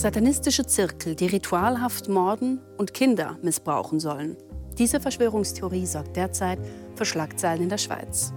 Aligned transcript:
Satanistische 0.00 0.64
Zirkel, 0.64 1.14
die 1.14 1.26
ritualhaft 1.26 2.08
morden 2.08 2.58
und 2.78 2.94
Kinder 2.94 3.36
missbrauchen 3.42 4.00
sollen. 4.00 4.38
Diese 4.78 4.98
Verschwörungstheorie 4.98 5.84
sorgt 5.84 6.16
derzeit 6.16 6.58
für 6.94 7.04
Schlagzeilen 7.04 7.64
in 7.64 7.68
der 7.68 7.76
Schweiz. 7.76 8.32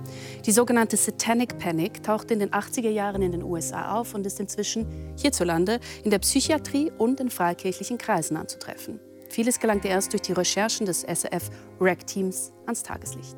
Die 0.46 0.52
sogenannte 0.52 0.98
Satanic 0.98 1.58
Panic 1.60 2.04
tauchte 2.04 2.34
in 2.34 2.42
den 2.42 2.50
80er 2.50 2.90
Jahren 2.90 3.22
in 3.22 3.32
den 3.32 3.44
USA 3.44 3.98
auf 3.98 4.14
und 4.14 4.28
ist 4.28 4.42
inzwischen 4.42 4.86
hierzulande 5.18 5.80
in 6.04 6.12
der 6.12 6.20
Psychiatrie 6.20 6.92
und 6.98 7.22
in 7.22 7.30
freikirchlichen 7.30 7.98
Kreisen 7.98 8.36
anzutreffen. 8.36 9.00
Vieles 9.30 9.58
gelangte 9.58 9.88
erst 9.88 10.12
durch 10.12 10.24
die 10.24 10.34
Recherchen 10.34 10.86
des 10.86 11.04
SRF-REC-Teams 11.04 12.52
ans 12.66 12.84
Tageslicht. 12.84 13.38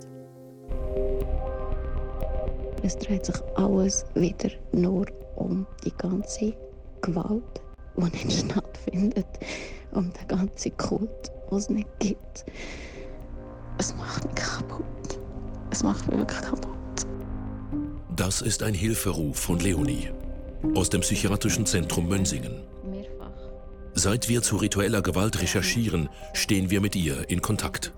Es 2.81 2.98
dreht 2.98 3.27
sich 3.27 3.35
alles 3.53 4.03
wieder 4.16 4.49
nur 4.71 5.05
um 5.35 5.67
die 5.85 5.94
ganze 5.95 6.57
Gewalt, 7.02 7.62
die 7.98 8.26
nicht 8.26 8.45
stattfindet, 8.52 9.27
um 9.91 10.12
den 10.12 10.27
ganzen 10.27 10.76
Kult, 10.77 11.31
was 11.49 11.63
es 11.63 11.70
nicht 11.70 11.90
gibt. 11.99 12.45
Es 13.77 13.95
macht 13.95 14.26
mich 14.26 14.36
kaputt. 14.36 15.20
Es 15.72 15.84
macht 15.84 16.08
mich 16.08 16.17
wirklich 16.17 16.41
kaputt. 16.41 16.76
Das 18.16 18.41
ist 18.41 18.63
ein 18.63 18.73
Hilferuf 18.73 19.38
von 19.38 19.59
Leonie 19.59 20.09
aus 20.73 20.89
dem 20.89 21.02
psychiatrischen 21.02 21.66
Zentrum 21.66 22.08
Mönsingen. 22.08 22.63
Mehrfach. 22.89 23.31
Seit 23.94 24.30
wir 24.30 24.41
zu 24.41 24.58
ritueller 24.58 25.02
Gewalt 25.02 25.41
recherchieren, 25.41 26.09
stehen 26.34 26.70
wir 26.70 26.81
mit 26.81 26.95
ihr 26.95 27.30
in 27.30 27.41
Kontakt. 27.41 27.94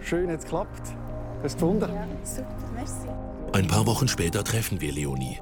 Schön, 0.00 0.28
jetzt 0.30 0.48
klappt. 0.48 0.94
Hast 1.42 1.60
du 1.60 1.72
gefunden? 1.78 1.90
Ein 3.52 3.66
paar 3.66 3.86
Wochen 3.86 4.08
später 4.08 4.44
treffen 4.44 4.80
wir 4.80 4.92
Leonie. 4.92 5.40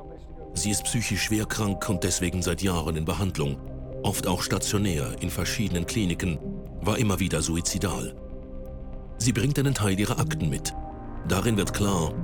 Sie 0.54 0.70
ist 0.70 0.84
psychisch 0.84 1.22
schwer 1.22 1.46
krank 1.46 1.88
und 1.88 2.04
deswegen 2.04 2.42
seit 2.42 2.62
Jahren 2.62 2.96
in 2.96 3.04
Behandlung. 3.04 3.56
Oft 4.02 4.26
auch 4.26 4.42
stationär 4.42 5.16
in 5.20 5.30
verschiedenen 5.30 5.86
Kliniken, 5.86 6.38
war 6.80 6.98
immer 6.98 7.20
wieder 7.20 7.42
suizidal. 7.42 8.14
Sie 9.18 9.32
bringt 9.32 9.58
einen 9.58 9.74
Teil 9.74 9.98
ihrer 9.98 10.18
Akten 10.18 10.48
mit. 10.48 10.74
Darin 11.28 11.56
wird 11.56 11.74
klar, 11.74 12.14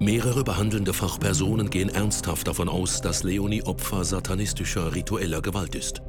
mehrere 0.00 0.44
behandelnde 0.44 0.94
Fachpersonen 0.94 1.68
gehen 1.68 1.90
ernsthaft 1.90 2.48
davon 2.48 2.68
aus, 2.68 3.00
dass 3.02 3.22
Leonie 3.22 3.62
Opfer 3.62 4.04
satanistischer 4.04 4.94
ritueller 4.94 5.42
Gewalt 5.42 5.74
ist. 5.74 6.00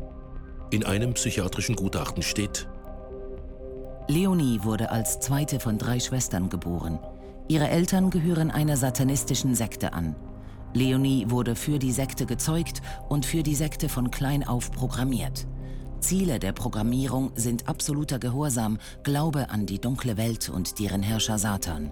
In 0.71 0.85
einem 0.85 1.13
psychiatrischen 1.13 1.75
Gutachten 1.75 2.23
steht, 2.23 2.67
Leonie 4.07 4.63
wurde 4.63 4.89
als 4.89 5.19
zweite 5.19 5.59
von 5.59 5.77
drei 5.77 5.99
Schwestern 5.99 6.49
geboren. 6.49 6.97
Ihre 7.47 7.67
Eltern 7.67 8.09
gehören 8.09 8.49
einer 8.49 8.77
satanistischen 8.77 9.53
Sekte 9.53 9.93
an. 9.93 10.15
Leonie 10.73 11.25
wurde 11.29 11.55
für 11.55 11.79
die 11.79 11.91
Sekte 11.91 12.25
gezeugt 12.25 12.81
und 13.07 13.25
für 13.25 13.43
die 13.43 13.55
Sekte 13.55 13.89
von 13.89 14.11
klein 14.11 14.47
auf 14.47 14.71
programmiert. 14.71 15.47
Ziele 15.99 16.39
der 16.39 16.53
Programmierung 16.53 17.31
sind 17.35 17.67
absoluter 17.67 18.19
Gehorsam, 18.19 18.77
Glaube 19.03 19.49
an 19.49 19.65
die 19.65 19.79
dunkle 19.79 20.15
Welt 20.17 20.49
und 20.49 20.79
deren 20.79 21.01
Herrscher 21.01 21.37
Satan. 21.37 21.91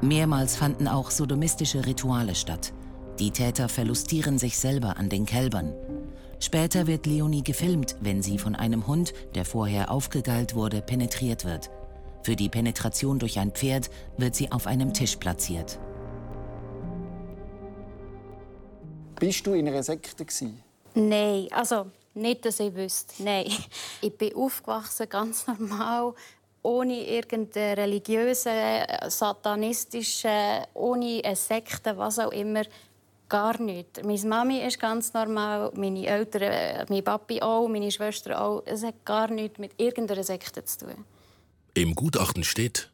Mehrmals 0.00 0.56
fanden 0.56 0.88
auch 0.88 1.10
sodomistische 1.10 1.86
Rituale 1.86 2.34
statt. 2.34 2.72
Die 3.18 3.30
Täter 3.30 3.68
verlustieren 3.68 4.38
sich 4.38 4.58
selber 4.58 4.98
an 4.98 5.08
den 5.08 5.24
Kälbern. 5.24 5.72
Später 6.38 6.86
wird 6.86 7.06
Leonie 7.06 7.42
gefilmt, 7.42 7.96
wenn 8.00 8.22
sie 8.22 8.38
von 8.38 8.54
einem 8.54 8.86
Hund, 8.86 9.14
der 9.34 9.44
vorher 9.44 9.90
aufgegeilt 9.90 10.54
wurde, 10.54 10.82
penetriert 10.82 11.44
wird. 11.44 11.70
Für 12.22 12.36
die 12.36 12.48
Penetration 12.48 13.18
durch 13.18 13.38
ein 13.38 13.52
Pferd 13.52 13.88
wird 14.18 14.34
sie 14.34 14.52
auf 14.52 14.66
einem 14.66 14.92
Tisch 14.92 15.16
platziert. 15.16 15.78
Bist 19.18 19.46
du 19.46 19.54
in 19.54 19.68
einer 19.68 19.82
Sekte? 19.82 20.24
Gewesen? 20.24 20.62
Nein, 20.94 21.48
also 21.50 21.86
nicht, 22.14 22.44
dass 22.44 22.60
ich 22.60 22.74
wüsste. 22.74 23.22
Nein. 23.22 23.46
Ich 24.00 24.16
bin 24.16 24.34
aufgewachsen, 24.34 25.08
ganz 25.08 25.46
normal, 25.46 26.14
ohne 26.62 27.06
irgendeine 27.06 27.76
religiöse, 27.76 28.50
satanistische, 29.08 30.64
ohne 30.74 31.22
eine 31.24 31.36
Sekte, 31.36 31.96
was 31.96 32.18
auch 32.18 32.32
immer. 32.32 32.62
Gar 33.28 33.60
nicht. 33.60 34.04
Meine 34.04 34.26
Mami 34.26 34.60
ist 34.60 34.78
ganz 34.78 35.12
normal, 35.12 35.72
meine 35.74 36.06
Eltern, 36.06 36.86
mein 36.88 37.02
Papi 37.02 37.42
auch, 37.42 37.66
meine 37.68 37.90
Schwester 37.90 38.40
auch. 38.40 38.62
Es 38.66 38.84
hat 38.84 39.04
gar 39.04 39.28
nichts 39.30 39.58
mit 39.58 39.72
irgendeiner 39.78 40.22
Sekte 40.22 40.64
zu 40.64 40.86
tun. 40.86 41.04
im 41.74 41.94
Gutachten 41.94 42.44
steht, 42.44 42.90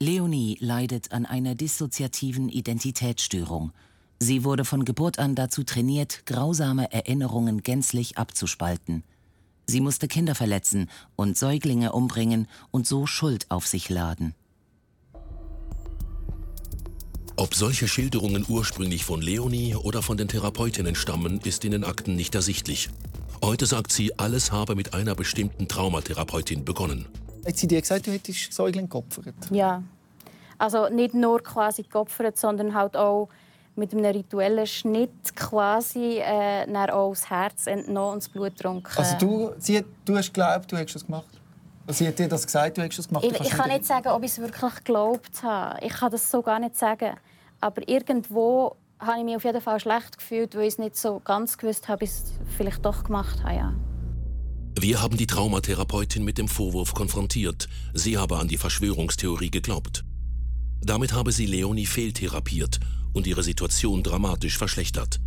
Leonie 0.00 0.58
leidet 0.60 1.12
an 1.12 1.24
einer 1.24 1.54
dissoziativen 1.54 2.48
Identitätsstörung. 2.48 3.72
Sie 4.18 4.44
wurde 4.44 4.64
von 4.64 4.84
Geburt 4.84 5.18
an 5.18 5.34
dazu 5.34 5.64
trainiert, 5.64 6.24
grausame 6.26 6.92
Erinnerungen 6.92 7.62
gänzlich 7.62 8.16
abzuspalten. 8.16 9.02
Sie 9.66 9.80
musste 9.80 10.08
Kinder 10.08 10.34
verletzen 10.34 10.90
und 11.16 11.36
Säuglinge 11.36 11.92
umbringen 11.92 12.48
und 12.70 12.86
so 12.86 13.06
Schuld 13.06 13.46
auf 13.50 13.66
sich 13.66 13.88
laden. 13.88 14.34
ob 17.36 17.54
solche 17.54 17.88
Schilderungen 17.88 18.44
ursprünglich 18.48 19.04
von 19.04 19.20
Leonie 19.20 19.74
oder 19.74 20.02
von 20.02 20.16
den 20.16 20.28
Therapeutinnen 20.28 20.94
stammen, 20.94 21.40
ist 21.44 21.64
in 21.64 21.72
den 21.72 21.84
Akten 21.84 22.14
nicht 22.14 22.34
ersichtlich. 22.34 22.90
Heute 23.42 23.66
sagt 23.66 23.92
sie, 23.92 24.18
alles 24.18 24.52
habe 24.52 24.74
mit 24.74 24.94
einer 24.94 25.14
bestimmten 25.14 25.68
Traumatherapeutin 25.68 26.64
begonnen. 26.64 27.06
Hat 27.44 27.56
sie 27.56 27.66
dir 27.66 27.80
gesagt, 27.80 28.06
du 28.06 28.12
hättest 28.12 28.52
Säugling 28.52 28.88
geopfert? 28.88 29.34
Ja. 29.50 29.82
Also 30.58 30.88
nicht 30.88 31.14
nur 31.14 31.42
quasi 31.42 31.82
geopfert, 31.82 32.38
sondern 32.38 32.74
halt 32.74 32.96
auch 32.96 33.28
mit 33.76 33.92
einem 33.92 34.04
rituellen 34.04 34.66
Schnitt 34.66 35.34
quasi 35.34 36.18
äh, 36.18 36.66
dann 36.66 36.90
auch 36.90 37.10
das 37.10 37.28
Herz 37.30 37.66
entnommen 37.66 38.14
und 38.14 38.22
das 38.22 38.28
Blut 38.28 38.56
getrunken. 38.56 38.88
Also 38.96 39.16
du, 39.18 39.52
sie, 39.58 39.78
hat- 39.78 39.84
du 40.04 40.16
hast 40.16 40.32
geglaubt, 40.32 40.70
du 40.70 40.76
hättest 40.76 40.96
das 40.96 41.06
gemacht? 41.06 41.26
Also 41.86 41.98
sie 41.98 42.08
hat 42.08 42.18
dir 42.18 42.28
das 42.28 42.46
gesagt, 42.46 42.78
du 42.78 42.82
hättest 42.82 43.00
das 43.00 43.08
gemacht? 43.08 43.24
Ich, 43.24 43.40
ich 43.40 43.50
kann 43.50 43.68
nicht 43.68 43.84
sagen, 43.84 44.08
ob 44.08 44.22
ich 44.22 44.30
es 44.30 44.38
wirklich 44.38 44.74
geglaubt 44.76 45.42
habe. 45.42 45.84
Ich 45.84 45.92
kann 45.92 46.10
das 46.10 46.30
so 46.30 46.40
gar 46.42 46.58
nicht 46.58 46.76
sagen. 46.78 47.16
Aber 47.60 47.86
irgendwo 47.88 48.76
habe 49.00 49.18
ich 49.18 49.24
mich 49.24 49.36
auf 49.36 49.44
jeden 49.44 49.60
Fall 49.60 49.80
schlecht 49.80 50.16
gefühlt, 50.18 50.54
weil 50.54 50.62
ich 50.62 50.74
es 50.74 50.78
nicht 50.78 50.96
so 50.96 51.20
ganz 51.24 51.58
gewusst 51.58 51.88
habe, 51.88 51.96
ob 51.96 52.02
ich 52.02 52.10
es 52.10 52.32
vielleicht 52.56 52.84
doch 52.84 53.04
gemacht 53.04 53.42
habe. 53.42 53.54
Ja. 53.56 53.74
Wir 54.78 55.02
haben 55.02 55.16
die 55.16 55.26
Traumatherapeutin 55.26 56.24
mit 56.24 56.38
dem 56.38 56.48
Vorwurf 56.48 56.94
konfrontiert, 56.94 57.68
sie 57.92 58.18
habe 58.18 58.38
an 58.38 58.48
die 58.48 58.56
Verschwörungstheorie 58.56 59.50
geglaubt. 59.50 60.04
Damit 60.82 61.12
habe 61.12 61.32
sie 61.32 61.46
Leonie 61.46 61.86
fehltherapiert 61.86 62.80
und 63.14 63.26
ihre 63.26 63.42
Situation 63.42 64.02
dramatisch 64.02 64.58
verschlechtert. 64.58 65.20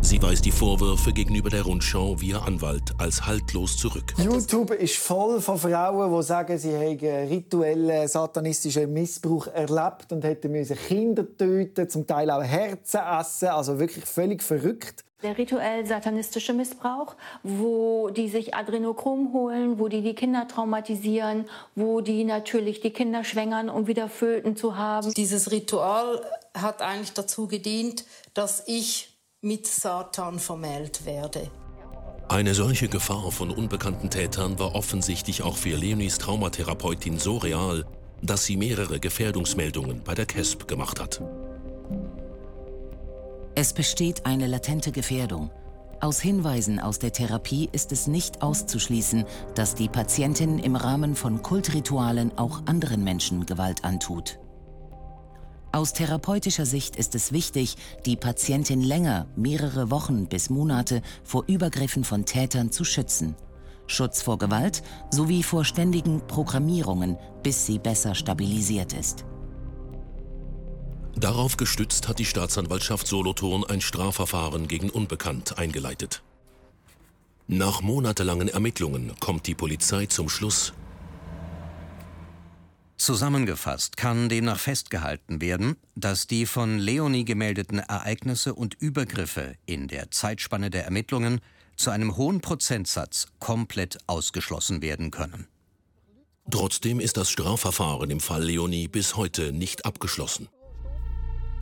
Sie 0.00 0.22
weist 0.22 0.44
die 0.44 0.52
Vorwürfe 0.52 1.12
gegenüber 1.12 1.50
der 1.50 1.62
Rundschau 1.62 2.20
via 2.20 2.38
Anwalt 2.38 2.94
als 2.98 3.26
haltlos 3.26 3.76
zurück. 3.76 4.14
YouTube 4.16 4.70
ist 4.70 4.96
voll 4.96 5.40
von 5.40 5.58
Frauen, 5.58 6.16
die 6.16 6.22
sagen, 6.22 6.56
sie 6.56 6.72
hätten 6.72 7.28
rituellen 7.28 8.06
satanistischen 8.06 8.92
Missbrauch 8.92 9.48
erlebt 9.48 10.12
und 10.12 10.22
hätten 10.24 10.52
müssen 10.52 10.76
Kinder 10.76 11.24
töten, 11.36 11.90
zum 11.90 12.06
Teil 12.06 12.30
auch 12.30 12.42
Herzen 12.42 13.00
essen, 13.00 13.48
also 13.48 13.78
wirklich 13.78 14.04
völlig 14.04 14.42
verrückt. 14.42 15.04
Der 15.24 15.36
rituell 15.36 15.84
satanistische 15.84 16.52
Missbrauch, 16.52 17.16
wo 17.42 18.08
die 18.08 18.28
sich 18.28 18.54
Adrenochrom 18.54 19.32
holen, 19.32 19.80
wo 19.80 19.88
die 19.88 20.00
die 20.00 20.14
Kinder 20.14 20.46
traumatisieren, 20.46 21.46
wo 21.74 22.00
die 22.00 22.22
natürlich 22.22 22.78
die 22.78 22.90
Kinder 22.90 23.24
schwängern, 23.24 23.68
um 23.68 23.88
wieder 23.88 24.08
Föten 24.08 24.54
zu 24.54 24.76
haben. 24.76 25.12
Dieses 25.14 25.50
Ritual 25.50 26.24
hat 26.62 26.82
eigentlich 26.82 27.12
dazu 27.12 27.46
gedient, 27.46 28.04
dass 28.34 28.62
ich 28.66 29.18
mit 29.40 29.66
Satan 29.66 30.38
vermählt 30.38 31.04
werde. 31.04 31.50
Eine 32.28 32.54
solche 32.54 32.88
Gefahr 32.88 33.32
von 33.32 33.50
unbekannten 33.50 34.10
Tätern 34.10 34.58
war 34.58 34.74
offensichtlich 34.74 35.42
auch 35.42 35.56
für 35.56 35.76
Leonies 35.76 36.18
Traumatherapeutin 36.18 37.18
so 37.18 37.38
real, 37.38 37.86
dass 38.20 38.44
sie 38.44 38.56
mehrere 38.56 39.00
Gefährdungsmeldungen 39.00 40.02
bei 40.04 40.14
der 40.14 40.26
CASP 40.26 40.68
gemacht 40.68 41.00
hat. 41.00 41.22
Es 43.54 43.72
besteht 43.72 44.26
eine 44.26 44.46
latente 44.46 44.92
Gefährdung. 44.92 45.50
Aus 46.00 46.20
Hinweisen 46.20 46.78
aus 46.78 46.98
der 46.98 47.12
Therapie 47.12 47.68
ist 47.72 47.90
es 47.90 48.06
nicht 48.06 48.42
auszuschließen, 48.42 49.24
dass 49.54 49.74
die 49.74 49.88
Patientin 49.88 50.58
im 50.58 50.76
Rahmen 50.76 51.16
von 51.16 51.42
Kultritualen 51.42 52.36
auch 52.38 52.60
anderen 52.66 53.02
Menschen 53.02 53.46
Gewalt 53.46 53.84
antut. 53.84 54.38
Aus 55.70 55.92
therapeutischer 55.92 56.64
Sicht 56.64 56.96
ist 56.96 57.14
es 57.14 57.32
wichtig, 57.32 57.76
die 58.06 58.16
Patientin 58.16 58.80
länger, 58.80 59.26
mehrere 59.36 59.90
Wochen 59.90 60.26
bis 60.26 60.48
Monate 60.48 61.02
vor 61.24 61.44
Übergriffen 61.46 62.04
von 62.04 62.24
Tätern 62.24 62.72
zu 62.72 62.84
schützen. 62.84 63.36
Schutz 63.86 64.22
vor 64.22 64.38
Gewalt 64.38 64.82
sowie 65.10 65.42
vor 65.42 65.64
ständigen 65.64 66.26
Programmierungen, 66.26 67.16
bis 67.42 67.66
sie 67.66 67.78
besser 67.78 68.14
stabilisiert 68.14 68.92
ist. 68.92 69.24
Darauf 71.16 71.56
gestützt 71.56 72.08
hat 72.08 72.18
die 72.18 72.24
Staatsanwaltschaft 72.24 73.06
Solothurn 73.06 73.64
ein 73.64 73.80
Strafverfahren 73.80 74.68
gegen 74.68 74.88
Unbekannt 74.88 75.58
eingeleitet. 75.58 76.22
Nach 77.46 77.82
monatelangen 77.82 78.48
Ermittlungen 78.48 79.12
kommt 79.20 79.46
die 79.46 79.54
Polizei 79.54 80.06
zum 80.06 80.28
Schluss, 80.28 80.74
Zusammengefasst 82.98 83.96
kann 83.96 84.28
demnach 84.28 84.58
festgehalten 84.58 85.40
werden, 85.40 85.76
dass 85.94 86.26
die 86.26 86.46
von 86.46 86.78
Leonie 86.78 87.24
gemeldeten 87.24 87.78
Ereignisse 87.78 88.54
und 88.54 88.74
Übergriffe 88.74 89.54
in 89.66 89.86
der 89.86 90.10
Zeitspanne 90.10 90.68
der 90.68 90.84
Ermittlungen 90.84 91.40
zu 91.76 91.90
einem 91.90 92.16
hohen 92.16 92.40
Prozentsatz 92.40 93.28
komplett 93.38 93.98
ausgeschlossen 94.08 94.82
werden 94.82 95.12
können. 95.12 95.46
Trotzdem 96.50 96.98
ist 96.98 97.16
das 97.16 97.30
Strafverfahren 97.30 98.10
im 98.10 98.20
Fall 98.20 98.42
Leonie 98.42 98.88
bis 98.88 99.16
heute 99.16 99.52
nicht 99.52 99.86
abgeschlossen. 99.86 100.48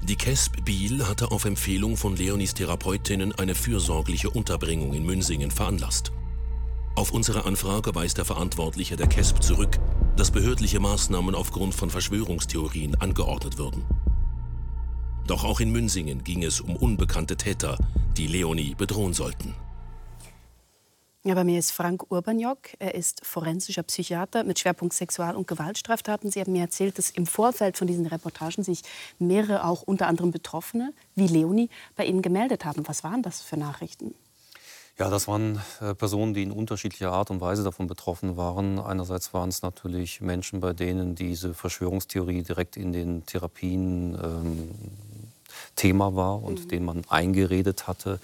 Die 0.03 0.17
KESB 0.17 0.65
Biel 0.65 1.07
hatte 1.07 1.31
auf 1.33 1.45
Empfehlung 1.45 1.97
von 1.97 2.17
Leonies 2.17 2.55
Therapeutinnen 2.55 3.35
eine 3.35 3.55
fürsorgliche 3.55 4.31
Unterbringung 4.31 4.95
in 4.95 5.05
Münsingen 5.05 5.51
veranlasst. 5.51 6.13
Auf 6.97 7.11
unsere 7.11 7.45
Anfrage 7.45 7.95
weist 7.95 8.17
der 8.17 8.25
Verantwortliche 8.25 8.97
der 8.97 9.07
KESB 9.07 9.41
zurück, 9.41 9.79
dass 10.17 10.31
behördliche 10.31 10.81
Maßnahmen 10.81 11.35
aufgrund 11.35 11.75
von 11.75 11.91
Verschwörungstheorien 11.91 12.95
angeordnet 12.95 13.59
würden. 13.59 13.85
Doch 15.27 15.45
auch 15.45 15.61
in 15.61 15.71
Münsingen 15.71 16.25
ging 16.25 16.43
es 16.43 16.59
um 16.59 16.75
unbekannte 16.75 17.37
Täter, 17.37 17.77
die 18.17 18.27
Leonie 18.27 18.75
bedrohen 18.75 19.13
sollten. 19.13 19.55
Ja, 21.23 21.35
bei 21.35 21.45
mir 21.45 21.59
ist 21.59 21.73
Frank 21.73 22.11
Urbaniok. 22.11 22.71
Er 22.79 22.95
ist 22.95 23.27
forensischer 23.27 23.83
Psychiater 23.83 24.45
mit 24.45 24.59
Schwerpunkt 24.59 24.95
Sexual- 24.95 25.37
und 25.37 25.47
Gewaltstraftaten. 25.47 26.31
Sie 26.31 26.41
haben 26.41 26.53
mir 26.53 26.63
erzählt, 26.63 26.97
dass 26.97 27.11
im 27.11 27.27
Vorfeld 27.27 27.77
von 27.77 27.87
diesen 27.87 28.07
Reportagen 28.07 28.65
sich 28.65 28.81
mehrere, 29.19 29.65
auch 29.65 29.83
unter 29.83 30.07
anderem 30.07 30.31
Betroffene, 30.31 30.95
wie 31.15 31.27
Leonie, 31.27 31.69
bei 31.95 32.07
Ihnen 32.07 32.23
gemeldet 32.23 32.65
haben. 32.65 32.89
Was 32.89 33.05
waren 33.05 33.23
das 33.23 33.43
für 33.43 33.59
Nachrichten? 33.59 34.15
Ja, 34.99 35.11
das 35.11 35.29
waren 35.29 35.61
äh, 35.81 35.95
Personen, 35.95 36.33
die 36.33 36.43
in 36.43 36.51
unterschiedlicher 36.51 37.13
Art 37.13 37.31
und 37.31 37.43
Weise 37.43 37.63
davon 37.63 37.87
betroffen 37.87 38.39
waren. 38.39 38.79
Einerseits 38.79 39.35
waren 39.35 39.51
es 39.51 39.61
natürlich 39.61 40.23
Menschen, 40.23 40.61
bei 40.61 40.73
denen 40.73 41.15
diese 41.15 41.53
Verschwörungstheorie 41.53 42.43
direkt 42.43 42.79
in 42.79 42.93
den 42.93 43.27
Therapien 43.27 44.19
ähm, 44.23 44.71
Thema 45.75 46.17
war 46.17 46.43
und 46.43 46.65
mhm. 46.65 46.69
denen 46.69 46.87
man 46.87 47.03
eingeredet 47.09 47.87
hatte 47.87 48.21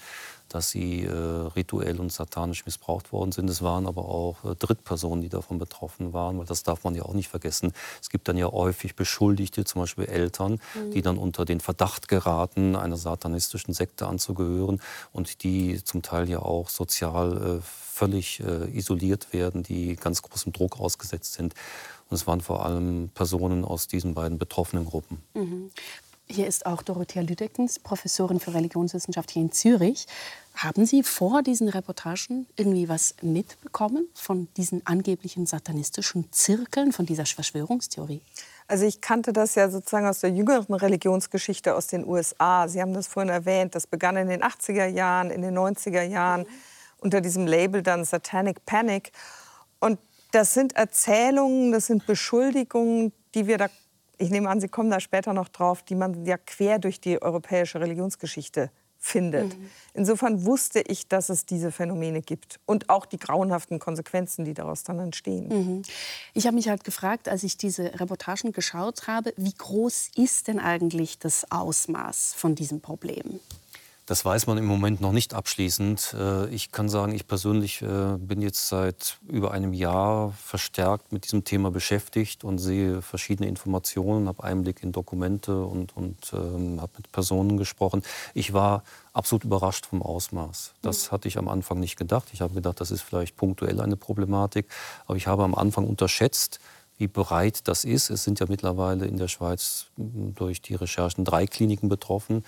dass 0.53 0.69
sie 0.69 1.03
äh, 1.03 1.11
rituell 1.11 1.99
und 1.99 2.11
satanisch 2.11 2.65
missbraucht 2.65 3.11
worden 3.11 3.31
sind. 3.31 3.49
Es 3.49 3.61
waren 3.61 3.87
aber 3.87 4.05
auch 4.05 4.43
äh, 4.43 4.55
Drittpersonen, 4.55 5.21
die 5.21 5.29
davon 5.29 5.57
betroffen 5.57 6.13
waren, 6.13 6.37
weil 6.37 6.45
das 6.45 6.63
darf 6.63 6.83
man 6.83 6.95
ja 6.95 7.03
auch 7.03 7.13
nicht 7.13 7.29
vergessen. 7.29 7.73
Es 8.01 8.09
gibt 8.09 8.27
dann 8.27 8.37
ja 8.37 8.51
häufig 8.51 8.95
Beschuldigte, 8.95 9.65
zum 9.65 9.81
Beispiel 9.81 10.05
Eltern, 10.05 10.59
mhm. 10.75 10.91
die 10.91 11.01
dann 11.01 11.17
unter 11.17 11.45
den 11.45 11.59
Verdacht 11.59 12.07
geraten, 12.07 12.75
einer 12.75 12.97
satanistischen 12.97 13.73
Sekte 13.73 14.07
anzugehören 14.07 14.79
und 15.11 15.43
die 15.43 15.83
zum 15.83 16.01
Teil 16.01 16.29
ja 16.29 16.39
auch 16.39 16.69
sozial 16.69 17.57
äh, 17.57 17.61
völlig 17.61 18.39
äh, 18.41 18.69
isoliert 18.77 19.33
werden, 19.33 19.63
die 19.63 19.95
ganz 19.95 20.21
großem 20.21 20.53
Druck 20.53 20.79
ausgesetzt 20.79 21.33
sind. 21.33 21.53
Und 22.09 22.15
es 22.15 22.27
waren 22.27 22.41
vor 22.41 22.65
allem 22.65 23.09
Personen 23.13 23.65
aus 23.65 23.87
diesen 23.87 24.13
beiden 24.13 24.37
betroffenen 24.37 24.85
Gruppen. 24.85 25.21
Mhm. 25.33 25.71
Hier 26.33 26.47
ist 26.47 26.65
auch 26.65 26.81
Dorothea 26.81 27.21
Lüdeckens, 27.21 27.77
Professorin 27.77 28.39
für 28.39 28.55
Religionswissenschaft 28.55 29.29
hier 29.29 29.43
in 29.43 29.51
Zürich. 29.51 30.07
Haben 30.55 30.87
Sie 30.87 31.03
vor 31.03 31.43
diesen 31.43 31.69
Reportagen 31.69 32.47
irgendwie 32.55 32.89
was 32.89 33.13
mitbekommen 33.21 34.07
von 34.15 34.47
diesen 34.57 34.83
angeblichen 34.87 35.45
satanistischen 35.45 36.31
Zirkeln, 36.31 36.91
von 36.91 37.05
dieser 37.05 37.27
Verschwörungstheorie? 37.27 38.19
Also 38.67 38.83
ich 38.87 38.99
kannte 38.99 39.31
das 39.31 39.53
ja 39.53 39.69
sozusagen 39.69 40.07
aus 40.07 40.21
der 40.21 40.31
jüngeren 40.31 40.73
Religionsgeschichte 40.73 41.75
aus 41.75 41.85
den 41.85 42.03
USA. 42.03 42.67
Sie 42.67 42.81
haben 42.81 42.95
das 42.95 43.05
vorhin 43.05 43.29
erwähnt. 43.29 43.75
Das 43.75 43.85
begann 43.85 44.17
in 44.17 44.27
den 44.27 44.41
80er 44.41 44.87
Jahren, 44.87 45.29
in 45.29 45.43
den 45.43 45.55
90er 45.55 46.01
Jahren 46.01 46.47
unter 46.97 47.21
diesem 47.21 47.45
Label 47.45 47.83
dann 47.83 48.05
Satanic 48.05 48.65
Panic. 48.65 49.11
Und 49.79 49.99
das 50.31 50.55
sind 50.55 50.75
Erzählungen, 50.75 51.71
das 51.71 51.85
sind 51.85 52.07
Beschuldigungen, 52.07 53.13
die 53.35 53.45
wir 53.45 53.59
da 53.59 53.69
ich 54.23 54.29
nehme 54.29 54.49
an, 54.49 54.61
Sie 54.61 54.69
kommen 54.69 54.89
da 54.89 54.99
später 54.99 55.33
noch 55.33 55.49
drauf, 55.49 55.83
die 55.83 55.95
man 55.95 56.25
ja 56.25 56.37
quer 56.37 56.79
durch 56.79 57.01
die 57.01 57.21
europäische 57.21 57.81
Religionsgeschichte 57.81 58.71
findet. 58.97 59.57
Mhm. 59.57 59.69
Insofern 59.93 60.45
wusste 60.45 60.79
ich, 60.79 61.09
dass 61.09 61.27
es 61.27 61.45
diese 61.45 61.73
Phänomene 61.73 62.21
gibt 62.21 62.61
und 62.65 62.89
auch 62.89 63.05
die 63.05 63.19
grauenhaften 63.19 63.79
Konsequenzen, 63.79 64.45
die 64.45 64.53
daraus 64.53 64.83
dann 64.83 64.99
entstehen. 64.99 65.49
Mhm. 65.49 65.81
Ich 66.33 66.47
habe 66.47 66.55
mich 66.55 66.69
halt 66.69 66.85
gefragt, 66.85 67.27
als 67.27 67.43
ich 67.43 67.57
diese 67.57 67.99
Reportagen 67.99 68.53
geschaut 68.53 69.07
habe, 69.07 69.33
wie 69.35 69.53
groß 69.53 70.11
ist 70.15 70.47
denn 70.47 70.59
eigentlich 70.59 71.19
das 71.19 71.51
Ausmaß 71.51 72.33
von 72.33 72.55
diesem 72.55 72.79
Problem? 72.79 73.41
Das 74.05 74.25
weiß 74.25 74.47
man 74.47 74.57
im 74.57 74.65
Moment 74.65 74.99
noch 74.99 75.13
nicht 75.13 75.33
abschließend. 75.33 76.15
Äh, 76.19 76.49
ich 76.49 76.73
kann 76.73 76.89
sagen, 76.89 77.13
ich 77.15 77.25
persönlich 77.25 77.81
äh, 77.81 78.17
bin 78.17 78.41
jetzt 78.41 78.67
seit 78.67 79.17
über 79.29 79.51
einem 79.51 79.71
Jahr 79.71 80.33
verstärkt 80.33 81.13
mit 81.13 81.23
diesem 81.23 81.45
Thema 81.45 81.71
beschäftigt 81.71 82.43
und 82.43 82.57
sehe 82.57 83.01
verschiedene 83.01 83.47
Informationen, 83.47 84.27
habe 84.27 84.43
Einblick 84.43 84.83
in 84.83 84.91
Dokumente 84.91 85.63
und, 85.63 85.95
und 85.95 86.33
ähm, 86.33 86.81
habe 86.81 86.91
mit 86.97 87.13
Personen 87.13 87.57
gesprochen. 87.57 88.03
Ich 88.33 88.51
war 88.51 88.83
absolut 89.13 89.45
überrascht 89.45 89.85
vom 89.85 90.01
Ausmaß. 90.01 90.73
Das 90.81 91.13
hatte 91.13 91.29
ich 91.29 91.37
am 91.37 91.47
Anfang 91.47 91.79
nicht 91.79 91.95
gedacht. 91.95 92.27
Ich 92.33 92.41
habe 92.41 92.53
gedacht, 92.53 92.81
das 92.81 92.91
ist 92.91 93.03
vielleicht 93.03 93.37
punktuell 93.37 93.79
eine 93.79 93.95
Problematik. 93.95 94.67
Aber 95.05 95.15
ich 95.15 95.27
habe 95.27 95.43
am 95.43 95.55
Anfang 95.55 95.87
unterschätzt, 95.87 96.59
wie 96.97 97.07
breit 97.07 97.67
das 97.67 97.85
ist. 97.85 98.09
Es 98.09 98.23
sind 98.23 98.39
ja 98.39 98.45
mittlerweile 98.49 99.05
in 99.05 99.17
der 99.17 99.27
Schweiz 99.27 99.87
durch 99.97 100.61
die 100.61 100.75
Recherchen 100.75 101.25
drei 101.25 101.47
Kliniken 101.47 101.89
betroffen. 101.89 102.43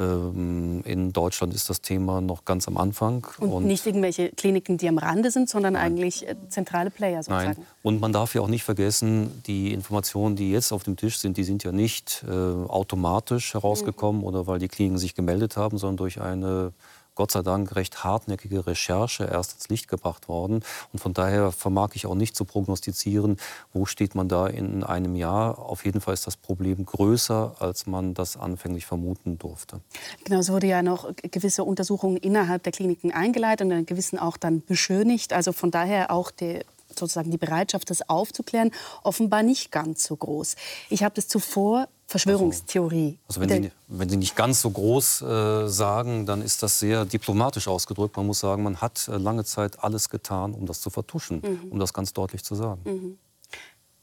Ähm, 0.00 0.82
in 0.86 1.12
Deutschland 1.12 1.52
ist 1.52 1.68
das 1.68 1.82
Thema 1.82 2.22
noch 2.22 2.46
ganz 2.46 2.66
am 2.66 2.78
Anfang. 2.78 3.26
Und, 3.38 3.50
und 3.50 3.66
nicht 3.66 3.86
irgendwelche 3.86 4.30
Kliniken, 4.30 4.78
die 4.78 4.88
am 4.88 4.96
Rande 4.96 5.30
sind, 5.30 5.50
sondern 5.50 5.74
nein. 5.74 5.92
eigentlich 5.92 6.26
äh, 6.26 6.34
zentrale 6.48 6.90
Player 6.90 7.22
sozusagen. 7.22 7.60
Nein. 7.60 7.66
Und 7.82 8.00
man 8.00 8.12
darf 8.12 8.34
ja 8.34 8.40
auch 8.40 8.48
nicht 8.48 8.64
vergessen, 8.64 9.42
die 9.46 9.74
Informationen, 9.74 10.36
die 10.36 10.50
jetzt 10.50 10.72
auf 10.72 10.84
dem 10.84 10.96
Tisch 10.96 11.18
sind, 11.18 11.36
die 11.36 11.44
sind 11.44 11.64
ja 11.64 11.72
nicht 11.72 12.24
äh, 12.26 12.30
automatisch 12.30 13.52
herausgekommen 13.52 14.22
mhm. 14.22 14.26
oder 14.26 14.46
weil 14.46 14.58
die 14.58 14.68
Kliniken 14.68 14.98
sich 14.98 15.14
gemeldet 15.14 15.58
haben, 15.58 15.76
sondern 15.76 15.98
durch 15.98 16.20
eine 16.20 16.72
Gott 17.20 17.32
sei 17.32 17.42
Dank 17.42 17.76
recht 17.76 18.02
hartnäckige 18.02 18.66
Recherche 18.66 19.24
erst 19.24 19.52
ins 19.52 19.68
Licht 19.68 19.88
gebracht 19.88 20.26
worden. 20.26 20.64
Und 20.90 21.00
von 21.00 21.12
daher 21.12 21.52
vermag 21.52 21.90
ich 21.92 22.06
auch 22.06 22.14
nicht 22.14 22.34
zu 22.34 22.46
prognostizieren, 22.46 23.36
wo 23.74 23.84
steht 23.84 24.14
man 24.14 24.26
da 24.26 24.46
in 24.46 24.82
einem 24.82 25.14
Jahr. 25.14 25.58
Auf 25.58 25.84
jeden 25.84 26.00
Fall 26.00 26.14
ist 26.14 26.26
das 26.26 26.38
Problem 26.38 26.86
größer, 26.86 27.56
als 27.58 27.86
man 27.86 28.14
das 28.14 28.38
anfänglich 28.38 28.86
vermuten 28.86 29.36
durfte. 29.36 29.80
Genau, 30.24 30.40
es 30.40 30.50
wurde 30.50 30.66
ja 30.66 30.82
noch 30.82 31.12
gewisse 31.30 31.62
Untersuchungen 31.62 32.16
innerhalb 32.16 32.62
der 32.62 32.72
Kliniken 32.72 33.12
eingeleitet 33.12 33.66
und 33.66 33.72
in 33.72 33.84
gewissen 33.84 34.18
auch 34.18 34.38
dann 34.38 34.62
beschönigt. 34.64 35.34
Also 35.34 35.52
von 35.52 35.70
daher 35.70 36.10
auch 36.10 36.30
die 36.30 36.60
sozusagen 36.98 37.30
die 37.30 37.38
Bereitschaft, 37.38 37.90
das 37.90 38.08
aufzuklären, 38.08 38.70
offenbar 39.02 39.42
nicht 39.42 39.70
ganz 39.70 40.04
so 40.04 40.16
groß. 40.16 40.56
Ich 40.88 41.02
habe 41.02 41.14
das 41.14 41.28
zuvor 41.28 41.88
Verschwörungstheorie. 42.06 43.18
Also, 43.28 43.40
also 43.40 43.54
wenn, 43.54 43.62
Sie, 43.62 43.70
wenn, 43.86 44.08
Sie, 44.08 44.16
nicht 44.16 44.34
ganz 44.34 44.60
so 44.62 44.70
groß 44.70 45.22
äh, 45.22 45.68
sagen, 45.68 46.26
dann 46.26 46.42
ist 46.42 46.62
das 46.62 46.80
sehr 46.80 47.04
diplomatisch 47.04 47.68
ausgedrückt. 47.68 48.16
Man 48.16 48.26
muss 48.26 48.40
sagen, 48.40 48.64
man 48.64 48.80
hat 48.80 49.06
äh, 49.06 49.16
lange 49.16 49.44
Zeit 49.44 49.82
alles 49.82 50.08
getan, 50.08 50.54
um 50.54 50.66
das 50.66 50.80
zu 50.80 50.90
vertuschen, 50.90 51.40
mhm. 51.40 51.70
um 51.70 51.78
das 51.78 51.92
ganz 51.92 52.12
deutlich 52.12 52.42
zu 52.42 52.56
sagen. 52.56 52.80
Mhm. 52.84 53.18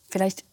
Vielleicht 0.10 0.46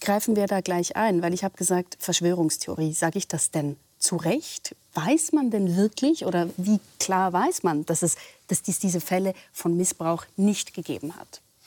greifen 0.00 0.34
wir 0.34 0.46
da 0.46 0.60
gleich 0.60 0.96
ein, 0.96 1.22
weil 1.22 1.32
ich 1.32 1.44
habe 1.44 1.56
gesagt, 1.56 1.96
Verschwörungstheorie. 2.00 2.92
Sage 2.92 3.18
ich 3.18 3.28
das 3.28 3.52
denn 3.52 3.76
zu 3.98 4.16
Recht? 4.16 4.74
Weiß 4.94 5.32
man 5.32 5.50
denn 5.50 5.76
wirklich 5.76 6.26
oder 6.26 6.48
wie 6.56 6.80
klar 6.98 7.32
weiß 7.32 7.62
man, 7.62 7.86
dass 7.86 8.02
es 8.02 8.16
dass 8.48 8.62
dies 8.62 8.78
diese 8.78 9.00
Fälle 9.00 9.34
von 9.52 9.76
Missbrauch 9.76 10.24
nicht 10.36 10.74
gegeben 10.74 11.16
hat? 11.16 11.40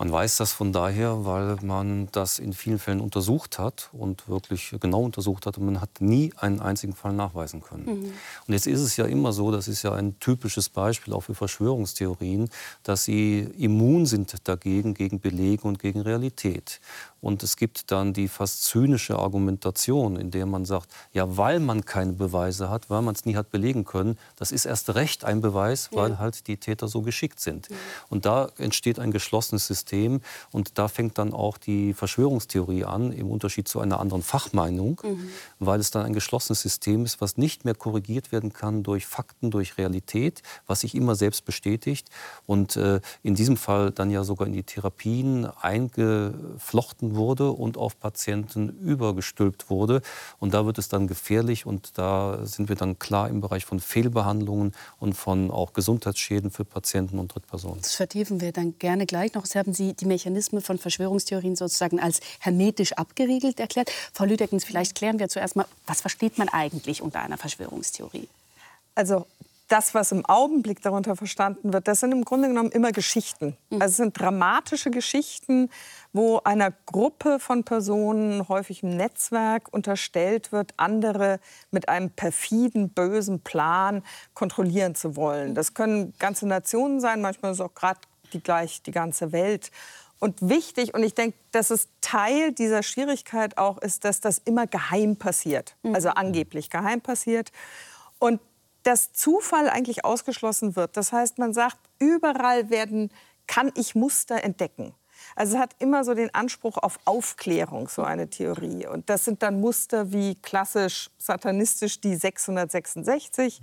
Man 0.00 0.10
weiß 0.10 0.38
das 0.38 0.52
von 0.52 0.72
daher, 0.72 1.26
weil 1.26 1.56
man 1.60 2.08
das 2.12 2.38
in 2.38 2.54
vielen 2.54 2.78
Fällen 2.78 3.02
untersucht 3.02 3.58
hat 3.58 3.90
und 3.92 4.30
wirklich 4.30 4.74
genau 4.80 5.02
untersucht 5.02 5.44
hat 5.44 5.58
und 5.58 5.66
man 5.66 5.82
hat 5.82 6.00
nie 6.00 6.32
einen 6.38 6.58
einzigen 6.58 6.94
Fall 6.94 7.12
nachweisen 7.12 7.60
können. 7.60 7.84
Mhm. 7.84 8.12
Und 8.46 8.54
jetzt 8.54 8.66
ist 8.66 8.80
es 8.80 8.96
ja 8.96 9.04
immer 9.04 9.34
so, 9.34 9.52
das 9.52 9.68
ist 9.68 9.82
ja 9.82 9.92
ein 9.92 10.18
typisches 10.18 10.70
Beispiel 10.70 11.12
auch 11.12 11.20
für 11.20 11.34
Verschwörungstheorien, 11.34 12.48
dass 12.82 13.04
sie 13.04 13.40
immun 13.58 14.06
sind 14.06 14.34
dagegen, 14.48 14.94
gegen 14.94 15.20
Belege 15.20 15.68
und 15.68 15.78
gegen 15.78 16.00
Realität. 16.00 16.80
Und 17.20 17.42
es 17.42 17.58
gibt 17.58 17.90
dann 17.90 18.14
die 18.14 18.28
fast 18.28 18.64
zynische 18.64 19.18
Argumentation, 19.18 20.16
in 20.16 20.30
der 20.30 20.46
man 20.46 20.64
sagt, 20.64 20.88
ja, 21.12 21.36
weil 21.36 21.60
man 21.60 21.84
keine 21.84 22.14
Beweise 22.14 22.70
hat, 22.70 22.88
weil 22.88 23.02
man 23.02 23.14
es 23.14 23.26
nie 23.26 23.36
hat 23.36 23.50
belegen 23.50 23.84
können, 23.84 24.18
das 24.36 24.50
ist 24.50 24.64
erst 24.64 24.94
recht 24.94 25.24
ein 25.24 25.42
Beweis, 25.42 25.90
weil 25.92 26.12
ja. 26.12 26.18
halt 26.18 26.46
die 26.46 26.56
Täter 26.56 26.88
so 26.88 27.02
geschickt 27.02 27.38
sind. 27.38 27.68
Ja. 27.68 27.76
Und 28.08 28.24
da 28.24 28.48
entsteht 28.56 28.98
ein 28.98 29.10
geschlossenes 29.10 29.66
System 29.66 29.89
und 30.52 30.78
da 30.78 30.88
fängt 30.88 31.18
dann 31.18 31.32
auch 31.32 31.58
die 31.58 31.94
Verschwörungstheorie 31.94 32.84
an, 32.84 33.12
im 33.12 33.30
Unterschied 33.30 33.68
zu 33.68 33.80
einer 33.80 34.00
anderen 34.00 34.22
Fachmeinung, 34.22 35.00
mhm. 35.02 35.30
weil 35.58 35.80
es 35.80 35.90
dann 35.90 36.04
ein 36.04 36.12
geschlossenes 36.12 36.60
System 36.60 37.04
ist, 37.04 37.20
was 37.20 37.36
nicht 37.36 37.64
mehr 37.64 37.74
korrigiert 37.74 38.32
werden 38.32 38.52
kann 38.52 38.82
durch 38.82 39.06
Fakten, 39.06 39.50
durch 39.50 39.78
Realität, 39.78 40.42
was 40.66 40.80
sich 40.80 40.94
immer 40.94 41.14
selbst 41.14 41.44
bestätigt 41.44 42.08
und 42.46 42.76
äh, 42.76 43.00
in 43.22 43.34
diesem 43.34 43.56
Fall 43.56 43.90
dann 43.90 44.10
ja 44.10 44.24
sogar 44.24 44.46
in 44.46 44.52
die 44.52 44.62
Therapien 44.62 45.46
eingeflochten 45.46 47.14
wurde 47.16 47.50
und 47.50 47.76
auf 47.76 47.98
Patienten 47.98 48.70
übergestülpt 48.80 49.70
wurde. 49.70 50.02
Und 50.38 50.54
da 50.54 50.66
wird 50.66 50.78
es 50.78 50.88
dann 50.88 51.06
gefährlich 51.06 51.66
und 51.66 51.98
da 51.98 52.44
sind 52.44 52.68
wir 52.68 52.76
dann 52.76 52.98
klar 52.98 53.28
im 53.28 53.40
Bereich 53.40 53.64
von 53.64 53.80
Fehlbehandlungen 53.80 54.72
und 54.98 55.14
von 55.14 55.50
auch 55.50 55.72
Gesundheitsschäden 55.72 56.50
für 56.50 56.64
Patienten 56.64 57.18
und 57.18 57.34
Drittpersonen. 57.34 57.82
Das 57.82 57.94
vertiefen 57.94 58.40
wir 58.40 58.52
dann 58.52 58.78
gerne 58.78 59.06
gleich 59.06 59.34
noch. 59.34 59.46
Sie 59.46 59.58
haben 59.58 59.72
Sie 59.80 59.94
die 59.94 60.04
Mechanismen 60.04 60.60
von 60.60 60.76
Verschwörungstheorien 60.76 61.56
sozusagen 61.56 62.00
als 62.00 62.20
hermetisch 62.40 62.92
abgeriegelt 62.92 63.58
erklärt. 63.58 63.90
Frau 64.12 64.24
Lüdeckens, 64.24 64.64
vielleicht 64.64 64.94
klären 64.94 65.18
wir 65.18 65.30
zuerst 65.30 65.56
mal, 65.56 65.64
was 65.86 66.02
versteht 66.02 66.36
man 66.36 66.50
eigentlich 66.50 67.00
unter 67.00 67.20
einer 67.20 67.38
Verschwörungstheorie? 67.38 68.28
Also 68.94 69.24
das, 69.68 69.94
was 69.94 70.12
im 70.12 70.26
Augenblick 70.26 70.82
darunter 70.82 71.16
verstanden 71.16 71.72
wird, 71.72 71.88
das 71.88 72.00
sind 72.00 72.12
im 72.12 72.24
Grunde 72.24 72.48
genommen 72.48 72.72
immer 72.72 72.92
Geschichten. 72.92 73.56
Mhm. 73.70 73.80
Also 73.80 73.92
es 73.92 73.96
sind 73.96 74.20
dramatische 74.20 74.90
Geschichten, 74.90 75.70
wo 76.12 76.40
einer 76.44 76.72
Gruppe 76.86 77.38
von 77.38 77.64
Personen, 77.64 78.48
häufig 78.48 78.82
im 78.82 78.96
Netzwerk, 78.96 79.72
unterstellt 79.72 80.52
wird, 80.52 80.74
andere 80.76 81.40
mit 81.70 81.88
einem 81.88 82.10
perfiden, 82.10 82.90
bösen 82.90 83.40
Plan 83.40 84.02
kontrollieren 84.34 84.94
zu 84.94 85.16
wollen. 85.16 85.54
Das 85.54 85.72
können 85.72 86.12
ganze 86.18 86.46
Nationen 86.46 87.00
sein, 87.00 87.22
manchmal 87.22 87.52
ist 87.52 87.60
es 87.60 87.64
auch 87.64 87.74
gerade 87.74 88.00
die, 88.30 88.40
gleich 88.40 88.82
die 88.82 88.92
ganze 88.92 89.32
Welt. 89.32 89.70
Und 90.18 90.36
wichtig, 90.42 90.94
und 90.94 91.02
ich 91.02 91.14
denke, 91.14 91.36
dass 91.50 91.70
es 91.70 91.88
Teil 92.00 92.52
dieser 92.52 92.82
Schwierigkeit 92.82 93.56
auch 93.56 93.78
ist, 93.78 94.04
dass 94.04 94.20
das 94.20 94.38
immer 94.44 94.66
geheim 94.66 95.16
passiert, 95.16 95.76
mhm. 95.82 95.94
also 95.94 96.10
angeblich 96.10 96.68
geheim 96.68 97.00
passiert. 97.00 97.52
Und 98.18 98.40
dass 98.82 99.12
Zufall 99.12 99.68
eigentlich 99.68 100.04
ausgeschlossen 100.04 100.76
wird. 100.76 100.96
Das 100.96 101.12
heißt, 101.12 101.38
man 101.38 101.52
sagt, 101.52 101.78
überall 101.98 102.70
werden, 102.70 103.10
kann 103.46 103.72
ich 103.74 103.94
Muster 103.94 104.42
entdecken. 104.44 104.94
Also 105.36 105.56
es 105.56 105.60
hat 105.60 105.74
immer 105.78 106.04
so 106.04 106.14
den 106.14 106.34
Anspruch 106.34 106.76
auf 106.78 106.98
Aufklärung, 107.04 107.88
so 107.88 108.02
eine 108.02 108.28
Theorie. 108.28 108.86
Und 108.86 109.10
das 109.10 109.24
sind 109.24 109.42
dann 109.42 109.60
Muster 109.60 110.12
wie 110.12 110.34
klassisch 110.36 111.10
satanistisch 111.18 112.00
die 112.00 112.16
666, 112.16 113.60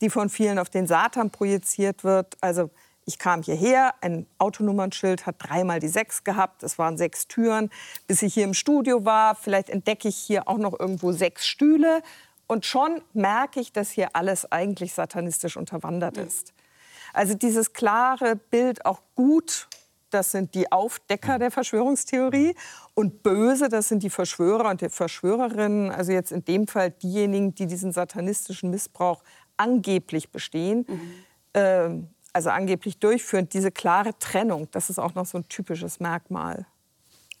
die 0.00 0.10
von 0.10 0.28
vielen 0.28 0.58
auf 0.58 0.70
den 0.70 0.86
Satan 0.86 1.30
projiziert 1.30 2.04
wird. 2.04 2.36
Also 2.40 2.70
ich 3.08 3.18
kam 3.18 3.42
hierher, 3.42 3.94
ein 4.02 4.26
Autonummernschild 4.36 5.24
hat 5.24 5.36
dreimal 5.38 5.80
die 5.80 5.88
sechs 5.88 6.24
gehabt, 6.24 6.62
es 6.62 6.78
waren 6.78 6.98
sechs 6.98 7.26
Türen. 7.26 7.70
Bis 8.06 8.20
ich 8.20 8.34
hier 8.34 8.44
im 8.44 8.52
Studio 8.52 9.06
war, 9.06 9.34
vielleicht 9.34 9.70
entdecke 9.70 10.08
ich 10.08 10.16
hier 10.16 10.46
auch 10.46 10.58
noch 10.58 10.78
irgendwo 10.78 11.12
sechs 11.12 11.46
Stühle. 11.46 12.02
Und 12.46 12.66
schon 12.66 13.00
merke 13.14 13.60
ich, 13.60 13.72
dass 13.72 13.90
hier 13.90 14.10
alles 14.12 14.52
eigentlich 14.52 14.92
satanistisch 14.92 15.56
unterwandert 15.56 16.18
ist. 16.18 16.52
Also 17.14 17.32
dieses 17.32 17.72
klare 17.72 18.36
Bild, 18.36 18.84
auch 18.84 19.00
gut, 19.14 19.68
das 20.10 20.30
sind 20.30 20.54
die 20.54 20.70
Aufdecker 20.70 21.38
der 21.38 21.50
Verschwörungstheorie 21.50 22.54
und 22.92 23.22
böse, 23.22 23.70
das 23.70 23.88
sind 23.88 24.02
die 24.02 24.10
Verschwörer 24.10 24.68
und 24.68 24.82
die 24.82 24.90
Verschwörerinnen, 24.90 25.90
also 25.90 26.12
jetzt 26.12 26.30
in 26.30 26.44
dem 26.44 26.66
Fall 26.66 26.90
diejenigen, 26.90 27.54
die 27.54 27.66
diesen 27.66 27.92
satanistischen 27.92 28.70
Missbrauch 28.70 29.22
angeblich 29.56 30.30
bestehen, 30.30 30.84
mhm. 30.86 31.24
äh, 31.54 31.88
also 32.32 32.50
angeblich 32.50 32.98
durchführen. 32.98 33.48
Diese 33.48 33.70
klare 33.70 34.18
Trennung, 34.18 34.68
das 34.70 34.90
ist 34.90 34.98
auch 34.98 35.14
noch 35.14 35.26
so 35.26 35.38
ein 35.38 35.48
typisches 35.48 36.00
Merkmal. 36.00 36.66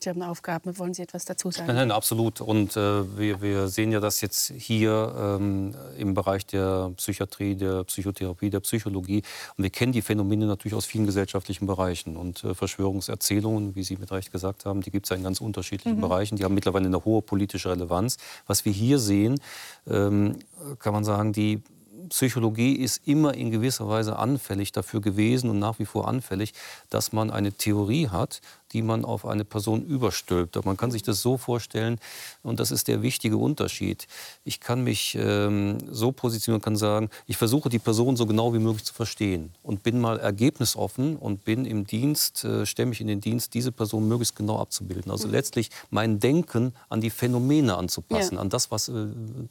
Sie 0.00 0.10
haben 0.10 0.22
Aufgaben. 0.22 0.78
Wollen 0.78 0.94
Sie 0.94 1.02
etwas 1.02 1.24
dazu 1.24 1.50
sagen? 1.50 1.66
Nein, 1.66 1.76
nein 1.76 1.90
absolut. 1.90 2.40
Und 2.40 2.76
äh, 2.76 3.18
wir, 3.18 3.42
wir, 3.42 3.66
sehen 3.66 3.90
ja 3.90 3.98
das 3.98 4.20
jetzt 4.20 4.52
hier 4.56 5.12
ähm, 5.18 5.74
im 5.96 6.14
Bereich 6.14 6.46
der 6.46 6.92
Psychiatrie, 6.96 7.56
der 7.56 7.82
Psychotherapie, 7.82 8.48
der 8.48 8.60
Psychologie. 8.60 9.22
Und 9.56 9.64
wir 9.64 9.70
kennen 9.70 9.90
die 9.90 10.02
Phänomene 10.02 10.46
natürlich 10.46 10.76
aus 10.76 10.86
vielen 10.86 11.04
gesellschaftlichen 11.04 11.66
Bereichen. 11.66 12.16
Und 12.16 12.44
äh, 12.44 12.54
Verschwörungserzählungen, 12.54 13.74
wie 13.74 13.82
Sie 13.82 13.96
mit 13.96 14.12
Recht 14.12 14.30
gesagt 14.30 14.66
haben, 14.66 14.82
die 14.82 14.92
gibt 14.92 15.06
es 15.06 15.10
ja 15.10 15.16
in 15.16 15.24
ganz 15.24 15.40
unterschiedlichen 15.40 15.96
mhm. 15.96 16.02
Bereichen. 16.02 16.36
Die 16.36 16.44
haben 16.44 16.54
mittlerweile 16.54 16.86
eine 16.86 17.04
hohe 17.04 17.20
politische 17.20 17.70
Relevanz. 17.70 18.18
Was 18.46 18.64
wir 18.64 18.72
hier 18.72 19.00
sehen, 19.00 19.40
ähm, 19.88 20.36
kann 20.78 20.92
man 20.92 21.02
sagen, 21.02 21.32
die 21.32 21.60
Psychologie 22.08 22.74
ist 22.74 23.06
immer 23.06 23.34
in 23.34 23.50
gewisser 23.50 23.88
Weise 23.88 24.16
anfällig 24.16 24.72
dafür 24.72 25.00
gewesen 25.00 25.50
und 25.50 25.58
nach 25.58 25.78
wie 25.78 25.86
vor 25.86 26.08
anfällig, 26.08 26.54
dass 26.90 27.12
man 27.12 27.30
eine 27.30 27.52
Theorie 27.52 28.08
hat, 28.08 28.40
die 28.72 28.82
man 28.82 29.04
auf 29.04 29.24
eine 29.24 29.44
Person 29.44 29.82
überstülpt. 29.84 30.62
Man 30.64 30.76
kann 30.76 30.90
sich 30.90 31.02
das 31.02 31.22
so 31.22 31.36
vorstellen, 31.38 31.98
und 32.42 32.60
das 32.60 32.70
ist 32.70 32.88
der 32.88 33.02
wichtige 33.02 33.36
Unterschied. 33.36 34.06
Ich 34.44 34.60
kann 34.60 34.84
mich 34.84 35.16
ähm, 35.20 35.78
so 35.90 36.12
positionieren 36.12 36.60
und 36.60 36.64
kann 36.64 36.76
sagen, 36.76 37.10
ich 37.26 37.36
versuche 37.36 37.68
die 37.68 37.78
Person 37.78 38.16
so 38.16 38.26
genau 38.26 38.52
wie 38.54 38.58
möglich 38.58 38.84
zu 38.84 38.94
verstehen 38.94 39.52
und 39.62 39.82
bin 39.82 40.00
mal 40.00 40.18
ergebnisoffen 40.18 41.16
und 41.16 41.44
bin 41.44 41.64
im 41.64 41.86
Dienst, 41.86 42.44
äh, 42.44 42.66
stelle 42.66 42.88
mich 42.88 43.00
in 43.00 43.06
den 43.06 43.20
Dienst, 43.20 43.54
diese 43.54 43.72
Person 43.72 44.08
möglichst 44.08 44.36
genau 44.36 44.58
abzubilden. 44.58 45.10
Also 45.10 45.28
mhm. 45.28 45.34
letztlich 45.34 45.70
mein 45.90 46.20
Denken 46.20 46.74
an 46.88 47.00
die 47.00 47.10
Phänomene 47.10 47.76
anzupassen, 47.76 48.34
ja. 48.34 48.40
an 48.40 48.50
das 48.50 48.70
was, 48.70 48.88
äh, 48.88 49.06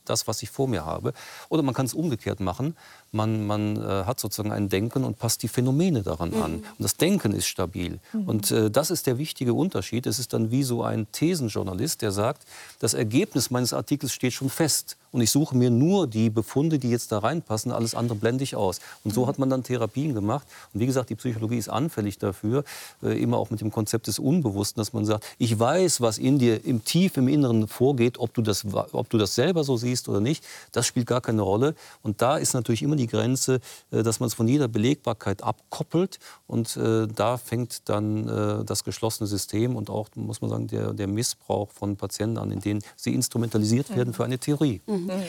das, 0.05 0.27
was 0.27 0.43
ich 0.43 0.49
vor 0.49 0.67
mir 0.67 0.85
habe. 0.85 1.13
Oder 1.49 1.63
man 1.63 1.73
kann 1.73 1.85
es 1.85 1.93
umgekehrt 1.93 2.39
machen. 2.39 2.75
Man, 3.11 3.47
man 3.47 3.77
äh, 3.77 4.03
hat 4.05 4.19
sozusagen 4.19 4.51
ein 4.51 4.69
Denken 4.69 5.03
und 5.03 5.17
passt 5.17 5.43
die 5.43 5.47
Phänomene 5.47 6.03
daran 6.03 6.31
mhm. 6.31 6.41
an. 6.41 6.53
Und 6.55 6.79
das 6.79 6.97
Denken 6.97 7.31
ist 7.31 7.47
stabil. 7.47 7.99
Mhm. 8.13 8.27
Und 8.27 8.51
äh, 8.51 8.69
das 8.69 8.91
ist 8.91 9.07
der 9.07 9.17
wichtige 9.17 9.53
Unterschied. 9.53 10.05
Es 10.05 10.19
ist 10.19 10.33
dann 10.33 10.51
wie 10.51 10.63
so 10.63 10.83
ein 10.83 11.07
Thesenjournalist, 11.11 12.01
der 12.01 12.11
sagt, 12.11 12.43
das 12.79 12.93
Ergebnis 12.93 13.49
meines 13.49 13.73
Artikels 13.73 14.13
steht 14.13 14.33
schon 14.33 14.49
fest 14.49 14.97
und 15.11 15.21
ich 15.21 15.31
suche 15.31 15.55
mir 15.55 15.69
nur 15.69 16.07
die 16.07 16.29
Befunde, 16.29 16.79
die 16.79 16.89
jetzt 16.89 17.11
da 17.11 17.19
reinpassen. 17.19 17.71
Alles 17.71 17.95
andere 17.95 18.17
blende 18.17 18.43
ich 18.43 18.55
aus. 18.55 18.79
Und 19.03 19.13
so 19.13 19.23
mhm. 19.23 19.27
hat 19.27 19.39
man 19.39 19.49
dann 19.49 19.63
Therapien 19.63 20.13
gemacht. 20.13 20.47
Und 20.73 20.79
wie 20.79 20.85
gesagt, 20.85 21.09
die 21.09 21.15
Psychologie 21.15 21.57
ist 21.57 21.69
anfällig 21.69 22.17
dafür, 22.17 22.63
äh, 23.01 23.21
immer 23.21 23.37
auch 23.37 23.49
mit 23.49 23.61
dem 23.61 23.71
Konzept 23.71 24.07
des 24.07 24.19
Unbewussten, 24.19 24.79
dass 24.79 24.93
man 24.93 25.05
sagt, 25.05 25.25
ich 25.37 25.57
weiß, 25.57 26.01
was 26.01 26.17
in 26.17 26.39
dir 26.39 26.65
im 26.65 26.83
tief 26.83 27.17
im 27.17 27.27
Inneren 27.27 27.67
vorgeht, 27.67 28.19
ob 28.19 28.33
du 28.33 28.41
das, 28.41 28.65
ob 28.91 29.09
du 29.09 29.17
das 29.17 29.35
selber 29.35 29.63
so 29.63 29.77
siehst 29.77 30.09
oder 30.09 30.19
nicht. 30.19 30.43
Das 30.71 30.85
spielt 30.85 31.07
gar 31.07 31.21
keine 31.21 31.41
Rolle. 31.41 31.75
Und 32.03 32.21
da 32.21 32.37
ist 32.37 32.53
natürlich 32.53 32.83
immer 32.83 32.95
die 32.95 33.07
Grenze, 33.07 33.59
äh, 33.91 34.03
dass 34.03 34.19
man 34.19 34.27
es 34.27 34.33
von 34.33 34.47
jeder 34.47 34.67
Belegbarkeit 34.67 35.43
abkoppelt. 35.43 36.19
Und 36.47 36.75
äh, 36.77 37.07
da 37.07 37.37
fängt 37.37 37.89
dann 37.89 38.27
äh, 38.27 38.65
das 38.65 38.83
geschlossene 38.83 39.27
System 39.27 39.75
und 39.75 39.89
auch, 39.89 40.09
muss 40.15 40.41
man 40.41 40.49
sagen, 40.49 40.67
der, 40.67 40.93
der 40.93 41.07
Missbrauch 41.07 41.71
von 41.71 41.95
Patienten 41.95 42.37
an, 42.37 42.51
in 42.51 42.59
denen 42.59 42.81
sie 42.95 43.13
instrumentalisiert 43.13 43.95
werden 43.95 44.13
für 44.13 44.25
eine 44.25 44.37
Theorie. 44.37 44.81
Mhm. 44.85 44.96
Mhm. 45.05 45.23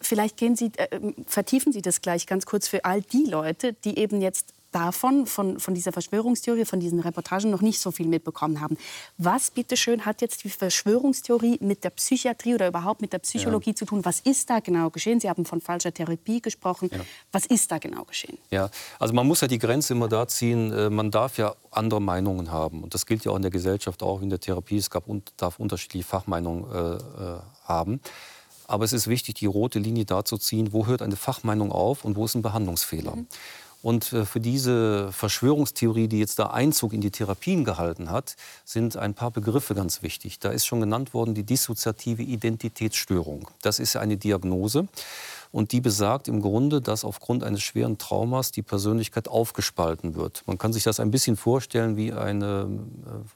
Vielleicht 0.00 0.36
gehen 0.36 0.56
Sie, 0.56 0.72
äh, 0.76 1.00
vertiefen 1.26 1.72
Sie 1.72 1.82
das 1.82 2.02
gleich 2.02 2.26
ganz 2.26 2.46
kurz 2.46 2.68
für 2.68 2.84
all 2.84 3.02
die 3.02 3.24
Leute, 3.24 3.72
die 3.72 3.98
eben 3.98 4.20
jetzt 4.20 4.54
davon, 4.74 5.26
von, 5.26 5.60
von 5.60 5.74
dieser 5.74 5.92
Verschwörungstheorie, 5.92 6.64
von 6.64 6.80
diesen 6.80 6.98
Reportagen 6.98 7.50
noch 7.50 7.60
nicht 7.60 7.78
so 7.78 7.92
viel 7.92 8.08
mitbekommen 8.08 8.60
haben. 8.60 8.76
Was, 9.18 9.50
bitteschön, 9.50 10.04
hat 10.04 10.20
jetzt 10.20 10.42
die 10.42 10.50
Verschwörungstheorie 10.50 11.58
mit 11.60 11.84
der 11.84 11.90
Psychiatrie 11.90 12.54
oder 12.54 12.66
überhaupt 12.66 13.00
mit 13.00 13.12
der 13.12 13.20
Psychologie 13.20 13.70
ja. 13.70 13.76
zu 13.76 13.84
tun? 13.84 14.04
Was 14.04 14.20
ist 14.20 14.50
da 14.50 14.58
genau 14.58 14.90
geschehen? 14.90 15.20
Sie 15.20 15.28
haben 15.28 15.44
von 15.44 15.60
falscher 15.60 15.94
Therapie 15.94 16.40
gesprochen. 16.40 16.90
Ja. 16.92 17.00
Was 17.30 17.46
ist 17.46 17.70
da 17.70 17.78
genau 17.78 18.04
geschehen? 18.04 18.36
Ja, 18.50 18.68
also 18.98 19.14
man 19.14 19.26
muss 19.26 19.40
ja 19.40 19.48
die 19.48 19.58
Grenze 19.58 19.94
immer 19.94 20.08
da 20.08 20.26
ziehen. 20.26 20.72
Äh, 20.72 20.90
man 20.90 21.12
darf 21.12 21.38
ja 21.38 21.54
andere 21.70 22.00
Meinungen 22.00 22.50
haben. 22.50 22.82
Und 22.82 22.94
das 22.94 23.06
gilt 23.06 23.24
ja 23.24 23.30
auch 23.30 23.36
in 23.36 23.42
der 23.42 23.52
Gesellschaft, 23.52 24.02
auch 24.02 24.22
in 24.22 24.30
der 24.30 24.40
Therapie. 24.40 24.78
Es 24.78 24.90
gab, 24.90 25.04
darf 25.36 25.60
unterschiedliche 25.60 26.04
Fachmeinungen 26.04 26.64
äh, 26.72 26.96
äh 26.96 27.38
haben. 27.64 28.00
Aber 28.66 28.84
es 28.84 28.92
ist 28.92 29.06
wichtig, 29.08 29.34
die 29.36 29.46
rote 29.46 29.78
Linie 29.78 30.04
da 30.04 30.24
zu 30.24 30.38
ziehen, 30.38 30.72
wo 30.72 30.86
hört 30.86 31.02
eine 31.02 31.16
Fachmeinung 31.16 31.72
auf 31.72 32.04
und 32.04 32.16
wo 32.16 32.24
ist 32.24 32.34
ein 32.34 32.42
Behandlungsfehler. 32.42 33.16
Mhm. 33.16 33.26
Und 33.84 34.14
äh, 34.14 34.24
für 34.24 34.40
diese 34.40 35.12
Verschwörungstheorie, 35.12 36.08
die 36.08 36.18
jetzt 36.18 36.38
da 36.38 36.46
Einzug 36.46 36.94
in 36.94 37.02
die 37.02 37.10
Therapien 37.10 37.64
gehalten 37.64 38.10
hat, 38.10 38.34
sind 38.64 38.96
ein 38.96 39.12
paar 39.12 39.30
Begriffe 39.30 39.74
ganz 39.74 40.02
wichtig. 40.02 40.38
Da 40.38 40.50
ist 40.52 40.64
schon 40.64 40.80
genannt 40.80 41.12
worden 41.12 41.34
die 41.34 41.44
dissoziative 41.44 42.22
Identitätsstörung. 42.22 43.50
Das 43.60 43.78
ist 43.78 43.96
eine 43.96 44.16
Diagnose. 44.16 44.88
Und 45.54 45.70
die 45.70 45.80
besagt 45.80 46.26
im 46.26 46.42
Grunde, 46.42 46.80
dass 46.80 47.04
aufgrund 47.04 47.44
eines 47.44 47.62
schweren 47.62 47.96
Traumas 47.96 48.50
die 48.50 48.62
Persönlichkeit 48.62 49.28
aufgespalten 49.28 50.16
wird. 50.16 50.42
Man 50.46 50.58
kann 50.58 50.72
sich 50.72 50.82
das 50.82 50.98
ein 50.98 51.12
bisschen 51.12 51.36
vorstellen 51.36 51.96
wie 51.96 52.12
eine, 52.12 52.68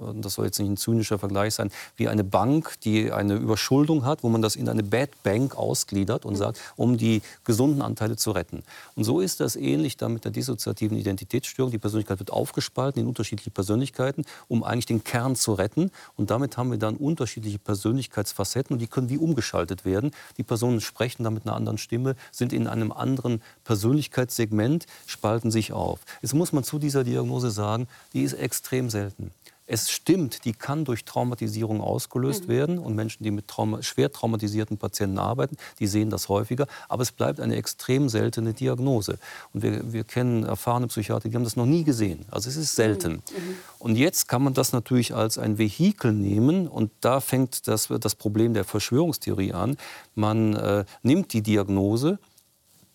äh, 0.01 0.21
das 0.21 0.35
soll 0.35 0.47
jetzt 0.47 0.59
nicht 0.59 0.69
ein 0.69 0.77
zynischer 0.77 1.21
Vergleich 1.21 1.55
sein, 1.55 1.71
wie 1.95 2.09
eine 2.09 2.25
Bank, 2.25 2.75
die 2.83 3.13
eine 3.13 3.37
Überschuldung 3.37 4.05
hat, 4.05 4.25
wo 4.25 4.31
man 4.31 4.43
das 4.43 4.57
in 4.57 4.69
eine 4.69 4.83
Bad 4.83 5.11
Bank 5.23 5.57
ausgliedert 5.57 6.25
und 6.25 6.35
sagt, 6.35 6.59
um 6.75 6.97
die 6.97 7.23
gesunden 7.45 7.83
Anteile 7.83 8.17
zu 8.17 8.33
retten. 8.33 8.65
Und 8.97 9.05
so 9.05 9.21
ist 9.21 9.39
das 9.39 9.55
ähnlich 9.55 9.97
da 9.97 10.09
mit 10.09 10.25
der 10.25 10.33
dissoziativen 10.33 10.99
Identitätsstörung. 10.99 11.71
Die 11.71 11.79
Persönlichkeit 11.79 12.19
wird 12.19 12.33
aufgespalten 12.33 13.01
in 13.01 13.07
unterschiedliche 13.07 13.53
Persönlichkeiten, 13.53 14.25
um 14.49 14.65
eigentlich 14.65 14.87
den 14.87 15.05
Kern 15.05 15.37
zu 15.37 15.53
retten. 15.53 15.93
Und 16.17 16.33
damit 16.33 16.57
haben 16.57 16.73
wir 16.73 16.79
dann 16.79 16.97
unterschiedliche 16.97 17.61
Persönlichkeitsfacetten 17.61 18.75
und 18.75 18.81
die 18.81 18.89
können 18.89 19.09
wie 19.09 19.19
umgeschaltet 19.19 19.85
werden. 19.85 20.11
Die 20.37 20.43
Personen 20.43 20.81
sprechen 20.81 21.23
dann 21.23 21.35
mit 21.35 21.47
einer 21.47 21.55
anderen 21.55 21.79
Stimme 21.79 22.08
Probleme 22.09 22.17
sind 22.31 22.53
in 22.53 22.67
einem 22.67 22.93
anderen 22.93 23.43
Persönlichkeitssegment, 23.65 24.87
spalten 25.07 25.51
sich 25.51 25.73
auf. 25.73 26.01
Jetzt 26.23 26.35
muss 26.35 26.53
man 26.53 26.65
zu 26.65 26.79
dieser 26.79 27.05
Diagnose 27.05 27.51
sagen, 27.51 27.89
die 28.13 28.23
ist 28.23 28.35
extrem 28.35 28.91
selten. 28.91 29.31
Es 29.71 29.91
stimmt, 29.91 30.47
die 30.47 30.55
kann 30.55 30.87
durch 30.87 31.05
Traumatisierung 31.05 31.83
ausgelöst 31.83 32.45
mhm. 32.45 32.49
werden. 32.49 32.79
Und 32.79 32.97
Menschen, 32.97 33.23
die 33.23 33.31
mit 33.31 33.49
Trauma, 33.49 33.83
schwer 33.83 34.11
traumatisierten 34.11 34.79
Patienten 34.79 35.19
arbeiten, 35.19 35.59
die 35.79 35.87
sehen 35.87 36.09
das 36.09 36.31
häufiger. 36.31 36.67
Aber 36.89 37.03
es 37.03 37.13
bleibt 37.13 37.39
eine 37.39 37.55
extrem 37.55 38.09
seltene 38.09 38.55
Diagnose. 38.55 39.19
Und 39.53 39.63
wir, 39.63 39.93
wir 39.93 40.05
kennen 40.05 40.45
erfahrene 40.45 40.87
Psychiater, 40.87 41.29
die 41.29 41.35
haben 41.35 41.45
das 41.45 41.57
noch 41.57 41.67
nie 41.67 41.85
gesehen. 41.85 42.25
Also 42.31 42.49
es 42.49 42.57
ist 42.57 42.75
selten. 42.75 43.13
Mhm. 43.13 43.19
mhm. 43.19 43.57
Und 43.79 43.97
jetzt 43.97 44.27
kann 44.27 44.43
man 44.43 44.55
das 44.55 44.73
natürlich 44.73 45.15
als 45.15 45.37
ein 45.37 45.59
Vehikel 45.59 46.13
nehmen. 46.15 46.67
Und 46.67 46.91
da 47.03 47.21
fängt 47.21 47.69
das, 47.69 47.89
das 48.01 48.15
Problem 48.15 48.55
der 48.55 48.65
Verschwörungstheorie 48.65 49.53
an. 49.53 49.77
Man 50.15 50.57
äh, 50.57 50.85
nimmt 51.03 51.35
die 51.35 51.43
Diagnose, 51.43 52.19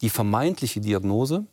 die 0.02 0.10
vermeintliche 0.10 0.82
Diagnose, 0.82 1.46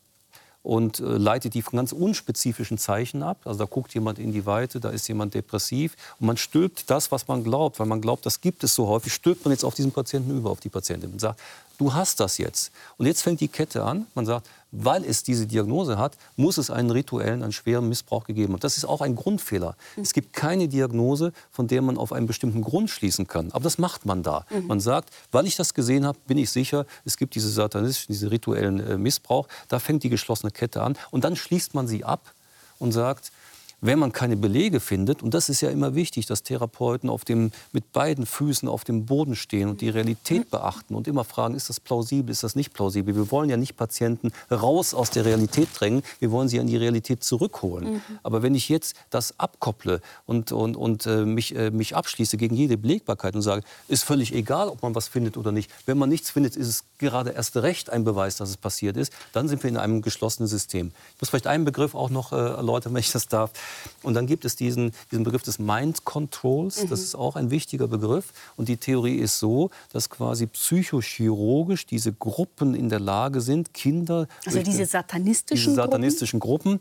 und 0.62 1.00
äh, 1.00 1.02
leitet 1.02 1.54
die 1.54 1.62
von 1.62 1.76
ganz 1.76 1.92
unspezifischen 1.92 2.78
Zeichen 2.78 3.22
ab. 3.22 3.38
Also 3.44 3.60
da 3.60 3.64
guckt 3.64 3.94
jemand 3.94 4.18
in 4.18 4.32
die 4.32 4.46
Weite, 4.46 4.80
da 4.80 4.90
ist 4.90 5.08
jemand 5.08 5.34
depressiv 5.34 5.96
und 6.18 6.26
man 6.26 6.36
stülpt 6.36 6.90
das, 6.90 7.10
was 7.10 7.28
man 7.28 7.44
glaubt, 7.44 7.78
weil 7.78 7.86
man 7.86 8.00
glaubt, 8.00 8.26
das 8.26 8.40
gibt 8.40 8.62
es 8.64 8.74
so 8.74 8.86
häufig, 8.86 9.12
stülpt 9.12 9.44
man 9.44 9.52
jetzt 9.52 9.64
auf 9.64 9.74
diesen 9.74 9.92
Patienten 9.92 10.36
über, 10.36 10.50
auf 10.50 10.60
die 10.60 10.68
Patientin 10.68 11.12
und 11.12 11.20
sagt, 11.20 11.40
du 11.78 11.94
hast 11.94 12.20
das 12.20 12.38
jetzt. 12.38 12.72
Und 12.98 13.06
jetzt 13.06 13.22
fängt 13.22 13.40
die 13.40 13.48
Kette 13.48 13.82
an. 13.82 14.06
Man 14.14 14.26
sagt, 14.26 14.48
weil 14.72 15.04
es 15.04 15.22
diese 15.22 15.46
Diagnose 15.46 15.98
hat, 15.98 16.16
muss 16.36 16.58
es 16.58 16.70
einen 16.70 16.90
rituellen, 16.90 17.42
einen 17.42 17.52
schweren 17.52 17.88
Missbrauch 17.88 18.24
gegeben 18.24 18.52
haben. 18.52 18.60
Das 18.60 18.76
ist 18.76 18.84
auch 18.84 19.00
ein 19.00 19.16
Grundfehler. 19.16 19.76
Mhm. 19.96 20.02
Es 20.02 20.12
gibt 20.12 20.32
keine 20.32 20.68
Diagnose, 20.68 21.32
von 21.50 21.66
der 21.66 21.82
man 21.82 21.98
auf 21.98 22.12
einen 22.12 22.26
bestimmten 22.26 22.62
Grund 22.62 22.90
schließen 22.90 23.26
kann. 23.26 23.50
Aber 23.52 23.64
das 23.64 23.78
macht 23.78 24.06
man 24.06 24.22
da. 24.22 24.46
Mhm. 24.50 24.66
Man 24.66 24.80
sagt, 24.80 25.10
weil 25.32 25.46
ich 25.46 25.56
das 25.56 25.74
gesehen 25.74 26.06
habe, 26.06 26.18
bin 26.26 26.38
ich 26.38 26.50
sicher, 26.50 26.86
es 27.04 27.16
gibt 27.16 27.34
diese 27.34 27.50
satanistischen, 27.50 28.12
diese 28.12 28.30
rituellen 28.30 28.80
äh, 28.80 28.96
Missbrauch. 28.96 29.48
Da 29.68 29.78
fängt 29.78 30.02
die 30.02 30.08
geschlossene 30.10 30.50
Kette 30.50 30.82
an. 30.82 30.96
Und 31.10 31.24
dann 31.24 31.36
schließt 31.36 31.74
man 31.74 31.88
sie 31.88 32.04
ab 32.04 32.32
und 32.78 32.92
sagt, 32.92 33.32
wenn 33.80 33.98
man 33.98 34.12
keine 34.12 34.36
Belege 34.36 34.80
findet, 34.80 35.22
und 35.22 35.34
das 35.34 35.48
ist 35.48 35.60
ja 35.60 35.70
immer 35.70 35.94
wichtig, 35.94 36.26
dass 36.26 36.42
Therapeuten 36.42 37.08
auf 37.08 37.24
dem, 37.24 37.52
mit 37.72 37.92
beiden 37.92 38.26
Füßen 38.26 38.68
auf 38.68 38.84
dem 38.84 39.06
Boden 39.06 39.36
stehen 39.36 39.68
und 39.68 39.80
die 39.80 39.88
Realität 39.88 40.50
beachten 40.50 40.94
und 40.94 41.08
immer 41.08 41.24
fragen, 41.24 41.54
ist 41.54 41.68
das 41.68 41.80
plausibel, 41.80 42.30
ist 42.30 42.42
das 42.42 42.56
nicht 42.56 42.72
plausibel. 42.72 43.14
Wir 43.14 43.30
wollen 43.30 43.48
ja 43.48 43.56
nicht 43.56 43.76
Patienten 43.76 44.32
raus 44.50 44.94
aus 44.94 45.10
der 45.10 45.24
Realität 45.24 45.68
drängen, 45.74 46.02
wir 46.18 46.30
wollen 46.30 46.48
sie 46.48 46.60
an 46.60 46.66
die 46.66 46.76
Realität 46.76 47.24
zurückholen. 47.24 47.94
Mhm. 47.94 48.02
Aber 48.22 48.42
wenn 48.42 48.54
ich 48.54 48.68
jetzt 48.68 48.94
das 49.10 49.38
abkopple 49.38 50.00
und, 50.26 50.52
und, 50.52 50.76
und 50.76 51.06
äh, 51.06 51.24
mich, 51.24 51.54
äh, 51.56 51.70
mich 51.70 51.96
abschließe 51.96 52.36
gegen 52.36 52.54
jede 52.54 52.76
Belegbarkeit 52.76 53.34
und 53.34 53.42
sage, 53.42 53.62
ist 53.88 54.04
völlig 54.04 54.34
egal, 54.34 54.68
ob 54.68 54.82
man 54.82 54.94
was 54.94 55.08
findet 55.08 55.36
oder 55.36 55.52
nicht. 55.52 55.70
Wenn 55.86 55.98
man 55.98 56.08
nichts 56.08 56.30
findet, 56.30 56.56
ist 56.56 56.68
es 56.68 56.84
gerade 56.98 57.30
erst 57.30 57.56
recht 57.56 57.90
ein 57.90 58.04
Beweis, 58.04 58.36
dass 58.36 58.50
es 58.50 58.56
passiert 58.56 58.96
ist. 58.96 59.12
Dann 59.32 59.48
sind 59.48 59.62
wir 59.62 59.70
in 59.70 59.76
einem 59.76 60.02
geschlossenen 60.02 60.48
System. 60.48 60.92
Ich 61.14 61.20
muss 61.20 61.30
vielleicht 61.30 61.46
einen 61.46 61.64
Begriff 61.64 61.94
auch 61.94 62.10
noch 62.10 62.32
äh, 62.32 62.36
erläutern, 62.36 62.94
wenn 62.94 63.00
ich 63.00 63.12
das 63.12 63.28
darf. 63.28 63.52
Und 64.02 64.14
dann 64.14 64.26
gibt 64.26 64.44
es 64.44 64.56
diesen, 64.56 64.92
diesen 65.10 65.24
Begriff 65.24 65.42
des 65.42 65.58
Mind 65.58 66.04
Controls. 66.04 66.84
Mhm. 66.84 66.88
Das 66.88 67.00
ist 67.00 67.14
auch 67.14 67.36
ein 67.36 67.50
wichtiger 67.50 67.88
Begriff. 67.88 68.32
Und 68.56 68.68
die 68.68 68.76
Theorie 68.76 69.16
ist 69.16 69.38
so, 69.38 69.70
dass 69.92 70.08
quasi 70.08 70.46
psychochirurgisch 70.46 71.86
diese 71.86 72.12
Gruppen 72.12 72.74
in 72.74 72.88
der 72.88 73.00
Lage 73.00 73.40
sind, 73.40 73.74
Kinder. 73.74 74.26
Also 74.46 74.62
diese 74.62 74.86
satanistischen, 74.86 75.70
diese 75.70 75.76
satanistischen 75.76 76.40
Gruppen, 76.40 76.50
Gruppen 76.50 76.80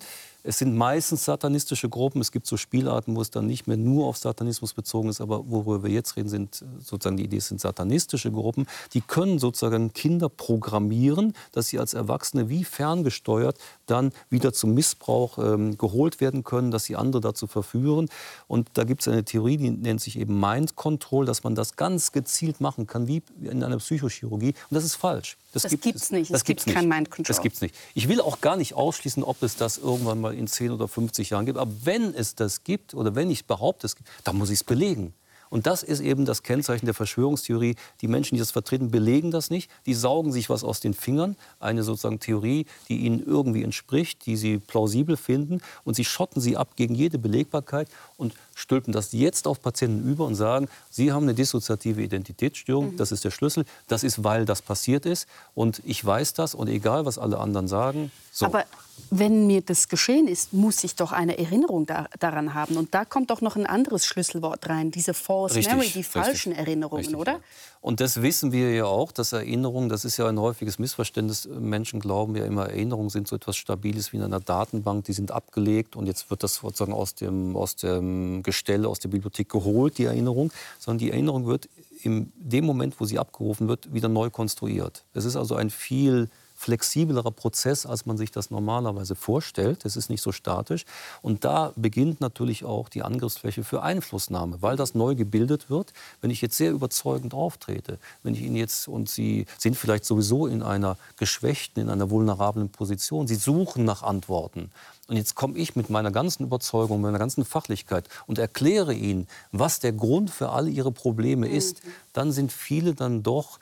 es 0.50 0.58
sind 0.58 0.75
meistens 0.75 1.25
satanistische 1.25 1.89
Gruppen. 1.89 2.22
Es 2.22 2.32
gibt 2.32 2.48
so 2.48 2.58
Spielarten, 2.58 3.15
wo 3.15 3.22
es 3.22 3.29
dann 3.29 3.46
nicht 3.46 3.68
mehr 3.68 3.77
nur 3.77 4.08
auf 4.08 4.18
Satanismus 4.18 4.74
bezogen 4.74 5.10
ist. 5.10 5.22
Aber 5.22 5.48
worüber 5.48 5.84
wir 5.84 5.91
jetzt 5.91 6.18
reden, 6.18 6.27
sind 6.27 6.65
sozusagen 6.79 7.18
die 7.18 7.25
Idee, 7.25 7.38
sind 7.38 7.62
satanistische 7.62 8.32
Gruppen. 8.32 8.65
Die 8.96 9.01
können 9.01 9.38
sozusagen 9.38 9.94
Kinder 9.94 10.27
programmieren, 10.27 11.36
dass 11.51 11.68
sie 11.68 11.77
als 11.77 11.94
Erwachsene 11.94 12.50
wie 12.50 12.63
ferngesteuert 12.63 13.60
dann 13.86 14.12
wieder 14.32 14.51
zum 14.51 14.74
Missbrauch 14.74 15.38
ähm, 15.38 15.77
geholt 15.77 16.20
werden 16.20 16.44
können, 16.44 16.72
dass 16.72 16.86
sie 16.86 16.96
andere 16.96 17.22
dazu 17.22 17.46
verführen. 17.46 18.10
Und 18.48 18.70
da 18.74 18.86
gibt 18.86 19.01
es 19.01 19.08
eine 19.08 19.24
Theorie, 19.24 19.58
die 19.58 19.70
nennt 19.70 20.01
sich 20.01 20.18
eben 20.18 20.39
Mind 20.39 20.75
Control, 20.75 21.27
dass 21.27 21.44
man 21.44 21.53
das 21.53 21.75
ganz 21.75 22.12
gezielt 22.12 22.60
machen 22.60 22.88
kann, 22.88 23.08
wie 23.08 23.22
in 23.44 23.63
einer 23.63 23.77
Psychochirurgie. 23.77 24.56
Und 24.70 24.75
das 24.75 24.84
ist 24.84 24.96
falsch. 24.96 25.38
Das, 25.51 25.63
das 25.63 25.72
gibt 25.72 25.96
es 25.96 26.12
nicht. 26.12 26.32
Das 26.32 26.41
es 26.41 26.46
gibt 26.46 26.65
kein 26.65 26.88
Mind 26.88 27.10
Control. 27.10 27.34
Das 27.34 27.41
gibt's 27.41 27.62
nicht. 27.62 27.75
Ich 27.96 28.08
will 28.08 28.22
auch 28.22 28.39
gar 28.39 28.56
nicht 28.56 28.75
ausschließen, 28.75 29.24
ob 29.24 29.41
es 29.41 29.56
das 29.56 29.77
irgendwann 29.77 30.22
mal 30.22 30.34
in 30.34 30.48
10 30.48 30.72
oder 30.72 30.88
50 30.88 31.32
Jahren 31.32 31.46
gibt. 31.46 31.58
Aber 31.58 31.72
wenn 31.84 32.13
es 32.13 32.36
das 32.36 32.63
gibt 32.63 32.94
oder 32.94 33.15
wenn 33.15 33.32
ich 33.32 33.46
behaupte, 33.46 33.88
es 33.88 33.96
gibt, 33.96 34.10
dann 34.24 34.38
muss 34.38 34.50
ich 34.50 34.60
es 34.60 34.63
belegen. 34.63 35.13
Und 35.50 35.65
das 35.65 35.84
ist 35.84 36.00
eben 36.00 36.25
das 36.25 36.44
Kennzeichen 36.44 36.86
der 36.86 36.94
Verschwörungstheorie. 36.94 37.75
Die 38.01 38.08
Menschen, 38.08 38.36
die 38.36 38.39
das 38.39 38.51
vertreten, 38.51 38.91
belegen 38.91 39.32
das 39.32 39.50
nicht. 39.50 39.70
Die 39.86 39.94
saugen 39.96 40.32
sich 40.32 40.50
was 40.50 40.63
aus 40.63 40.79
den 40.79 40.94
Fingern, 40.94 41.36
eine 41.60 41.84
sozusagen 41.84 42.20
Theorie, 42.20 42.65
die 42.88 42.98
ihnen 42.98 43.25
irgendwie 43.25 43.63
entspricht, 43.63 44.25
die 44.25 44.38
sie 44.38 44.60
plausibel 44.60 45.18
finden. 45.18 45.62
Und 45.84 45.96
sie 45.96 46.06
schotten 46.06 46.41
sie 46.41 46.56
ab 46.56 46.75
gegen 46.75 46.94
jede 46.94 47.18
Belegbarkeit 47.18 47.89
und 48.19 48.33
stülpen 48.55 48.93
das 48.93 49.11
jetzt 49.13 49.47
auf 49.47 49.61
Patienten 49.61 50.09
über 50.09 50.25
und 50.25 50.35
sagen, 50.35 50.67
sie 50.89 51.11
haben 51.11 51.23
eine 51.23 51.33
dissoziative 51.33 52.01
Identitätsstörung, 52.01 52.91
mhm. 52.91 52.97
das 52.97 53.11
ist 53.11 53.23
der 53.23 53.31
Schlüssel, 53.31 53.65
das 53.88 54.03
ist, 54.03 54.23
weil 54.23 54.45
das 54.45 54.61
passiert 54.61 55.05
ist 55.05 55.27
und 55.55 55.81
ich 55.85 56.03
weiß 56.03 56.33
das 56.33 56.53
und 56.53 56.67
egal, 56.67 57.05
was 57.05 57.17
alle 57.17 57.39
anderen 57.39 57.67
sagen. 57.67 58.11
So. 58.31 58.46
Aber 58.46 58.65
wenn 59.09 59.48
mir 59.48 59.61
das 59.61 59.87
geschehen 59.87 60.27
ist, 60.27 60.53
muss 60.53 60.83
ich 60.83 60.96
doch 60.96 61.11
eine 61.11 61.37
Erinnerung 61.37 61.85
da, 61.85 62.07
daran 62.20 62.53
haben. 62.53 62.77
Und 62.77 62.94
da 62.94 63.05
kommt 63.05 63.31
doch 63.31 63.41
noch 63.41 63.55
ein 63.55 63.65
anderes 63.65 64.05
Schlüsselwort 64.05 64.70
rein, 64.70 64.91
diese 64.91 65.13
false 65.13 65.55
richtig, 65.55 65.74
memory, 65.74 65.91
die 65.94 66.03
falschen 66.03 66.50
richtig, 66.50 66.67
Erinnerungen, 66.67 67.05
richtig, 67.05 67.17
oder? 67.17 67.31
Ja. 67.33 67.39
Und 67.81 68.01
das 68.01 68.22
wissen 68.22 68.51
wir 68.51 68.74
ja 68.74 68.85
auch, 68.85 69.11
dass 69.11 69.31
Erinnerungen, 69.31 69.87
das 69.87 70.03
ist 70.03 70.17
ja 70.17 70.27
ein 70.27 70.39
häufiges 70.39 70.79
Missverständnis. 70.79 71.48
Menschen 71.48 72.01
glauben 72.01 72.35
ja 72.35 72.46
immer, 72.46 72.67
Erinnerungen 72.67 73.09
sind 73.09 73.27
so 73.27 73.37
etwas 73.37 73.55
Stabiles 73.55 74.11
wie 74.11 74.17
in 74.17 74.24
einer 74.24 74.41
Datenbank, 74.41 75.05
die 75.05 75.13
sind 75.13 75.31
abgelegt 75.31 75.96
und 75.96 76.05
jetzt 76.05 76.29
wird 76.29 76.44
das 76.44 76.55
sozusagen 76.55 76.94
aus 76.94 77.15
dem, 77.15 77.55
aus 77.55 77.77
dem 77.77 78.08
Gestell, 78.43 78.85
aus 78.85 79.00
der 79.00 79.09
Bibliothek 79.09 79.50
geholt, 79.50 79.98
die 79.98 80.05
Erinnerung, 80.05 80.51
sondern 80.77 81.00
die 81.00 81.11
Erinnerung 81.11 81.45
wird 81.45 81.69
in 82.01 82.31
dem 82.35 82.65
Moment, 82.65 83.00
wo 83.00 83.05
sie 83.05 83.19
abgerufen 83.19 83.67
wird, 83.67 83.93
wieder 83.93 84.09
neu 84.09 84.29
konstruiert. 84.29 85.03
Es 85.13 85.25
ist 85.25 85.35
also 85.35 85.55
ein 85.55 85.69
viel 85.69 86.29
flexiblerer 86.59 87.31
Prozess, 87.31 87.85
als 87.85 88.05
man 88.05 88.17
sich 88.17 88.31
das 88.31 88.51
normalerweise 88.51 89.15
vorstellt. 89.15 89.85
Es 89.85 89.95
ist 89.95 90.09
nicht 90.09 90.22
so 90.22 90.33
statisch. 90.33 90.83
Und 91.22 91.45
da 91.45 91.72
beginnt 91.77 92.19
natürlich 92.19 92.65
auch 92.65 92.89
die 92.89 93.01
Angriffsfläche 93.01 93.63
für 93.63 93.81
Einflussnahme, 93.81 94.61
weil 94.61 94.75
das 94.75 94.93
neu 94.93 95.15
gebildet 95.15 95.69
wird. 95.69 95.93
Wenn 96.19 96.31
ich 96.31 96.41
jetzt 96.41 96.57
sehr 96.57 96.72
überzeugend 96.72 97.33
auftrete, 97.33 97.98
wenn 98.24 98.33
ich 98.33 98.41
Ihnen 98.41 98.57
jetzt, 98.57 98.89
und 98.89 99.07
Sie 99.07 99.45
sind 99.57 99.77
vielleicht 99.77 100.03
sowieso 100.03 100.48
in 100.48 100.61
einer 100.61 100.98
geschwächten, 101.15 101.81
in 101.81 101.89
einer 101.89 102.09
vulnerablen 102.09 102.67
Position, 102.67 103.25
Sie 103.25 103.35
suchen 103.35 103.85
nach 103.85 104.03
Antworten. 104.03 104.69
Und 105.07 105.15
jetzt 105.15 105.35
komme 105.35 105.57
ich 105.57 105.77
mit 105.77 105.89
meiner 105.89 106.11
ganzen 106.11 106.43
Überzeugung, 106.43 107.00
meiner 107.00 107.19
ganzen 107.19 107.45
Fachlichkeit 107.45 108.09
und 108.27 108.37
erkläre 108.37 108.93
Ihnen, 108.93 109.29
was 109.53 109.79
der 109.79 109.93
Grund 109.93 110.29
für 110.29 110.50
alle 110.50 110.69
Ihre 110.69 110.91
Probleme 110.91 111.48
ist. 111.48 111.85
Mhm. 111.85 111.91
Dann 112.11 112.31
sind 112.33 112.51
viele 112.51 112.95
dann 112.95 113.24
doch 113.24 113.59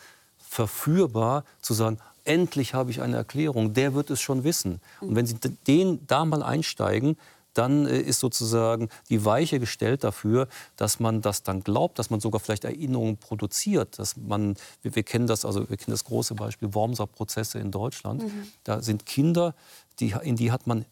verführbar 0.50 1.44
zu 1.62 1.76
sagen, 1.76 2.00
endlich 2.28 2.74
habe 2.74 2.92
ich 2.92 3.02
eine 3.02 3.18
Erklärung, 3.18 3.74
der 3.74 3.94
wird 3.94 4.10
es 4.10 4.22
schon 4.22 4.44
wissen. 4.44 4.82
Und 5.02 5.16
wenn 5.16 5.26
Sie 5.26 5.36
den 5.68 6.06
da 6.08 6.26
mal 6.26 6.44
einsteigen, 6.44 7.18
dann 7.58 7.86
äh, 7.88 8.00
ist 8.00 8.20
sozusagen 8.20 8.90
die 9.10 9.26
Weiche 9.26 9.60
gestellt 9.60 10.04
dafür, 10.04 10.48
dass 10.76 11.00
man 11.00 11.22
das 11.22 11.44
dann 11.44 11.64
glaubt, 11.64 11.98
dass 12.00 12.10
man 12.10 12.20
sogar 12.20 12.40
vielleicht 12.40 12.64
Erinnerungen 12.64 13.18
produziert. 13.18 13.98
Dass 14.00 14.16
man, 14.16 14.56
wir, 14.82 14.96
wir 14.96 15.04
kennen 15.04 15.28
das, 15.28 15.46
also 15.46 15.68
wir 15.70 15.78
kennen 15.78 15.92
das 15.92 16.04
große 16.04 16.36
Beispiel 16.36 16.74
Wormser-Prozesse 16.74 17.60
in 17.60 17.72
Deutschland. 17.72 18.24
Mhm. 18.24 18.48
Da 18.64 18.82
sind 18.82 19.06
Kinder, 19.06 19.56
die, 20.00 20.14
in 20.22 20.36
die 20.36 20.52
hat 20.52 20.68
man 20.68 20.86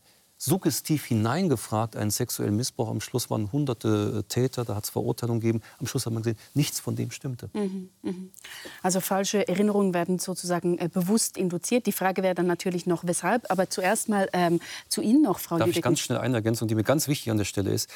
suggestiv 0.45 1.05
hineingefragt, 1.05 1.95
einen 1.95 2.12
sexuellen 2.12 2.55
Missbrauch. 2.55 2.89
Am 2.89 3.01
Schluss 3.01 3.29
waren 3.29 3.51
hunderte 3.51 4.19
äh, 4.19 4.23
Täter, 4.23 4.63
da 4.63 4.75
hat 4.75 4.84
es 4.84 4.89
Verurteilungen 4.91 5.41
gegeben. 5.41 5.62
Am 5.79 5.88
Schluss 5.88 6.05
hat 6.05 6.13
man 6.13 6.21
gesehen, 6.21 6.38
nichts 6.53 6.79
von 6.79 6.95
dem 6.95 7.12
stimmte. 7.12 7.49
Mhm, 7.53 7.89
mhm. 8.03 8.31
Also 8.84 9.01
falsche 9.01 9.47
Erinnerungen 9.47 9.93
werden 9.93 10.19
sozusagen 10.19 10.77
äh, 10.77 10.88
bewusst 10.88 11.38
induziert. 11.38 11.88
Die 11.88 11.91
Frage 11.91 12.21
wäre 12.21 12.36
dann 12.36 12.47
natürlich 12.47 12.86
noch, 12.86 13.05
weshalb. 13.05 13.49
Aber 13.51 13.69
zuerst 13.69 14.08
mal 14.08 14.29
ähm, 14.34 14.60
zu 14.88 15.01
Ihnen 15.01 15.23
noch, 15.23 15.39
Frau 15.39 15.58
Darf 15.58 15.69
ich 15.69 15.81
ganz 15.81 15.99
schnell 15.99 16.19
eine 16.19 16.36
Ergänzung, 16.36 16.67
die 16.67 16.75
mir 16.75 16.84
ganz 16.84 17.08
wichtig 17.08 17.31
an 17.31 17.38
der 17.38 17.45
Stelle 17.45 17.71
ist. 17.71 17.89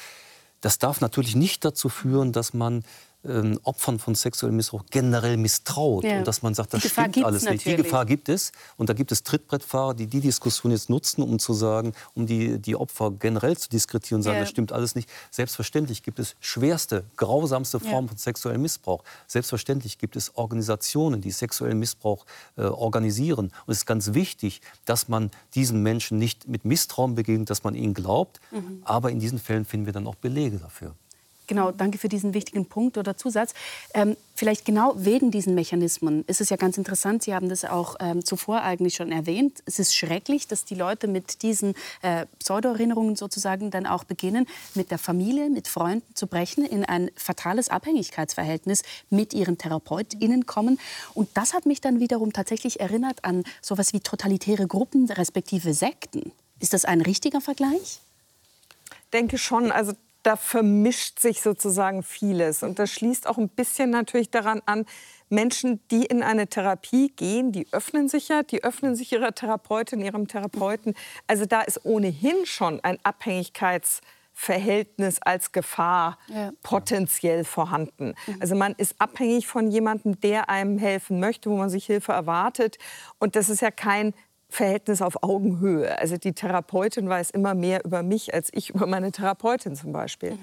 Das 0.60 0.78
darf 0.78 1.00
natürlich 1.00 1.36
nicht 1.36 1.64
dazu 1.64 1.88
führen, 1.88 2.32
dass 2.32 2.52
man 2.52 2.84
ähm, 3.24 3.58
Opfern 3.64 3.98
von 3.98 4.14
sexuellem 4.14 4.56
Missbrauch 4.56 4.84
generell 4.90 5.36
misstraut 5.36 6.04
ja. 6.04 6.18
und 6.18 6.26
dass 6.26 6.42
man 6.42 6.54
sagt, 6.54 6.72
das 6.72 6.82
stimmt 6.82 7.24
alles 7.24 7.42
nicht. 7.42 7.58
Natürlich. 7.58 7.76
Die 7.76 7.82
Gefahr 7.82 8.06
gibt 8.06 8.28
es 8.28 8.52
und 8.76 8.88
da 8.88 8.94
gibt 8.94 9.12
es 9.12 9.22
Trittbrettfahrer, 9.22 9.94
die 9.94 10.06
die 10.06 10.20
Diskussion 10.20 10.72
jetzt 10.72 10.88
nutzen, 10.88 11.22
um 11.22 11.38
zu 11.38 11.52
sagen, 11.52 11.92
um 12.14 12.26
die, 12.26 12.58
die 12.58 12.76
Opfer 12.76 13.10
generell 13.10 13.56
zu 13.56 13.68
diskretieren 13.68 14.20
und 14.20 14.22
sagen, 14.22 14.36
ja. 14.36 14.42
das 14.42 14.50
stimmt 14.50 14.72
alles 14.72 14.94
nicht. 14.94 15.08
Selbstverständlich 15.30 16.02
gibt 16.02 16.18
es 16.18 16.34
schwerste, 16.40 17.04
grausamste 17.16 17.78
Formen 17.78 18.06
ja. 18.06 18.08
von 18.08 18.16
sexuellem 18.16 18.62
Missbrauch. 18.62 19.04
Selbstverständlich 19.26 19.98
gibt 19.98 20.16
es 20.16 20.36
Organisationen, 20.36 21.20
die 21.20 21.30
sexuellen 21.30 21.78
Missbrauch 21.78 22.24
äh, 22.56 22.62
organisieren. 22.62 23.52
Und 23.66 23.72
es 23.72 23.78
ist 23.78 23.86
ganz 23.86 24.14
wichtig, 24.14 24.62
dass 24.86 25.08
man 25.08 25.30
diesen 25.54 25.82
Menschen 25.82 26.18
nicht 26.18 26.48
mit 26.48 26.64
Misstrauen 26.64 27.14
begegnet, 27.14 27.50
dass 27.50 27.64
man 27.64 27.74
ihnen 27.74 27.94
glaubt. 27.94 28.40
Mhm. 28.50 28.82
Aber 28.84 29.10
in 29.10 29.20
diesen 29.20 29.38
Fällen 29.38 29.64
finden 29.64 29.86
wir 29.86 29.92
dann 29.92 30.06
auch 30.06 30.14
Belege 30.14 30.58
dafür. 30.58 30.94
Genau, 31.50 31.72
danke 31.72 31.98
für 31.98 32.08
diesen 32.08 32.32
wichtigen 32.32 32.64
Punkt 32.66 32.96
oder 32.96 33.16
Zusatz. 33.16 33.54
Ähm, 33.92 34.16
vielleicht 34.36 34.64
genau 34.64 34.94
wegen 34.96 35.32
diesen 35.32 35.56
Mechanismen 35.56 36.22
ist 36.28 36.40
es 36.40 36.48
ja 36.48 36.56
ganz 36.56 36.78
interessant, 36.78 37.24
Sie 37.24 37.34
haben 37.34 37.48
das 37.48 37.64
auch 37.64 37.96
ähm, 37.98 38.24
zuvor 38.24 38.62
eigentlich 38.62 38.94
schon 38.94 39.10
erwähnt. 39.10 39.60
Es 39.66 39.80
ist 39.80 39.96
schrecklich, 39.96 40.46
dass 40.46 40.64
die 40.64 40.76
Leute 40.76 41.08
mit 41.08 41.42
diesen 41.42 41.74
äh, 42.02 42.26
Pseudo-Erinnerungen 42.38 43.16
sozusagen 43.16 43.72
dann 43.72 43.84
auch 43.86 44.04
beginnen, 44.04 44.46
mit 44.76 44.92
der 44.92 44.98
Familie, 44.98 45.50
mit 45.50 45.66
Freunden 45.66 46.14
zu 46.14 46.28
brechen, 46.28 46.64
in 46.64 46.84
ein 46.84 47.10
fatales 47.16 47.68
Abhängigkeitsverhältnis 47.68 48.84
mit 49.10 49.34
ihren 49.34 49.58
TherapeutInnen 49.58 50.46
kommen. 50.46 50.78
Und 51.14 51.30
das 51.34 51.52
hat 51.52 51.66
mich 51.66 51.80
dann 51.80 51.98
wiederum 51.98 52.32
tatsächlich 52.32 52.78
erinnert 52.78 53.24
an 53.24 53.42
sowas 53.60 53.92
wie 53.92 53.98
totalitäre 53.98 54.68
Gruppen 54.68 55.10
respektive 55.10 55.74
Sekten. 55.74 56.30
Ist 56.60 56.74
das 56.74 56.84
ein 56.84 57.00
richtiger 57.00 57.40
Vergleich? 57.40 57.98
denke 59.12 59.38
schon. 59.38 59.72
Also 59.72 59.92
da 60.22 60.36
vermischt 60.36 61.18
sich 61.18 61.40
sozusagen 61.40 62.02
vieles. 62.02 62.62
Und 62.62 62.78
das 62.78 62.90
schließt 62.90 63.26
auch 63.26 63.38
ein 63.38 63.48
bisschen 63.48 63.90
natürlich 63.90 64.30
daran 64.30 64.60
an, 64.66 64.84
Menschen, 65.30 65.80
die 65.90 66.04
in 66.04 66.22
eine 66.22 66.46
Therapie 66.48 67.10
gehen, 67.14 67.52
die 67.52 67.66
öffnen 67.72 68.08
sich 68.08 68.28
ja, 68.28 68.42
die 68.42 68.64
öffnen 68.64 68.96
sich 68.96 69.12
ihrer 69.12 69.34
Therapeutin, 69.34 70.00
ihrem 70.00 70.28
Therapeuten. 70.28 70.94
Also 71.26 71.44
da 71.46 71.62
ist 71.62 71.84
ohnehin 71.84 72.44
schon 72.44 72.80
ein 72.80 72.98
Abhängigkeitsverhältnis 73.04 75.22
als 75.22 75.52
Gefahr 75.52 76.18
ja. 76.26 76.52
potenziell 76.62 77.44
vorhanden. 77.44 78.14
Mhm. 78.26 78.36
Also 78.40 78.56
man 78.56 78.74
ist 78.74 78.96
abhängig 78.98 79.46
von 79.46 79.70
jemandem, 79.70 80.20
der 80.20 80.50
einem 80.50 80.76
helfen 80.78 81.20
möchte, 81.20 81.48
wo 81.48 81.56
man 81.56 81.70
sich 81.70 81.86
Hilfe 81.86 82.10
erwartet. 82.12 82.76
Und 83.20 83.36
das 83.36 83.48
ist 83.48 83.62
ja 83.62 83.70
kein 83.70 84.12
Verhältnis 84.50 85.02
auf 85.02 85.22
Augenhöhe. 85.22 85.98
Also 85.98 86.16
die 86.16 86.32
Therapeutin 86.32 87.08
weiß 87.08 87.30
immer 87.30 87.54
mehr 87.54 87.84
über 87.84 88.02
mich 88.02 88.34
als 88.34 88.50
ich 88.52 88.70
über 88.70 88.86
meine 88.86 89.12
Therapeutin 89.12 89.76
zum 89.76 89.92
Beispiel. 89.92 90.32
Mhm. 90.32 90.38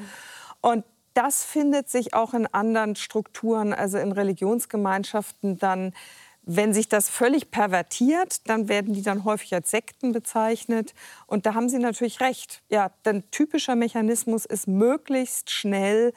Und 0.62 0.84
das 1.14 1.44
findet 1.44 1.90
sich 1.90 2.14
auch 2.14 2.34
in 2.34 2.46
anderen 2.48 2.96
Strukturen, 2.96 3.74
also 3.74 3.98
in 3.98 4.12
Religionsgemeinschaften 4.12 5.58
dann. 5.58 5.94
Wenn 6.50 6.74
sich 6.74 6.88
das 6.88 7.10
völlig 7.10 7.52
pervertiert, 7.52 8.48
dann 8.48 8.70
werden 8.70 8.94
die 8.94 9.02
dann 9.02 9.26
häufig 9.26 9.54
als 9.54 9.70
Sekten 9.70 10.14
bezeichnet. 10.14 10.94
Und 11.26 11.46
da 11.46 11.56
haben 11.56 11.68
Sie 11.68 11.78
natürlich 11.78 12.22
recht. 12.22 12.62
Ja, 12.70 12.92
denn 13.04 13.30
typischer 13.32 13.76
Mechanismus 13.76 14.46
ist 14.46 14.66
möglichst 14.66 15.50
schnell 15.50 16.14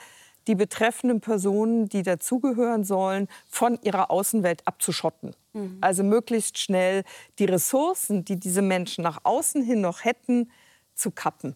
die 0.51 0.57
betreffenden 0.57 1.21
Personen, 1.21 1.89
die 1.89 2.03
dazugehören 2.03 2.83
sollen, 2.83 3.29
von 3.49 3.79
ihrer 3.83 4.11
Außenwelt 4.11 4.67
abzuschotten. 4.67 5.37
Mhm. 5.53 5.79
Also 5.81 6.03
möglichst 6.03 6.59
schnell 6.59 7.05
die 7.39 7.45
Ressourcen, 7.45 8.25
die 8.25 8.35
diese 8.35 8.61
Menschen 8.61 9.05
nach 9.05 9.21
außen 9.23 9.63
hin 9.63 9.81
noch 9.81 10.05
hätten, 10.05 10.51
zu 10.97 11.13
kappen. 11.13 11.55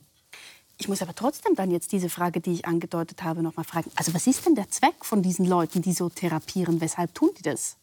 Ich 0.78 0.86
muss 0.86 1.02
aber 1.02 1.12
trotzdem 1.12 1.56
dann 1.56 1.72
jetzt 1.72 1.90
diese 1.90 2.08
Frage, 2.08 2.40
die 2.40 2.52
ich 2.52 2.66
angedeutet 2.66 3.24
habe, 3.24 3.42
noch 3.42 3.56
mal 3.56 3.64
fragen. 3.64 3.90
Also 3.96 4.14
was 4.14 4.28
ist 4.28 4.46
denn 4.46 4.54
der 4.54 4.70
Zweck 4.70 5.04
von 5.04 5.22
diesen 5.22 5.44
Leuten, 5.44 5.82
die 5.82 5.92
so 5.92 6.08
therapieren? 6.08 6.80
Weshalb 6.80 7.12
tun 7.14 7.30
die 7.36 7.42
das? 7.42 7.76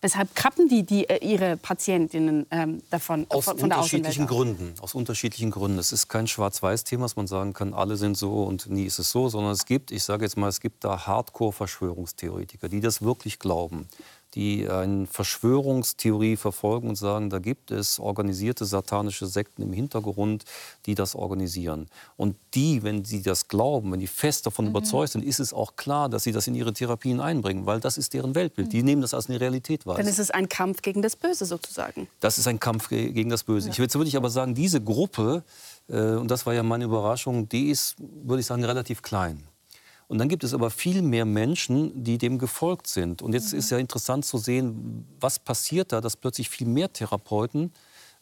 Weshalb 0.00 0.34
kappen 0.36 0.68
die, 0.68 0.84
die 0.84 1.08
äh, 1.08 1.18
ihre 1.24 1.56
Patientinnen 1.56 2.46
ähm, 2.52 2.82
davon 2.90 3.26
aus 3.30 3.46
von, 3.46 3.58
von 3.58 3.72
unterschiedlichen 3.72 4.28
Gründen. 4.28 4.74
Aus 4.80 4.94
unterschiedlichen 4.94 5.50
Gründen. 5.50 5.78
Es 5.78 5.90
ist 5.90 6.08
kein 6.08 6.28
Schwarz-Weiß-Thema, 6.28 7.04
dass 7.04 7.16
man 7.16 7.26
sagen 7.26 7.52
kann, 7.52 7.74
alle 7.74 7.96
sind 7.96 8.16
so 8.16 8.44
und 8.44 8.70
nie 8.70 8.84
ist 8.84 9.00
es 9.00 9.10
so, 9.10 9.28
sondern 9.28 9.52
es 9.52 9.66
gibt, 9.66 9.90
ich 9.90 10.04
sage 10.04 10.24
jetzt 10.24 10.36
mal, 10.36 10.48
es 10.48 10.60
gibt 10.60 10.84
da 10.84 11.06
Hardcore-Verschwörungstheoretiker, 11.06 12.68
die 12.68 12.80
das 12.80 13.02
wirklich 13.02 13.40
glauben 13.40 13.88
die 14.34 14.68
eine 14.68 15.06
Verschwörungstheorie 15.06 16.36
verfolgen 16.36 16.88
und 16.88 16.96
sagen, 16.96 17.30
da 17.30 17.38
gibt 17.38 17.70
es 17.70 17.98
organisierte 17.98 18.64
satanische 18.64 19.26
Sekten 19.26 19.62
im 19.62 19.72
Hintergrund, 19.72 20.44
die 20.86 20.94
das 20.94 21.14
organisieren. 21.14 21.88
Und 22.16 22.36
die, 22.54 22.82
wenn 22.82 23.04
sie 23.04 23.22
das 23.22 23.48
glauben, 23.48 23.92
wenn 23.92 24.00
die 24.00 24.06
fest 24.06 24.46
davon 24.46 24.66
mhm. 24.66 24.72
überzeugt 24.72 25.12
sind, 25.12 25.24
ist 25.24 25.40
es 25.40 25.52
auch 25.52 25.76
klar, 25.76 26.08
dass 26.08 26.24
sie 26.24 26.32
das 26.32 26.46
in 26.46 26.54
ihre 26.54 26.72
Therapien 26.72 27.20
einbringen, 27.20 27.66
weil 27.66 27.80
das 27.80 27.96
ist 27.98 28.14
deren 28.14 28.34
Weltbild. 28.34 28.72
Die 28.72 28.80
mhm. 28.80 28.84
nehmen 28.84 29.02
das 29.02 29.14
als 29.14 29.28
eine 29.28 29.40
Realität 29.40 29.86
wahr. 29.86 29.96
Dann 29.96 30.06
ist 30.06 30.18
es 30.18 30.30
ein 30.30 30.48
Kampf 30.48 30.82
gegen 30.82 31.02
das 31.02 31.16
Böse 31.16 31.46
sozusagen. 31.46 32.08
Das 32.20 32.38
ist 32.38 32.46
ein 32.46 32.60
Kampf 32.60 32.88
gegen 32.88 33.30
das 33.30 33.44
Böse. 33.44 33.68
Ja. 33.68 33.72
Ich 33.72 33.78
würde 33.78 34.16
aber 34.16 34.30
sagen, 34.30 34.54
diese 34.54 34.80
Gruppe, 34.80 35.42
äh, 35.88 36.12
und 36.12 36.30
das 36.30 36.46
war 36.46 36.54
ja 36.54 36.62
meine 36.62 36.84
Überraschung, 36.84 37.48
die 37.48 37.70
ist, 37.70 37.96
würde 37.98 38.40
ich 38.40 38.46
sagen, 38.46 38.64
relativ 38.64 39.02
klein. 39.02 39.42
Und 40.08 40.18
dann 40.18 40.28
gibt 40.28 40.42
es 40.42 40.54
aber 40.54 40.70
viel 40.70 41.02
mehr 41.02 41.24
Menschen, 41.24 42.02
die 42.02 42.18
dem 42.18 42.38
gefolgt 42.38 42.86
sind. 42.86 43.22
Und 43.22 43.34
jetzt 43.34 43.52
mhm. 43.52 43.58
ist 43.58 43.70
ja 43.70 43.78
interessant 43.78 44.24
zu 44.24 44.38
sehen, 44.38 45.06
was 45.20 45.38
passiert 45.38 45.92
da, 45.92 46.00
dass 46.00 46.16
plötzlich 46.16 46.48
viel 46.48 46.66
mehr 46.66 46.92
Therapeuten 46.92 47.72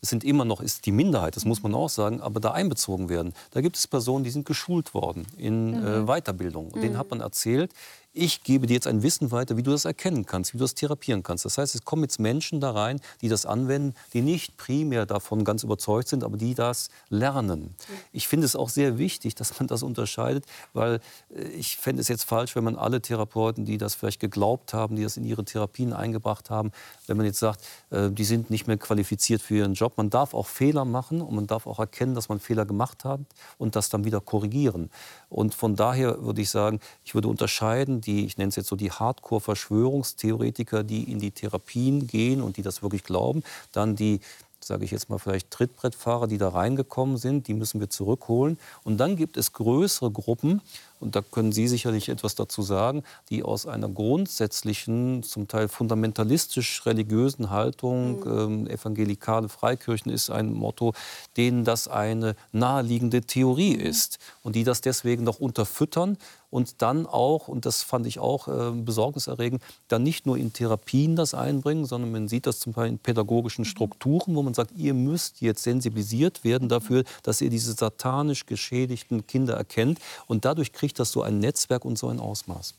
es 0.00 0.10
sind 0.10 0.24
immer 0.24 0.44
noch 0.44 0.60
ist 0.60 0.86
die 0.86 0.92
Minderheit, 0.92 1.36
das 1.36 1.44
muss 1.44 1.62
man 1.62 1.74
auch 1.74 1.88
sagen, 1.88 2.20
aber 2.20 2.38
da 2.38 2.52
einbezogen 2.52 3.08
werden. 3.08 3.32
Da 3.50 3.60
gibt 3.60 3.76
es 3.76 3.86
Personen, 3.86 4.24
die 4.24 4.30
sind 4.30 4.46
geschult 4.46 4.94
worden 4.94 5.26
in 5.36 5.74
äh, 5.74 5.76
mhm. 5.78 5.86
äh, 5.86 6.06
Weiterbildung. 6.06 6.66
Und 6.66 6.76
mhm. 6.76 6.80
denen 6.82 6.98
hat 6.98 7.10
man 7.10 7.20
erzählt, 7.20 7.72
ich 8.16 8.42
gebe 8.42 8.66
dir 8.66 8.74
jetzt 8.74 8.86
ein 8.86 9.02
Wissen 9.02 9.30
weiter, 9.30 9.58
wie 9.58 9.62
du 9.62 9.70
das 9.70 9.84
erkennen 9.84 10.24
kannst, 10.24 10.54
wie 10.54 10.58
du 10.58 10.64
das 10.64 10.74
therapieren 10.74 11.22
kannst. 11.22 11.44
Das 11.44 11.58
heißt, 11.58 11.74
es 11.74 11.84
kommen 11.84 12.02
jetzt 12.02 12.18
Menschen 12.18 12.60
da 12.60 12.70
rein, 12.70 12.98
die 13.20 13.28
das 13.28 13.44
anwenden, 13.44 13.94
die 14.14 14.22
nicht 14.22 14.56
primär 14.56 15.04
davon 15.04 15.44
ganz 15.44 15.62
überzeugt 15.62 16.08
sind, 16.08 16.24
aber 16.24 16.38
die 16.38 16.54
das 16.54 16.88
lernen. 17.10 17.74
Ich 18.12 18.26
finde 18.26 18.46
es 18.46 18.56
auch 18.56 18.70
sehr 18.70 18.96
wichtig, 18.96 19.34
dass 19.34 19.58
man 19.58 19.66
das 19.66 19.82
unterscheidet, 19.82 20.46
weil 20.72 21.00
äh, 21.34 21.42
ich 21.48 21.76
fände 21.76 22.00
es 22.00 22.08
jetzt 22.08 22.24
falsch, 22.24 22.56
wenn 22.56 22.64
man 22.64 22.76
alle 22.76 23.02
Therapeuten, 23.02 23.66
die 23.66 23.76
das 23.76 23.94
vielleicht 23.94 24.20
geglaubt 24.20 24.72
haben, 24.72 24.96
die 24.96 25.02
das 25.02 25.18
in 25.18 25.24
ihre 25.24 25.44
Therapien 25.44 25.92
eingebracht 25.92 26.48
haben, 26.48 26.72
wenn 27.06 27.18
man 27.18 27.26
jetzt 27.26 27.38
sagt, 27.38 27.64
äh, 27.90 28.10
die 28.10 28.24
sind 28.24 28.48
nicht 28.48 28.66
mehr 28.66 28.78
qualifiziert 28.78 29.42
für 29.42 29.56
ihren 29.56 29.74
Job. 29.74 29.98
Man 29.98 30.08
darf 30.08 30.32
auch 30.32 30.46
Fehler 30.46 30.86
machen 30.86 31.20
und 31.20 31.34
man 31.34 31.46
darf 31.46 31.66
auch 31.66 31.78
erkennen, 31.78 32.14
dass 32.14 32.30
man 32.30 32.40
Fehler 32.40 32.64
gemacht 32.64 33.04
hat 33.04 33.20
und 33.58 33.76
das 33.76 33.90
dann 33.90 34.04
wieder 34.04 34.22
korrigieren. 34.22 34.90
Und 35.28 35.54
von 35.54 35.76
daher 35.76 36.22
würde 36.22 36.40
ich 36.40 36.48
sagen, 36.48 36.80
ich 37.04 37.14
würde 37.14 37.28
unterscheiden, 37.28 38.00
die, 38.06 38.24
ich 38.24 38.38
nenne 38.38 38.48
es 38.48 38.56
jetzt 38.56 38.68
so 38.68 38.76
die 38.76 38.90
Hardcore-Verschwörungstheoretiker, 38.90 40.84
die 40.84 41.10
in 41.10 41.18
die 41.18 41.30
Therapien 41.30 42.06
gehen 42.06 42.42
und 42.42 42.56
die 42.56 42.62
das 42.62 42.82
wirklich 42.82 43.04
glauben, 43.04 43.42
dann 43.72 43.96
die 43.96 44.20
sage 44.66 44.84
ich 44.84 44.90
jetzt 44.90 45.08
mal 45.08 45.18
vielleicht 45.18 45.50
Trittbrettfahrer, 45.50 46.26
die 46.26 46.38
da 46.38 46.48
reingekommen 46.48 47.16
sind, 47.16 47.46
die 47.46 47.54
müssen 47.54 47.80
wir 47.80 47.90
zurückholen. 47.90 48.58
Und 48.84 48.98
dann 48.98 49.16
gibt 49.16 49.36
es 49.36 49.52
größere 49.52 50.10
Gruppen, 50.10 50.60
und 50.98 51.14
da 51.14 51.22
können 51.22 51.52
Sie 51.52 51.68
sicherlich 51.68 52.08
etwas 52.08 52.34
dazu 52.34 52.62
sagen, 52.62 53.02
die 53.30 53.42
aus 53.42 53.66
einer 53.66 53.88
grundsätzlichen, 53.88 55.22
zum 55.22 55.48
Teil 55.48 55.68
fundamentalistisch-religiösen 55.68 57.50
Haltung, 57.50 58.20
mhm. 58.20 58.38
ähm, 58.38 58.66
evangelikale 58.66 59.48
Freikirchen 59.48 60.10
ist 60.10 60.30
ein 60.30 60.52
Motto, 60.52 60.94
denen 61.36 61.64
das 61.64 61.88
eine 61.88 62.36
naheliegende 62.52 63.22
Theorie 63.22 63.74
mhm. 63.74 63.80
ist 63.80 64.18
und 64.42 64.56
die 64.56 64.64
das 64.64 64.80
deswegen 64.80 65.24
noch 65.24 65.38
unterfüttern 65.38 66.16
und 66.50 66.80
dann 66.80 67.06
auch, 67.06 67.48
und 67.48 67.66
das 67.66 67.82
fand 67.82 68.06
ich 68.06 68.18
auch 68.18 68.48
äh, 68.48 68.70
besorgniserregend, 68.70 69.62
dann 69.88 70.02
nicht 70.02 70.26
nur 70.26 70.38
in 70.38 70.52
Therapien 70.52 71.16
das 71.16 71.34
einbringen, 71.34 71.84
sondern 71.84 72.12
man 72.12 72.28
sieht 72.28 72.46
das 72.46 72.60
zum 72.60 72.72
Beispiel 72.72 72.92
in 72.92 72.98
pädagogischen 72.98 73.62
mhm. 73.62 73.68
Strukturen, 73.68 74.34
wo 74.34 74.42
man 74.42 74.54
sagt, 74.54 74.72
ihr 74.76 74.94
müsst 74.94 75.40
jetzt 75.40 75.64
sensibilisiert 75.64 76.44
werden 76.44 76.68
dafür, 76.68 77.04
dass 77.22 77.40
ihr 77.40 77.50
diese 77.50 77.72
satanisch 77.72 78.46
geschädigten 78.46 79.26
Kinder 79.26 79.54
erkennt 79.54 79.98
und 80.28 80.44
dadurch 80.44 80.72
kriegt 80.72 80.85
kriegt 80.86 81.00
das 81.00 81.10
so 81.10 81.22
ein 81.22 81.40
Netzwerk 81.40 81.84
und 81.84 81.98
so 81.98 82.08
ein 82.08 82.20
Ausmaß? 82.20 82.74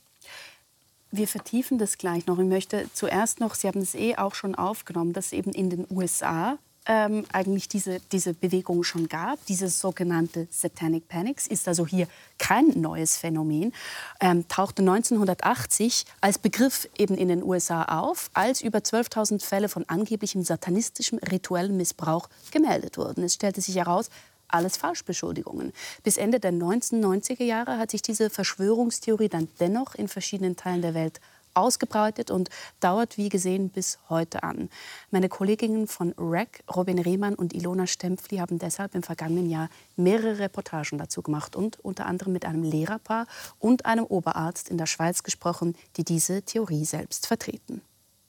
Wir 1.10 1.28
vertiefen 1.28 1.76
das 1.76 1.98
gleich 1.98 2.26
noch. 2.26 2.38
Ich 2.38 2.46
möchte 2.46 2.88
zuerst 2.94 3.38
noch, 3.38 3.54
Sie 3.54 3.68
haben 3.68 3.82
es 3.82 3.94
eh 3.94 4.16
auch 4.16 4.34
schon 4.34 4.54
aufgenommen, 4.54 5.12
dass 5.12 5.32
eben 5.32 5.52
in 5.52 5.68
den 5.68 5.86
USA 5.90 6.56
ähm, 6.86 7.24
eigentlich 7.32 7.68
diese, 7.68 8.00
diese 8.12 8.32
Bewegung 8.32 8.82
schon 8.82 9.08
gab. 9.08 9.44
Dieses 9.44 9.78
sogenannte 9.78 10.48
Satanic 10.50 11.06
Panics 11.08 11.46
ist 11.46 11.68
also 11.68 11.86
hier 11.86 12.08
kein 12.38 12.68
neues 12.80 13.18
Phänomen, 13.18 13.74
ähm, 14.20 14.48
tauchte 14.48 14.80
1980 14.80 16.06
als 16.22 16.38
Begriff 16.38 16.88
eben 16.96 17.14
in 17.14 17.28
den 17.28 17.42
USA 17.42 17.82
auf, 17.84 18.30
als 18.32 18.62
über 18.62 18.78
12.000 18.78 19.44
Fälle 19.44 19.68
von 19.68 19.84
angeblichem 19.86 20.42
satanistischem 20.42 21.18
rituellem 21.30 21.76
Missbrauch 21.76 22.30
gemeldet 22.52 22.96
wurden. 22.96 23.22
Es 23.22 23.34
stellte 23.34 23.60
sich 23.60 23.76
heraus, 23.76 24.08
alles 24.48 24.76
Falschbeschuldigungen. 24.76 25.72
Bis 26.02 26.16
Ende 26.16 26.40
der 26.40 26.52
1990er 26.52 27.44
Jahre 27.44 27.78
hat 27.78 27.90
sich 27.90 28.02
diese 28.02 28.30
Verschwörungstheorie 28.30 29.28
dann 29.28 29.48
dennoch 29.60 29.94
in 29.94 30.08
verschiedenen 30.08 30.56
Teilen 30.56 30.82
der 30.82 30.94
Welt 30.94 31.20
ausgebreitet 31.54 32.30
und 32.30 32.48
dauert, 32.80 33.18
wie 33.18 33.28
gesehen, 33.28 33.70
bis 33.70 33.98
heute 34.08 34.42
an. 34.42 34.70
Meine 35.10 35.28
Kolleginnen 35.28 35.86
von 35.88 36.14
REC, 36.16 36.62
Robin 36.74 36.98
Riemann 36.98 37.34
und 37.34 37.52
Ilona 37.52 37.86
Stempfli, 37.86 38.38
haben 38.38 38.58
deshalb 38.58 38.94
im 38.94 39.02
vergangenen 39.02 39.50
Jahr 39.50 39.68
mehrere 39.96 40.38
Reportagen 40.38 40.98
dazu 40.98 41.22
gemacht 41.22 41.56
und 41.56 41.80
unter 41.80 42.06
anderem 42.06 42.32
mit 42.32 42.44
einem 42.44 42.62
Lehrerpaar 42.62 43.26
und 43.58 43.86
einem 43.86 44.04
Oberarzt 44.04 44.68
in 44.68 44.78
der 44.78 44.86
Schweiz 44.86 45.22
gesprochen, 45.22 45.74
die 45.96 46.04
diese 46.04 46.42
Theorie 46.42 46.84
selbst 46.84 47.26
vertreten. 47.26 47.82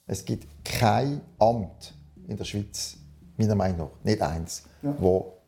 Es 0.06 0.24
gibt 0.24 0.46
kein 0.64 1.20
Amt 1.38 1.94
in 2.26 2.36
der 2.36 2.44
Schweiz, 2.44 2.96
meiner 3.36 3.54
Meinung 3.54 3.78
nach, 3.78 4.04
nicht 4.04 4.20
eins, 4.20 4.64
ja. 4.82 4.94
wo 4.98 5.39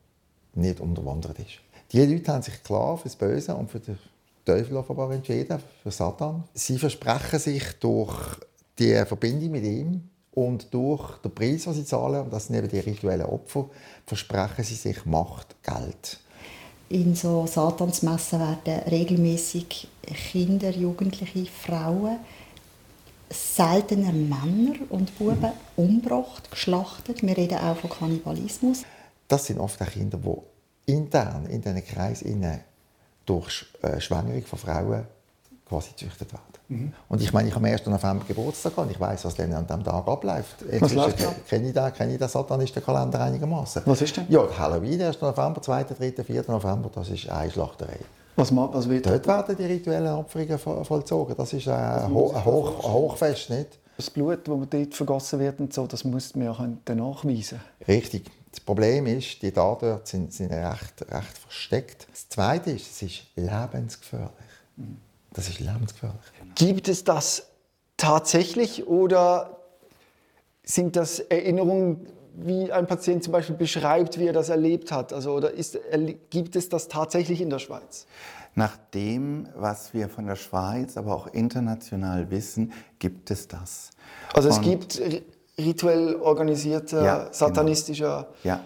nicht 0.54 0.80
unterwandert 0.80 1.38
ist. 1.38 1.60
Die 1.92 2.04
Leute 2.04 2.32
haben 2.32 2.42
sich 2.42 2.62
klar 2.62 2.96
für 2.96 3.04
das 3.04 3.16
Böse 3.16 3.54
und 3.54 3.70
für 3.70 3.80
den 3.80 3.98
Teufel 4.44 4.76
offenbar 4.76 5.12
entschieden, 5.12 5.58
für 5.82 5.90
Satan. 5.90 6.44
Sie 6.54 6.78
versprechen 6.78 7.38
sich 7.38 7.64
durch 7.80 8.38
die 8.78 8.94
Verbindung 9.06 9.50
mit 9.50 9.64
ihm 9.64 10.08
und 10.32 10.72
durch 10.72 11.18
den 11.18 11.34
Preis, 11.34 11.64
den 11.64 11.74
sie 11.74 11.84
zahlen, 11.84 12.22
und 12.22 12.32
das 12.32 12.46
sind 12.46 12.56
eben 12.56 12.68
die 12.68 12.80
rituellen 12.80 13.26
Opfer, 13.26 13.68
versprechen 14.06 14.64
sie 14.64 14.74
sich 14.74 15.04
Macht, 15.04 15.54
Geld. 15.62 16.18
In 16.88 17.14
so 17.14 17.46
Satansmessen 17.46 18.40
werden 18.40 18.82
regelmäßig 18.88 19.88
Kinder, 20.30 20.70
Jugendliche, 20.70 21.46
Frauen, 21.46 22.18
seltener 23.30 24.12
Männer 24.12 24.74
und 24.90 25.16
Buben 25.18 25.52
umgebracht, 25.76 26.50
geschlachtet. 26.50 27.22
Wir 27.22 27.36
reden 27.36 27.58
auch 27.58 27.76
von 27.76 27.90
Kannibalismus 27.90 28.82
das 29.32 29.46
sind 29.46 29.58
oft 29.58 29.80
auch 29.80 29.86
Kinder, 29.86 30.18
die 30.18 30.92
intern 30.92 31.46
in 31.46 31.62
diesen 31.62 31.82
Kreis 31.84 32.22
durch 33.24 33.66
äh, 33.80 33.98
Schwängerung 33.98 34.42
von 34.42 34.58
Frauen 34.58 35.06
quasi 35.66 35.90
gezüchtet 35.90 36.30
werden. 36.32 36.42
Mhm. 36.68 36.92
Und 37.08 37.22
ich 37.22 37.32
meine, 37.32 37.48
ich 37.48 37.54
habe 37.54 37.66
am 37.66 37.72
1. 37.72 37.86
November 37.86 38.26
Geburtstag 38.28 38.76
und 38.76 38.90
ich 38.90 39.00
weiß, 39.00 39.24
was 39.24 39.34
dann 39.34 39.54
an 39.54 39.66
diesem 39.66 39.84
Tag 39.84 40.06
abläuft. 40.06 40.56
Was 40.80 40.92
läuft 40.92 41.22
da? 41.22 41.34
Kenne 41.48 41.68
ich 41.68 41.72
den, 41.72 41.92
kenne 41.94 42.12
ich 42.12 42.18
den 42.18 42.28
Satanistenkalender 42.28 43.20
einigermaßen. 43.20 43.82
Was 43.86 44.02
ist 44.02 44.16
denn? 44.18 44.26
Ja, 44.28 44.46
Halloween, 44.58 45.00
1. 45.00 45.20
November, 45.22 45.62
2., 45.62 45.84
3., 45.84 46.24
4. 46.24 46.44
November, 46.48 46.90
das 46.94 47.08
ist 47.08 47.28
eine 47.30 47.50
Schlachterei. 47.50 48.00
Was, 48.36 48.54
was 48.54 48.88
wird 48.88 49.06
Dort 49.06 49.26
werden 49.26 49.56
die 49.56 49.64
rituellen 49.64 50.12
Opferungen 50.12 50.58
vollzogen. 50.58 51.34
Das 51.36 51.52
ist 51.54 51.68
ein, 51.68 52.12
Ho 52.12 52.32
ein, 52.34 52.44
Hoch, 52.44 52.84
ein 52.84 52.92
Hochfest, 52.92 53.48
nicht? 53.50 53.78
Das 53.96 54.10
Blut, 54.10 54.46
das 54.46 54.58
dort 54.68 54.94
vergossen 54.94 55.38
wird, 55.38 55.60
und 55.60 55.72
so, 55.72 55.86
das 55.86 56.04
muss 56.04 56.34
man 56.34 56.46
ja 56.86 56.94
nachweisen 56.94 57.60
Richtig. 57.86 58.30
Das 58.52 58.60
Problem 58.60 59.06
ist, 59.06 59.42
die 59.42 59.50
Daten 59.50 59.86
dort 59.86 60.06
sind, 60.06 60.32
sind 60.32 60.52
recht, 60.52 61.10
recht 61.10 61.38
versteckt. 61.38 62.06
Das 62.10 62.28
Zweite 62.28 62.70
ist, 62.70 62.90
es 62.90 63.02
ist 63.02 63.22
lebensgefährlich. 63.34 64.30
Das 65.32 65.48
ist 65.48 65.58
lebensgefährlich. 65.58 66.20
Gibt 66.54 66.88
es 66.88 67.02
das 67.02 67.46
tatsächlich 67.96 68.86
oder 68.86 69.58
sind 70.62 70.96
das 70.96 71.18
Erinnerungen, 71.18 72.06
wie 72.34 72.70
ein 72.72 72.86
Patient 72.86 73.24
zum 73.24 73.32
Beispiel 73.32 73.56
beschreibt, 73.56 74.18
wie 74.18 74.26
er 74.26 74.32
das 74.32 74.48
erlebt 74.48 74.92
hat? 74.92 75.12
Also, 75.12 75.32
oder 75.32 75.50
ist, 75.50 75.78
gibt 76.30 76.56
es 76.56 76.68
das 76.68 76.88
tatsächlich 76.88 77.40
in 77.40 77.50
der 77.50 77.58
Schweiz? 77.58 78.06
Nach 78.54 78.76
dem, 78.92 79.48
was 79.56 79.94
wir 79.94 80.08
von 80.10 80.26
der 80.26 80.36
Schweiz, 80.36 80.96
aber 80.98 81.14
auch 81.14 81.26
international 81.28 82.30
wissen, 82.30 82.72
gibt 82.98 83.30
es 83.30 83.48
das. 83.48 83.90
Also 84.34 84.50
es 84.50 84.58
Und 84.58 84.64
gibt 84.64 85.00
rituell 85.58 86.16
organisierter, 86.16 87.04
ja, 87.04 87.18
genau. 87.18 87.32
satanistischer 87.32 88.28
genau. 88.42 88.56
ja. 88.56 88.60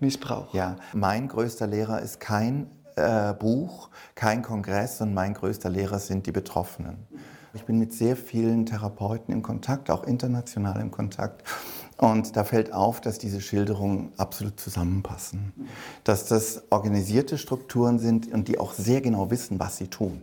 Missbrauch. 0.00 0.54
Ja, 0.54 0.76
mein 0.92 1.28
größter 1.28 1.66
Lehrer 1.66 2.00
ist 2.00 2.20
kein 2.20 2.70
äh, 2.96 3.32
Buch, 3.34 3.90
kein 4.14 4.42
Kongress 4.42 5.00
und 5.00 5.14
mein 5.14 5.34
größter 5.34 5.70
Lehrer 5.70 5.98
sind 5.98 6.26
die 6.26 6.32
Betroffenen. 6.32 7.06
Ich 7.54 7.64
bin 7.64 7.78
mit 7.78 7.92
sehr 7.92 8.16
vielen 8.16 8.66
Therapeuten 8.66 9.32
in 9.34 9.42
Kontakt, 9.42 9.90
auch 9.90 10.04
international 10.04 10.80
in 10.80 10.90
Kontakt. 10.90 11.42
Und 11.96 12.36
da 12.36 12.44
fällt 12.44 12.72
auf, 12.72 13.00
dass 13.00 13.18
diese 13.18 13.40
Schilderungen 13.40 14.12
absolut 14.16 14.60
zusammenpassen. 14.60 15.52
Dass 16.04 16.26
das 16.26 16.62
organisierte 16.70 17.38
Strukturen 17.38 17.98
sind 17.98 18.32
und 18.32 18.46
die 18.46 18.58
auch 18.58 18.72
sehr 18.74 19.00
genau 19.00 19.30
wissen, 19.30 19.58
was 19.58 19.78
sie 19.78 19.88
tun. 19.88 20.22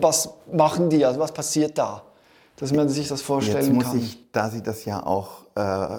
Was 0.00 0.30
machen 0.52 0.90
die? 0.90 1.04
Also 1.06 1.20
was 1.20 1.32
passiert 1.32 1.78
da? 1.78 2.02
Dass 2.62 2.72
man 2.72 2.88
sich 2.88 3.08
das 3.08 3.22
vorstellen 3.22 3.64
Jetzt 3.64 3.72
muss 3.72 3.84
kann. 3.86 3.98
Ich, 3.98 4.18
da 4.30 4.48
Sie 4.48 4.62
das 4.62 4.84
ja 4.84 5.04
auch 5.04 5.46
äh, 5.56 5.60
äh, 5.60 5.98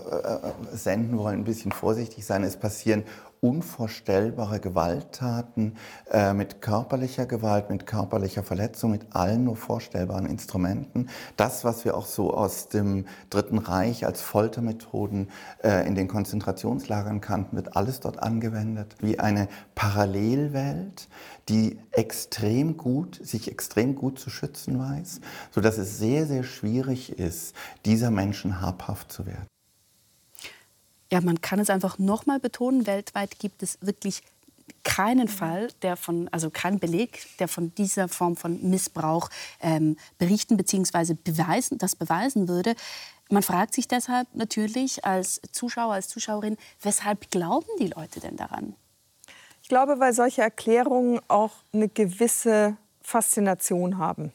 senden 0.73 1.17
wollen, 1.17 1.39
ein 1.41 1.43
bisschen 1.43 1.73
vorsichtig 1.73 2.25
sein. 2.25 2.41
Es 2.45 2.55
passieren 2.55 3.03
unvorstellbare 3.43 4.61
Gewalttaten 4.61 5.75
äh, 6.09 6.33
mit 6.33 6.61
körperlicher 6.61 7.25
Gewalt, 7.25 7.69
mit 7.69 7.85
körperlicher 7.85 8.41
Verletzung, 8.41 8.91
mit 8.91 9.13
allen 9.13 9.43
nur 9.43 9.57
vorstellbaren 9.57 10.25
Instrumenten. 10.25 11.09
Das, 11.35 11.65
was 11.65 11.83
wir 11.83 11.97
auch 11.97 12.05
so 12.05 12.33
aus 12.33 12.69
dem 12.69 13.05
Dritten 13.29 13.57
Reich 13.57 14.05
als 14.05 14.21
Foltermethoden 14.21 15.29
äh, 15.61 15.85
in 15.85 15.93
den 15.93 16.07
Konzentrationslagern 16.07 17.19
kannten, 17.19 17.57
wird 17.57 17.75
alles 17.75 17.99
dort 17.99 18.23
angewendet. 18.23 18.95
Wie 19.01 19.19
eine 19.19 19.49
Parallelwelt, 19.75 21.09
die 21.49 21.79
extrem 21.91 22.77
gut, 22.77 23.19
sich 23.21 23.51
extrem 23.51 23.95
gut 23.95 24.19
zu 24.19 24.29
schützen 24.29 24.79
weiß, 24.79 25.19
sodass 25.51 25.77
es 25.77 25.97
sehr, 25.97 26.25
sehr 26.25 26.43
schwierig 26.43 27.19
ist, 27.19 27.53
dieser 27.83 28.09
Menschen 28.09 28.61
habhaft 28.61 29.11
zu 29.11 29.25
werden 29.25 29.52
ja, 31.13 31.21
man 31.21 31.41
kann 31.41 31.59
es 31.59 31.69
einfach 31.69 31.99
nochmal 31.99 32.39
betonen, 32.39 32.87
weltweit 32.87 33.37
gibt 33.37 33.61
es 33.61 33.77
wirklich 33.81 34.23
keinen 34.83 35.27
Fall, 35.27 35.67
der 35.83 35.95
von, 35.95 36.27
also 36.29 36.49
keinen 36.49 36.79
Beleg, 36.79 37.27
der 37.37 37.47
von 37.47 37.75
dieser 37.75 38.07
Form 38.07 38.35
von 38.35 38.67
Missbrauch 38.67 39.29
ähm, 39.61 39.95
berichten 40.17 40.57
bzw. 40.57 41.13
beweisen, 41.13 41.77
das 41.77 41.95
beweisen 41.95 42.47
würde. 42.47 42.73
Man 43.29 43.43
fragt 43.43 43.75
sich 43.75 43.87
deshalb 43.87 44.27
natürlich 44.33 45.05
als 45.05 45.39
Zuschauer, 45.51 45.93
als 45.93 46.07
Zuschauerin, 46.07 46.57
weshalb 46.81 47.29
glauben 47.29 47.69
die 47.79 47.93
Leute 47.95 48.19
denn 48.19 48.35
daran? 48.35 48.75
Ich 49.61 49.69
glaube, 49.69 49.99
weil 49.99 50.13
solche 50.13 50.41
Erklärungen 50.41 51.19
auch 51.27 51.51
eine 51.73 51.89
gewisse 51.89 52.75
Faszination 53.03 53.99
haben. 53.99 54.31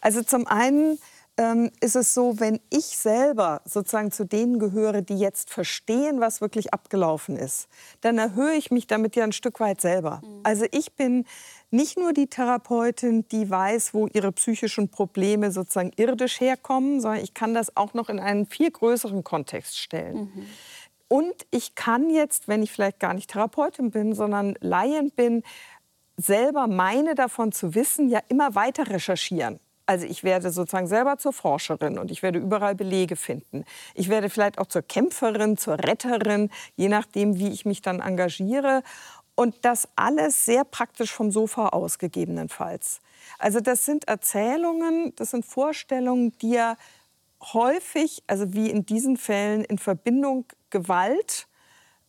Also 0.00 0.22
zum 0.22 0.46
einen 0.46 0.98
ähm, 1.38 1.70
ist 1.80 1.96
es 1.96 2.12
so, 2.12 2.40
wenn 2.40 2.60
ich 2.68 2.98
selber 2.98 3.62
sozusagen 3.64 4.10
zu 4.10 4.24
denen 4.24 4.58
gehöre, 4.58 5.02
die 5.02 5.16
jetzt 5.16 5.50
verstehen, 5.50 6.20
was 6.20 6.40
wirklich 6.40 6.74
abgelaufen 6.74 7.36
ist, 7.36 7.68
dann 8.00 8.18
erhöhe 8.18 8.54
ich 8.54 8.70
mich 8.72 8.88
damit 8.88 9.14
ja 9.14 9.24
ein 9.24 9.32
Stück 9.32 9.60
weit 9.60 9.80
selber. 9.80 10.20
Mhm. 10.24 10.40
Also 10.42 10.66
ich 10.72 10.94
bin 10.94 11.24
nicht 11.70 11.96
nur 11.96 12.12
die 12.12 12.26
Therapeutin, 12.26 13.26
die 13.28 13.48
weiß, 13.48 13.94
wo 13.94 14.08
ihre 14.08 14.32
psychischen 14.32 14.90
Probleme 14.90 15.52
sozusagen 15.52 15.92
irdisch 15.96 16.40
herkommen, 16.40 17.00
sondern 17.00 17.22
ich 17.22 17.34
kann 17.34 17.54
das 17.54 17.76
auch 17.76 17.94
noch 17.94 18.08
in 18.08 18.18
einen 18.18 18.46
viel 18.46 18.70
größeren 18.70 19.22
Kontext 19.22 19.78
stellen. 19.78 20.32
Mhm. 20.34 20.46
Und 21.06 21.46
ich 21.50 21.74
kann 21.74 22.10
jetzt, 22.10 22.48
wenn 22.48 22.62
ich 22.62 22.72
vielleicht 22.72 22.98
gar 22.98 23.14
nicht 23.14 23.30
Therapeutin 23.30 23.90
bin, 23.90 24.14
sondern 24.14 24.56
Laien 24.60 25.10
bin, 25.12 25.42
selber 26.16 26.66
meine 26.66 27.14
davon 27.14 27.52
zu 27.52 27.74
wissen, 27.76 28.08
ja 28.08 28.20
immer 28.28 28.56
weiter 28.56 28.90
recherchieren. 28.90 29.60
Also 29.88 30.04
ich 30.04 30.22
werde 30.22 30.50
sozusagen 30.50 30.86
selber 30.86 31.16
zur 31.16 31.32
Forscherin 31.32 31.96
und 31.96 32.10
ich 32.10 32.22
werde 32.22 32.38
überall 32.38 32.74
Belege 32.74 33.16
finden. 33.16 33.64
Ich 33.94 34.10
werde 34.10 34.28
vielleicht 34.28 34.58
auch 34.58 34.66
zur 34.66 34.82
Kämpferin, 34.82 35.56
zur 35.56 35.78
Retterin, 35.78 36.50
je 36.76 36.90
nachdem, 36.90 37.38
wie 37.38 37.48
ich 37.48 37.64
mich 37.64 37.80
dann 37.80 38.00
engagiere. 38.00 38.82
Und 39.34 39.56
das 39.62 39.88
alles 39.96 40.44
sehr 40.44 40.64
praktisch 40.64 41.10
vom 41.10 41.30
Sofa 41.30 41.68
aus 41.68 41.98
gegebenenfalls. 41.98 43.00
Also 43.38 43.60
das 43.60 43.86
sind 43.86 44.06
Erzählungen, 44.08 45.14
das 45.16 45.30
sind 45.30 45.46
Vorstellungen, 45.46 46.36
die 46.42 46.50
ja 46.50 46.76
häufig, 47.54 48.22
also 48.26 48.52
wie 48.52 48.68
in 48.68 48.84
diesen 48.84 49.16
Fällen, 49.16 49.64
in 49.64 49.78
Verbindung 49.78 50.44
Gewalt, 50.68 51.46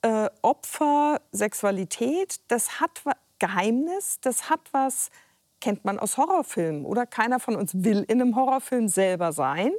äh, 0.02 0.30
Opfer, 0.42 1.22
Sexualität, 1.32 2.42
das 2.50 2.82
hat 2.82 3.04
Geheimnis, 3.39 4.20
das 4.20 4.50
hat 4.50 4.60
was 4.74 5.12
kennt 5.60 5.86
man 5.86 6.00
aus 6.00 6.17
Horrorfilmen. 6.17 6.86
Oder 6.86 7.06
keiner 7.06 7.39
von 7.39 7.56
uns 7.56 7.72
will 7.74 8.06
in 8.08 8.22
einem 8.22 8.36
Horrorfilm 8.36 8.88
selber 8.88 9.32
sein, 9.32 9.72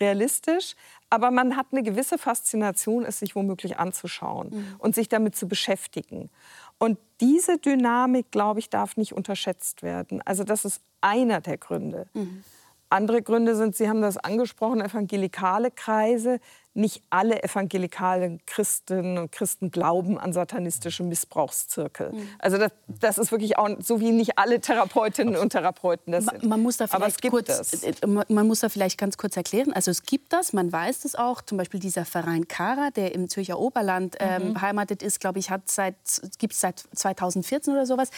realistisch. 0.00 0.74
Aber 1.10 1.30
man 1.30 1.56
hat 1.56 1.66
eine 1.72 1.82
gewisse 1.82 2.18
Faszination, 2.18 3.04
es 3.04 3.18
sich 3.18 3.34
womöglich 3.34 3.78
anzuschauen 3.78 4.50
mhm. 4.50 4.74
und 4.78 4.94
sich 4.94 5.08
damit 5.08 5.36
zu 5.36 5.48
beschäftigen. 5.48 6.30
Und 6.78 6.98
diese 7.20 7.58
Dynamik, 7.58 8.30
glaube 8.30 8.60
ich, 8.60 8.70
darf 8.70 8.96
nicht 8.96 9.12
unterschätzt 9.12 9.82
werden. 9.82 10.22
Also 10.24 10.44
das 10.44 10.64
ist 10.64 10.82
einer 11.00 11.40
der 11.40 11.58
Gründe. 11.58 12.06
Mhm. 12.14 12.44
Andere 12.90 13.20
Gründe 13.22 13.54
sind, 13.54 13.76
Sie 13.76 13.88
haben 13.88 14.00
das 14.00 14.16
angesprochen, 14.16 14.80
evangelikale 14.80 15.70
Kreise, 15.70 16.40
nicht 16.78 17.02
alle 17.10 17.42
evangelikalen 17.42 18.40
Christinnen 18.46 19.18
und 19.18 19.32
Christen 19.32 19.70
glauben 19.70 20.18
an 20.18 20.32
satanistische 20.32 21.02
Missbrauchszirkel. 21.02 22.12
Mhm. 22.12 22.28
Also 22.38 22.56
das, 22.56 22.72
das, 22.86 23.18
ist 23.18 23.32
wirklich 23.32 23.58
auch 23.58 23.68
so 23.80 24.00
wie 24.00 24.12
nicht 24.12 24.38
alle 24.38 24.60
Therapeutinnen 24.60 25.36
und 25.36 25.50
Therapeuten 25.50 26.12
das 26.12 26.26
sind. 26.26 26.44
Man 26.44 26.62
muss 26.62 26.76
da 26.76 26.86
vielleicht 26.86 27.20
kurz, 27.28 27.82
äh, 27.82 27.90
äh, 27.90 28.06
man 28.06 28.46
muss 28.46 28.60
da 28.60 28.68
vielleicht 28.68 28.98
ganz 28.98 29.18
kurz 29.18 29.36
erklären. 29.36 29.72
Also 29.72 29.90
es 29.90 30.04
gibt 30.04 30.32
das, 30.32 30.52
man 30.52 30.72
weiß 30.72 31.04
es 31.04 31.14
auch. 31.16 31.42
Zum 31.42 31.58
Beispiel 31.58 31.80
dieser 31.80 32.04
Verein 32.04 32.46
Kara, 32.46 32.90
der 32.90 33.14
im 33.14 33.28
Zürcher 33.28 33.58
Oberland 33.58 34.16
ähm, 34.20 34.48
mhm. 34.48 34.54
beheimatet 34.54 35.02
ist, 35.02 35.20
glaube 35.20 35.40
ich, 35.40 35.50
hat 35.50 35.68
seit 35.68 35.96
gibt 36.38 36.54
es 36.54 36.60
seit 36.60 36.84
2014 36.94 37.72
oder 37.72 37.86
sowas. 37.86 38.10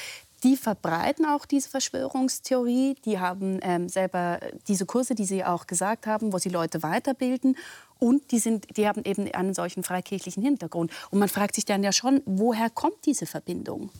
Die 0.42 0.56
verbreiten 0.56 1.26
auch 1.26 1.44
diese 1.44 1.68
Verschwörungstheorie. 1.68 2.94
Die 3.04 3.18
haben 3.18 3.60
ähm, 3.62 3.88
selber 3.88 4.40
diese 4.68 4.86
Kurse, 4.86 5.14
die 5.14 5.24
Sie 5.24 5.44
auch 5.44 5.66
gesagt 5.66 6.06
haben, 6.06 6.32
wo 6.32 6.38
sie 6.38 6.48
Leute 6.48 6.82
weiterbilden. 6.82 7.56
Und 7.98 8.30
die, 8.30 8.38
sind, 8.38 8.76
die 8.76 8.88
haben 8.88 9.04
eben 9.04 9.30
einen 9.32 9.52
solchen 9.52 9.82
freikirchlichen 9.82 10.42
Hintergrund. 10.42 10.90
Und 11.10 11.18
man 11.18 11.28
fragt 11.28 11.54
sich 11.54 11.66
dann 11.66 11.82
ja 11.82 11.92
schon, 11.92 12.22
woher 12.24 12.70
kommt 12.70 13.04
diese 13.04 13.26
Verbindung? 13.26 13.90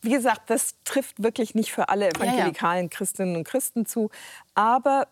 Wie 0.00 0.10
gesagt, 0.10 0.50
das 0.50 0.74
trifft 0.84 1.22
wirklich 1.22 1.54
nicht 1.54 1.72
für 1.72 1.88
alle 1.88 2.08
evangelikalen 2.08 2.84
ja, 2.86 2.90
ja. 2.90 2.96
Christinnen 2.96 3.36
und 3.36 3.44
Christen 3.44 3.86
zu. 3.86 4.10
Aber 4.54 5.08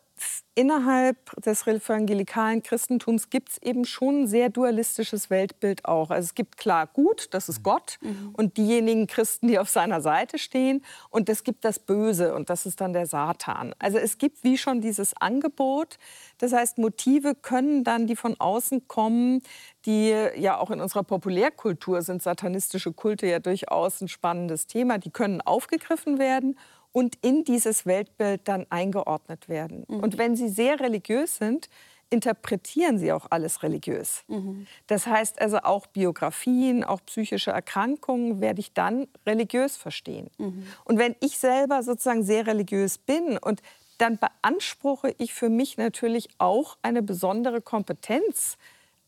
innerhalb 0.54 1.30
des 1.42 1.66
evangelikalen 1.66 2.62
Christentums 2.62 3.28
gibt 3.28 3.50
es 3.50 3.62
eben 3.62 3.84
schon 3.84 4.22
ein 4.22 4.26
sehr 4.26 4.48
dualistisches 4.48 5.28
Weltbild 5.28 5.84
auch. 5.84 6.10
Also 6.10 6.26
es 6.26 6.34
gibt 6.34 6.56
klar 6.56 6.86
gut, 6.86 7.28
das 7.32 7.48
ist 7.48 7.62
Gott 7.62 7.98
mhm. 8.00 8.30
und 8.32 8.56
diejenigen 8.56 9.06
Christen, 9.06 9.48
die 9.48 9.58
auf 9.58 9.68
seiner 9.68 10.00
Seite 10.00 10.38
stehen. 10.38 10.82
Und 11.10 11.28
es 11.28 11.44
gibt 11.44 11.64
das 11.64 11.78
Böse 11.78 12.34
und 12.34 12.48
das 12.48 12.64
ist 12.64 12.80
dann 12.80 12.94
der 12.94 13.06
Satan. 13.06 13.74
Also 13.78 13.98
es 13.98 14.16
gibt 14.16 14.44
wie 14.44 14.56
schon 14.56 14.80
dieses 14.80 15.14
Angebot. 15.14 15.98
Das 16.38 16.52
heißt, 16.52 16.78
Motive 16.78 17.34
können 17.34 17.84
dann, 17.84 18.06
die 18.06 18.16
von 18.16 18.34
außen 18.38 18.88
kommen, 18.88 19.42
die 19.84 20.08
ja 20.36 20.58
auch 20.58 20.70
in 20.70 20.80
unserer 20.80 21.04
Populärkultur 21.04 22.02
sind 22.02 22.22
satanistische 22.22 22.92
Kulte 22.92 23.26
ja 23.26 23.38
durchaus 23.38 24.00
ein 24.00 24.08
spannendes 24.08 24.66
Thema, 24.66 24.98
die 24.98 25.10
können 25.10 25.40
aufgegriffen 25.40 26.18
werden 26.18 26.56
und 26.96 27.16
in 27.20 27.44
dieses 27.44 27.84
Weltbild 27.84 28.48
dann 28.48 28.64
eingeordnet 28.70 29.50
werden. 29.50 29.84
Mhm. 29.86 30.00
Und 30.00 30.16
wenn 30.16 30.34
sie 30.34 30.48
sehr 30.48 30.80
religiös 30.80 31.36
sind, 31.36 31.68
interpretieren 32.08 32.98
sie 32.98 33.12
auch 33.12 33.26
alles 33.28 33.62
religiös. 33.62 34.24
Mhm. 34.28 34.66
Das 34.86 35.06
heißt 35.06 35.42
also 35.42 35.58
auch 35.58 35.88
Biografien, 35.88 36.84
auch 36.84 37.04
psychische 37.04 37.50
Erkrankungen 37.50 38.40
werde 38.40 38.60
ich 38.60 38.72
dann 38.72 39.08
religiös 39.26 39.76
verstehen. 39.76 40.30
Mhm. 40.38 40.66
Und 40.86 40.96
wenn 40.96 41.14
ich 41.20 41.36
selber 41.36 41.82
sozusagen 41.82 42.22
sehr 42.22 42.46
religiös 42.46 42.96
bin 42.96 43.36
und 43.36 43.60
dann 43.98 44.18
beanspruche 44.18 45.14
ich 45.18 45.34
für 45.34 45.50
mich 45.50 45.76
natürlich 45.76 46.28
auch 46.38 46.78
eine 46.80 47.02
besondere 47.02 47.60
Kompetenz, 47.60 48.56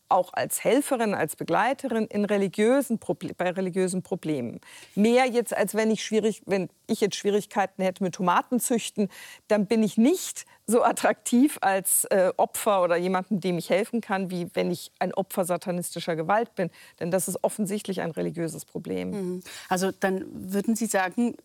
auch 0.09 0.33
als 0.33 0.65
Helferin, 0.65 1.15
als 1.15 1.37
Begleiterin 1.37 2.07
in 2.07 2.25
religiösen 2.25 2.99
bei 3.37 3.51
religiösen 3.51 4.03
Problemen. 4.03 4.61
Mehr 4.95 5.27
jetzt, 5.27 5.57
als 5.57 5.75
wenn 5.75 5.91
ich, 5.91 6.05
schwierig, 6.05 6.43
wenn 6.47 6.69
ich 6.87 7.01
jetzt 7.01 7.17
Schwierigkeiten 7.17 7.83
hätte 7.83 8.03
mit 8.03 8.15
Tomaten 8.15 8.61
züchten, 8.61 9.09
dann 9.49 9.67
bin 9.67 9.83
ich 9.83 9.97
nicht 9.97 10.47
so 10.67 10.83
attraktiv 10.83 11.59
als 11.61 12.05
äh, 12.07 12.33
Opfer 12.37 12.83
oder 12.83 12.97
jemandem, 12.97 13.41
dem 13.41 13.59
ich 13.59 13.71
helfen 13.71 14.01
kann, 14.01 14.31
wie 14.31 14.49
wenn 14.55 14.71
ich 14.71 14.93
ein 14.99 15.15
Opfer 15.15 15.45
satanistischer 15.45 16.17
Gewalt 16.17 16.55
bin. 16.55 16.71
Denn 17.01 17.11
das 17.11 17.29
ist 17.29 17.43
offensichtlich 17.43 18.01
ein 18.03 18.11
religiöses 18.11 18.65
Problem. 18.65 19.11
Mhm. 19.11 19.43
Also 19.69 19.91
dann 19.93 20.25
würden 20.53 20.77
Sie 20.77 20.87
sagen, 20.87 21.37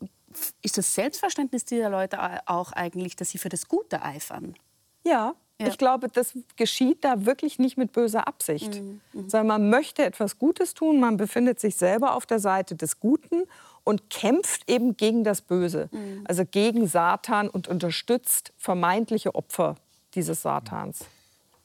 ist 0.62 0.78
das 0.78 0.94
Selbstverständnis 0.94 1.66
dieser 1.66 1.90
Leute 1.90 2.18
auch 2.48 2.72
eigentlich, 2.72 3.16
dass 3.16 3.30
sie 3.30 3.38
für 3.38 3.50
das 3.50 3.68
Gute 3.68 4.02
eifern? 4.02 4.56
Ja, 5.04 5.36
ja. 5.64 5.70
Ich 5.70 5.78
glaube, 5.78 6.08
das 6.10 6.38
geschieht 6.56 7.04
da 7.04 7.26
wirklich 7.26 7.60
nicht 7.60 7.78
mit 7.78 7.92
böser 7.92 8.28
Absicht, 8.28 8.82
mhm. 8.82 9.02
Mhm. 9.14 9.30
sondern 9.30 9.48
man 9.48 9.70
möchte 9.70 10.04
etwas 10.04 10.38
Gutes 10.38 10.74
tun, 10.74 11.00
man 11.00 11.18
befindet 11.18 11.60
sich 11.60 11.76
selber 11.76 12.16
auf 12.16 12.26
der 12.26 12.40
Seite 12.40 12.76
des 12.76 13.00
Guten 13.00 13.44
und 13.84 14.10
kämpft 14.10 14.70
eben 14.70 14.96
gegen 14.96 15.24
das 15.24 15.42
Böse, 15.42 15.90
mhm. 15.92 16.24
also 16.26 16.44
gegen 16.46 16.88
Satan 16.88 17.50
und 17.50 17.68
unterstützt 17.68 18.54
vermeintliche 18.58 19.36
Opfer 19.36 19.76
dieses 20.16 20.42
Satans. 20.42 21.06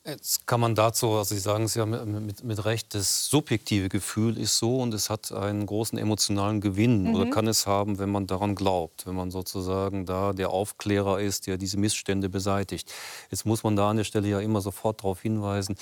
Jetzt 0.09 0.47
kann 0.47 0.61
man 0.61 0.75
dazu, 0.75 1.11
also 1.11 1.35
Sie 1.35 1.41
sagen 1.41 1.65
es 1.65 1.75
ja 1.75 1.85
mit, 1.85 2.07
mit, 2.07 2.43
mit, 2.43 2.65
Recht, 2.65 2.95
das 2.95 3.27
subjektive 3.27 3.91
Gefühl 3.91 4.39
ist 4.39 4.57
so 4.57 4.79
und 4.79 4.95
es 4.95 5.11
hat 5.11 5.33
einen 5.33 5.67
großen 5.67 5.99
emotionalen 5.99 6.63
Gewinn 6.63 7.03
mhm. 7.03 7.15
oder 7.15 7.31
kann 7.31 7.47
es 7.47 7.67
haben, 7.67 7.99
wenn 7.99 8.09
man 8.09 8.27
daran 8.27 8.55
glaubt, 8.55 9.07
wenn 9.07 9.15
man 9.15 9.31
sozusagen 9.31 10.07
da 10.07 10.33
der 10.33 10.49
Aufklärer 10.49 11.21
ist, 11.21 11.47
der 11.47 11.59
diese 11.59 11.77
Missstände 11.77 12.31
beseitigt. 12.31 12.91
Jetzt 13.31 13.45
muss 13.45 13.63
man 13.65 13.77
da 13.77 13.91
an 13.91 13.99
der 13.99 14.05
Stelle 14.05 14.29
ja 14.29 14.41
immer 14.41 14.63
sofort 14.63 15.01
darauf 15.01 15.21
hinweisen, 15.21 15.77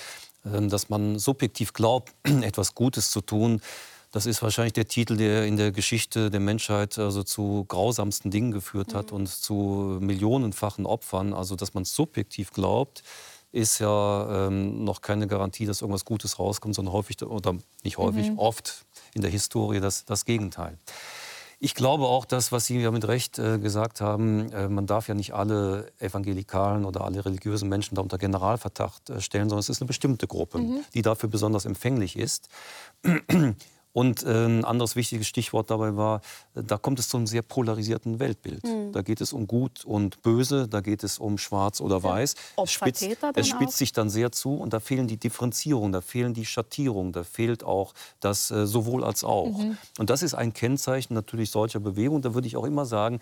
ähm, 0.45 0.67
dass 0.67 0.89
man 0.89 1.19
subjektiv 1.19 1.71
glaubt, 1.71 2.13
etwas 2.41 2.75
Gutes 2.75 3.11
zu 3.11 3.21
tun. 3.21 3.61
Das 4.11 4.25
ist 4.25 4.41
wahrscheinlich 4.41 4.73
der 4.73 4.87
Titel, 4.87 5.15
der 5.15 5.45
in 5.45 5.55
der 5.55 5.71
Geschichte 5.71 6.29
der 6.29 6.39
Menschheit 6.41 6.97
also 6.97 7.23
zu 7.23 7.63
grausamsten 7.67 8.29
Dingen 8.29 8.51
geführt 8.51 8.93
hat 8.93 9.11
mhm. 9.11 9.17
und 9.17 9.27
zu 9.27 9.99
millionenfachen 10.01 10.85
Opfern. 10.85 11.33
Also 11.33 11.55
dass 11.55 11.73
man 11.73 11.85
subjektiv 11.85 12.51
glaubt, 12.51 13.03
ist 13.51 13.79
ja 13.79 14.47
ähm, 14.47 14.83
noch 14.83 15.01
keine 15.01 15.27
Garantie, 15.27 15.65
dass 15.65 15.81
irgendwas 15.81 16.05
Gutes 16.05 16.39
rauskommt, 16.39 16.75
sondern 16.75 16.93
häufig, 16.93 17.21
oder 17.23 17.55
nicht 17.83 17.97
häufig, 17.97 18.31
mhm. 18.31 18.39
oft 18.39 18.85
in 19.13 19.21
der 19.21 19.31
Historie 19.31 19.79
das, 19.79 20.05
das 20.05 20.25
Gegenteil. 20.25 20.77
Ich 21.59 21.73
glaube 21.73 22.05
auch, 22.05 22.25
dass, 22.25 22.51
was 22.51 22.67
Sie 22.67 22.79
ja 22.79 22.91
mit 22.91 23.07
Recht 23.07 23.39
äh, 23.39 23.57
gesagt 23.57 23.99
haben, 23.99 24.51
äh, 24.51 24.69
man 24.69 24.85
darf 24.85 25.07
ja 25.07 25.15
nicht 25.15 25.33
alle 25.33 25.91
evangelikalen 25.97 26.85
oder 26.85 27.03
alle 27.03 27.25
religiösen 27.25 27.67
Menschen 27.67 27.95
da 27.95 28.01
unter 28.03 28.19
Generalverdacht 28.19 29.09
äh, 29.09 29.21
stellen, 29.21 29.49
sondern 29.49 29.61
es 29.61 29.69
ist 29.69 29.81
eine 29.81 29.87
bestimmte 29.87 30.27
Gruppe, 30.27 30.59
mhm. 30.59 30.81
die 30.93 31.01
dafür 31.01 31.29
besonders 31.29 31.65
empfänglich 31.65 32.15
ist. 32.15 32.49
Und 33.93 34.23
äh, 34.23 34.45
ein 34.45 34.63
anderes 34.63 34.95
wichtiges 34.95 35.27
Stichwort 35.27 35.71
dabei 35.71 35.95
war, 35.95 36.21
äh, 36.55 36.63
da 36.63 36.77
kommt 36.77 36.99
es 36.99 37.09
zu 37.09 37.17
einem 37.17 37.25
sehr 37.25 37.41
polarisierten 37.41 38.19
Weltbild. 38.19 38.63
Mhm. 38.63 38.91
Da 38.91 39.01
geht 39.01 39.21
es 39.21 39.33
um 39.33 39.47
Gut 39.47 39.85
und 39.85 40.21
Böse, 40.21 40.67
da 40.67 40.81
geht 40.81 41.03
es 41.03 41.17
um 41.17 41.37
Schwarz 41.37 41.81
oder 41.81 42.03
Weiß. 42.03 42.35
Ja. 42.57 42.63
Es 42.63 42.71
spitzt, 42.71 43.07
es 43.35 43.47
spitzt 43.47 43.77
sich 43.77 43.93
dann 43.93 44.09
sehr 44.09 44.31
zu 44.31 44.55
und 44.55 44.73
da 44.73 44.79
fehlen 44.79 45.07
die 45.07 45.17
Differenzierungen, 45.17 45.91
da 45.91 46.01
fehlen 46.01 46.33
die 46.33 46.45
Schattierungen, 46.45 47.11
da 47.11 47.23
fehlt 47.23 47.63
auch 47.63 47.93
das 48.19 48.51
äh, 48.51 48.67
sowohl 48.67 49.03
als 49.03 49.23
auch. 49.23 49.57
Mhm. 49.57 49.77
Und 49.97 50.09
das 50.09 50.21
ist 50.21 50.35
ein 50.35 50.53
Kennzeichen 50.53 51.13
natürlich 51.13 51.49
solcher 51.49 51.79
Bewegungen. 51.79 52.21
Da 52.21 52.33
würde 52.35 52.47
ich 52.47 52.55
auch 52.55 52.65
immer 52.65 52.85
sagen, 52.85 53.19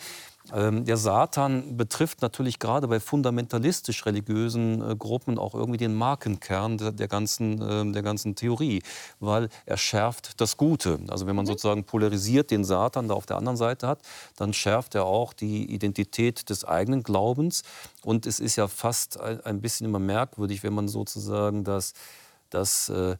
der 0.51 0.97
Satan 0.97 1.75
betrifft 1.75 2.21
natürlich 2.21 2.59
gerade 2.59 2.87
bei 2.87 2.99
fundamentalistisch-religiösen 2.99 4.91
äh, 4.91 4.95
Gruppen 4.95 5.39
auch 5.39 5.55
irgendwie 5.55 5.77
den 5.77 5.95
Markenkern 5.95 6.77
der, 6.77 7.07
ganzen, 7.07 7.61
äh, 7.61 7.91
der 7.91 8.03
ganzen 8.03 8.35
Theorie, 8.35 8.83
weil 9.19 9.49
er 9.65 9.77
schärft 9.77 10.39
das 10.39 10.57
Gute. 10.57 10.99
Also 11.07 11.25
wenn 11.25 11.35
man 11.35 11.45
mhm. 11.45 11.49
sozusagen 11.49 11.83
polarisiert 11.83 12.51
den 12.51 12.63
Satan 12.63 13.07
da 13.07 13.15
auf 13.15 13.25
der 13.25 13.37
anderen 13.37 13.57
Seite 13.57 13.87
hat, 13.87 13.99
dann 14.35 14.53
schärft 14.53 14.93
er 14.93 15.05
auch 15.05 15.33
die 15.33 15.65
Identität 15.73 16.49
des 16.49 16.63
eigenen 16.63 17.01
Glaubens. 17.01 17.63
Und 18.03 18.27
es 18.27 18.39
ist 18.39 18.55
ja 18.55 18.67
fast 18.67 19.19
ein, 19.19 19.41
ein 19.41 19.61
bisschen 19.61 19.85
immer 19.87 19.99
merkwürdig, 19.99 20.61
wenn 20.61 20.73
man 20.73 20.87
sozusagen 20.87 21.63
das, 21.63 21.93
das 22.51 22.89
äh, 22.89 23.17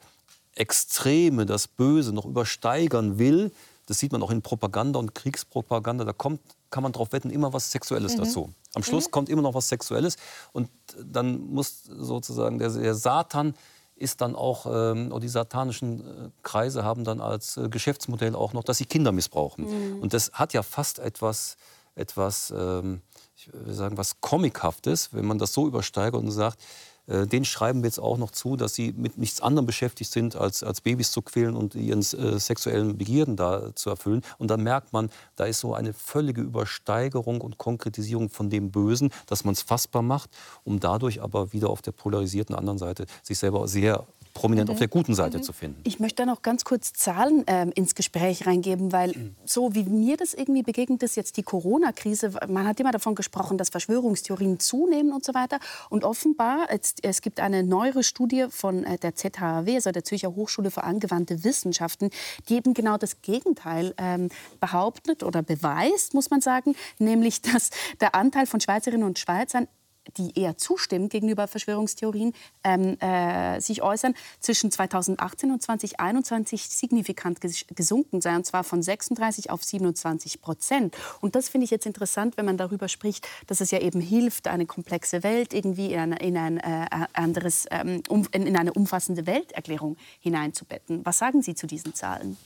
Extreme, 0.54 1.46
das 1.46 1.68
Böse 1.68 2.14
noch 2.14 2.26
übersteigern 2.26 3.18
will. 3.18 3.52
Das 3.88 4.00
sieht 4.00 4.12
man 4.12 4.24
auch 4.24 4.32
in 4.32 4.42
Propaganda 4.42 5.00
und 5.00 5.14
Kriegspropaganda. 5.14 6.06
Da 6.06 6.14
kommt 6.14 6.40
kann 6.76 6.84
man 6.84 6.92
darauf 6.92 7.14
wetten, 7.14 7.30
immer 7.30 7.54
was 7.54 7.72
Sexuelles 7.72 8.18
mhm. 8.18 8.24
dazu. 8.26 8.50
Am 8.74 8.84
Schluss 8.84 9.08
mhm. 9.08 9.12
kommt 9.12 9.30
immer 9.30 9.42
noch 9.42 9.54
was 9.54 9.70
Sexuelles 9.70 10.18
und 10.52 10.70
dann 11.02 11.40
muss 11.40 11.84
sozusagen 11.86 12.60
der, 12.60 12.70
der 12.70 12.96
Satan 12.96 13.54
ist 13.96 14.20
dann 14.20 14.36
auch, 14.36 14.66
ähm, 14.70 15.18
die 15.22 15.30
satanischen 15.30 16.02
äh, 16.02 16.30
Kreise 16.44 16.84
haben 16.84 17.06
dann 17.06 17.22
als 17.22 17.56
äh, 17.56 17.70
Geschäftsmodell 17.70 18.36
auch 18.36 18.52
noch, 18.52 18.66
dass 18.66 18.78
sie 18.78 18.86
Kinder 18.86 19.14
missbrauchen. 19.14 19.68
Mhm. 19.94 20.02
Und 20.02 20.14
das 20.14 20.34
hat 20.34 20.52
ja 20.52 20.64
fast 20.64 21.00
etwas, 21.00 21.56
etwas 21.96 22.54
ähm, 22.54 23.02
ich 23.38 23.54
will 23.54 23.74
sagen, 23.74 23.98
was 23.98 24.20
Comichaftes, 24.20 25.14
wenn 25.14 25.24
man 25.24 25.38
das 25.38 25.54
so 25.54 25.68
übersteigert 25.68 26.22
und 26.22 26.30
sagt, 26.32 26.62
den 27.08 27.46
schreiben 27.46 27.84
wir 27.84 27.88
jetzt 27.88 28.00
auch 28.00 28.18
noch 28.18 28.32
zu, 28.32 28.56
dass 28.56 28.74
sie 28.74 28.94
mit 28.94 29.18
nichts 29.18 29.42
anderem 29.42 29.66
beschäftigt 29.66 30.12
sind, 30.12 30.36
als, 30.36 30.64
als 30.64 30.82
Babys 30.82 31.12
zu 31.12 31.22
quälen 31.22 31.56
und 31.56 31.76
ihren 31.76 32.00
äh, 32.00 32.40
sexuellen 32.40 32.98
Begierden 32.98 33.36
da 33.36 33.76
zu 33.76 33.90
erfüllen. 33.90 34.22
Und 34.38 34.50
dann 34.50 34.64
merkt 34.64 34.92
man, 34.92 35.10
da 35.36 35.46
ist 35.46 35.60
so 35.60 35.76
eine 35.76 35.94
völlige 35.94 36.42
Übersteigerung 36.42 37.42
und 37.42 37.58
Konkretisierung 37.58 38.30
von 38.30 38.50
dem 38.50 38.72
Bösen, 38.72 39.12
dass 39.28 39.44
man 39.44 39.54
es 39.54 39.62
fassbar 39.62 40.02
macht, 40.02 40.30
um 40.64 40.80
dadurch 40.80 41.22
aber 41.22 41.54
wieder 41.54 41.70
auf 41.70 41.82
der 41.82 41.92
polarisierten 41.92 42.56
anderen 42.56 42.80
Seite 42.80 43.06
sich 43.22 43.38
selber 43.38 43.68
sehr 43.68 44.06
prominent 44.36 44.68
mhm. 44.68 44.74
auf 44.74 44.80
der 44.80 44.88
guten 44.88 45.16
Seite 45.16 45.40
mhm. 45.40 45.44
zu 45.44 45.54
finden. 45.54 45.82
Ich 45.84 46.00
möchte 46.00 46.18
da 46.18 46.26
noch 46.28 46.44
ganz 46.44 46.64
kurz 46.64 46.94
Zahlen 46.94 47.44
ähm, 47.48 47.72
ins 47.74 47.96
Gespräch 47.96 48.46
reingeben, 48.46 48.92
weil 48.92 49.10
mhm. 49.10 49.36
so 49.46 49.74
wie 49.74 49.86
mir 49.86 50.18
das 50.18 50.36
irgendwie 50.36 50.62
begegnet 50.62 51.02
ist, 51.02 51.16
jetzt 51.16 51.38
die 51.38 51.44
Corona-Krise, 51.44 52.32
man 52.48 52.68
hat 52.68 52.80
immer 52.80 52.92
davon 52.92 53.16
gesprochen, 53.16 53.58
dass 53.58 53.70
Verschwörungstheorien 53.70 54.60
zunehmen 54.60 55.14
und 55.14 55.24
so 55.24 55.34
weiter. 55.34 55.58
Und 55.90 56.04
offenbar, 56.04 56.68
es, 56.70 56.96
es 57.02 57.22
gibt 57.22 57.40
eine 57.40 57.64
neuere 57.64 58.04
Studie 58.04 58.46
von 58.50 58.84
äh, 58.84 59.00
der 59.00 59.16
ZHAW, 59.16 59.74
also 59.74 59.92
der 59.92 60.04
Zürcher 60.04 60.36
Hochschule 60.36 60.70
für 60.70 60.84
angewandte 60.84 61.44
Wissenschaften, 61.44 62.10
die 62.50 62.56
eben 62.56 62.74
genau 62.74 62.98
das 62.98 63.22
Gegenteil 63.22 63.96
ähm, 63.98 64.30
behauptet 64.60 65.24
oder 65.24 65.42
beweist, 65.42 66.14
muss 66.14 66.30
man 66.30 66.42
sagen, 66.42 66.76
nämlich 67.00 67.42
dass 67.54 67.70
der 68.02 68.14
Anteil 68.14 68.46
von 68.46 68.60
Schweizerinnen 68.60 69.08
und 69.08 69.18
Schweizern 69.18 69.70
die 70.18 70.38
eher 70.40 70.58
zustimmen 70.58 71.10
gegenüber 71.10 71.48
Verschwörungstheorien, 71.48 72.34
ähm, 72.64 73.00
äh, 73.00 73.60
sich 73.60 73.82
äußern, 73.82 74.14
zwischen 74.40 74.72
2018 74.72 75.52
und 75.52 75.62
2021 75.62 76.70
signifikant 76.70 77.40
gesunken 77.42 78.22
sei, 78.22 78.36
und 78.36 78.46
zwar 78.46 78.64
von 78.64 78.82
36 78.82 79.50
auf 79.50 79.64
27 79.64 80.42
Prozent. 80.42 80.96
Und 81.22 81.36
das 81.36 81.50
finde 81.50 81.66
ich 81.66 81.72
jetzt 81.72 81.86
interessant, 81.86 82.38
wenn 82.38 82.46
man 82.46 82.58
darüber 82.58 82.88
spricht, 82.88 83.28
dass 83.48 83.62
es 83.62 83.72
ja 83.72 83.80
eben 83.80 84.02
hilft, 84.02 84.48
eine 84.48 84.66
komplexe 84.66 85.24
Welt 85.24 85.54
irgendwie 85.54 85.94
in, 85.94 86.00
eine, 86.00 86.18
in 86.18 86.38
ein 86.38 86.58
äh, 86.58 86.88
anderes, 87.14 87.66
ähm, 87.72 88.04
um, 88.10 88.28
in 88.32 88.56
eine 88.56 88.74
umfassende 88.74 89.26
Welterklärung 89.26 89.98
hineinzubetten. 90.20 91.06
Was 91.06 91.18
sagen 91.18 91.42
Sie 91.42 91.56
zu 91.56 91.68
diesen 91.68 91.94
Zahlen? 91.94 92.38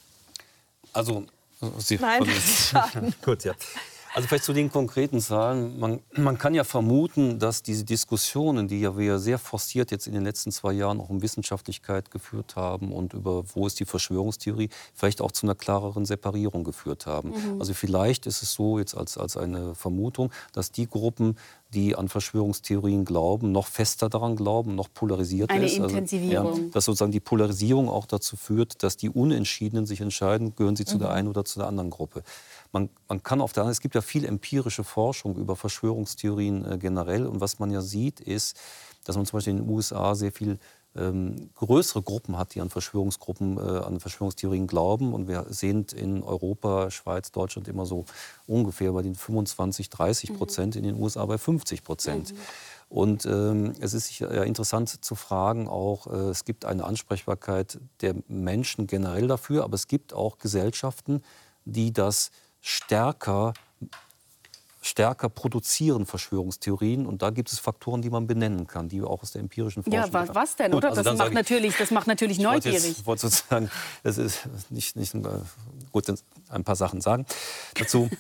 Also, 0.94 1.26
Sie, 1.78 1.98
Nein, 1.98 2.24
Gut, 3.22 3.44
ja. 3.44 3.54
Also 4.20 4.28
vielleicht 4.28 4.44
zu 4.44 4.52
den 4.52 4.70
konkreten 4.70 5.22
Zahlen. 5.22 5.80
Man, 5.80 6.02
man, 6.12 6.38
kann 6.38 6.54
ja 6.54 6.66
vermuten, 6.66 7.40
dass 7.40 7.64
diese 7.64 7.86
Diskussionen, 7.86 8.68
die 8.68 8.82
ja 8.82 8.98
wir 8.98 9.18
sehr 9.18 9.40
forciert 9.40 9.92
jetzt 9.92 10.08
in 10.08 10.14
den 10.14 10.26
letzten 10.26 10.52
zwei 10.52 10.74
Jahren 10.74 11.00
auch 11.00 11.10
um 11.10 11.22
Wissenschaftlichkeit 11.22 12.12
geführt 12.12 12.58
haben 12.58 12.92
und 12.92 13.14
über 13.14 13.46
wo 13.54 13.66
ist 13.66 13.80
die 13.80 13.86
Verschwörungstheorie, 13.86 14.68
vielleicht 14.94 15.22
auch 15.22 15.32
zu 15.32 15.46
einer 15.46 15.56
klareren 15.56 16.04
Separierung 16.04 16.66
geführt 16.66 17.06
haben. 17.06 17.30
Mhm. 17.30 17.62
Also 17.62 17.74
vielleicht 17.74 18.26
ist 18.26 18.44
es 18.44 18.52
so 18.52 18.78
jetzt 18.78 18.94
als, 18.94 19.18
als 19.18 19.38
eine 19.38 19.74
Vermutung, 19.74 20.32
dass 20.52 20.74
die 20.74 20.90
Gruppen, 20.90 21.38
die 21.74 21.96
an 21.96 22.10
Verschwörungstheorien 22.10 23.06
glauben, 23.06 23.54
noch 23.54 23.68
fester 23.68 24.10
daran 24.10 24.36
glauben, 24.36 24.76
noch 24.76 24.94
polarisierter 24.94 25.54
eine 25.54 25.66
ist. 25.66 25.78
Eine 25.78 25.88
Intensivierung. 25.88 26.48
Also, 26.48 26.62
ja, 26.62 26.68
dass 26.74 26.86
sozusagen 26.86 27.14
die 27.14 27.20
Polarisierung 27.22 27.88
auch 27.88 28.06
dazu 28.06 28.36
führt, 28.36 28.84
dass 28.84 28.98
die 28.98 29.10
Unentschiedenen 29.10 29.86
sich 29.86 30.02
entscheiden, 30.02 30.56
gehören 30.56 30.76
sie 30.76 30.84
zu 30.84 30.96
mhm. 30.96 31.00
der 31.00 31.12
einen 31.12 31.28
oder 31.30 31.46
zu 31.46 31.60
der 31.60 31.70
anderen 31.70 31.90
Gruppe. 31.90 32.24
Man, 32.72 32.90
man 33.08 33.24
kann 33.24 33.42
auf 33.42 33.54
der 33.54 33.64
anderen, 33.64 33.72
es 33.72 33.82
gibt 33.82 33.96
ja 33.96 34.02
viel 34.02 34.26
empirische 34.26 34.84
Forschung 34.84 35.36
über 35.36 35.56
Verschwörungstheorien 35.56 36.72
äh, 36.72 36.78
generell. 36.78 37.26
Und 37.26 37.42
was 37.42 37.60
man 37.60 37.72
ja 37.72 37.82
sieht, 37.82 38.20
ist, 38.20 38.58
dass 39.06 39.16
man 39.16 39.26
zum 39.26 39.38
Beispiel 39.38 39.52
in 39.52 39.64
den 39.64 39.70
USA 39.70 40.14
sehr 40.14 40.32
viel 40.32 40.60
ähm, 40.96 41.50
größere 41.56 42.02
Gruppen 42.02 42.38
hat, 42.38 42.56
die 42.56 42.62
an 42.62 42.70
Verschwörungsgruppen, 42.70 43.58
äh, 43.58 43.62
an 43.62 44.00
Verschwörungstheorien 44.00 44.68
glauben. 44.68 45.14
Und 45.14 45.28
wir 45.28 45.46
sind 45.50 45.94
in 45.94 46.24
Europa, 46.24 46.92
Schweiz, 46.92 47.32
Deutschland 47.32 47.68
immer 47.68 47.86
so 47.86 48.06
ungefähr 48.48 48.92
bei 48.92 49.02
den 49.02 49.16
25, 49.16 49.90
30 49.90 50.36
Prozent, 50.36 50.76
mhm. 50.76 50.80
in 50.80 50.88
den 50.94 51.02
USA 51.02 51.26
bei 51.26 51.38
50 51.38 51.84
Prozent. 51.84 52.34
Mhm. 52.34 52.38
Und 52.90 53.26
ähm, 53.28 53.74
es 53.80 53.94
ist 53.94 54.18
ja 54.18 54.44
interessant 54.44 55.06
zu 55.06 55.14
fragen, 55.14 55.68
auch 55.68 56.08
äh, 56.08 56.30
es 56.30 56.44
gibt 56.44 56.66
eine 56.66 56.84
Ansprechbarkeit 56.84 57.80
der 58.02 58.16
Menschen 58.28 58.88
generell 58.88 59.28
dafür, 59.28 59.64
aber 59.64 59.76
es 59.76 59.88
gibt 59.88 60.12
auch 60.12 60.40
Gesellschaften, 60.40 61.22
die 61.66 61.94
das 61.94 62.32
stärker 62.62 63.54
stärker 64.82 65.30
produzieren 65.30 66.06
Verschwörungstheorien. 66.06 67.06
Und 67.06 67.22
da 67.22 67.30
gibt 67.30 67.52
es 67.52 67.60
Faktoren, 67.60 68.02
die 68.02 68.10
man 68.10 68.28
benennen 68.28 68.68
kann, 68.68 68.90
die 68.90 69.02
auch 69.02 69.22
aus 69.22 69.32
der 69.32 69.42
empirischen 69.42 69.84
Forschung. 69.84 70.00
Ja, 70.00 70.12
was, 70.12 70.34
was 70.34 70.56
denn, 70.56 70.72
Gut, 70.72 70.80
oder? 70.80 70.90
Also 70.90 71.04
das, 71.04 71.18
macht 71.18 71.34
natürlich, 71.34 71.78
das 71.78 71.92
macht 71.92 72.08
natürlich 72.08 72.40
neugierig. 72.40 72.98
Ich 73.00 73.06
wollte 73.06 73.22
sozusagen, 73.30 73.70
das 74.04 74.18
ist 74.18 74.48
nicht, 74.70 74.96
nicht 74.96 75.14
gut, 75.92 76.14
ein 76.50 76.64
paar 76.64 76.76
Sachen 76.76 77.02
sagen 77.02 77.26
dazu. 77.76 78.10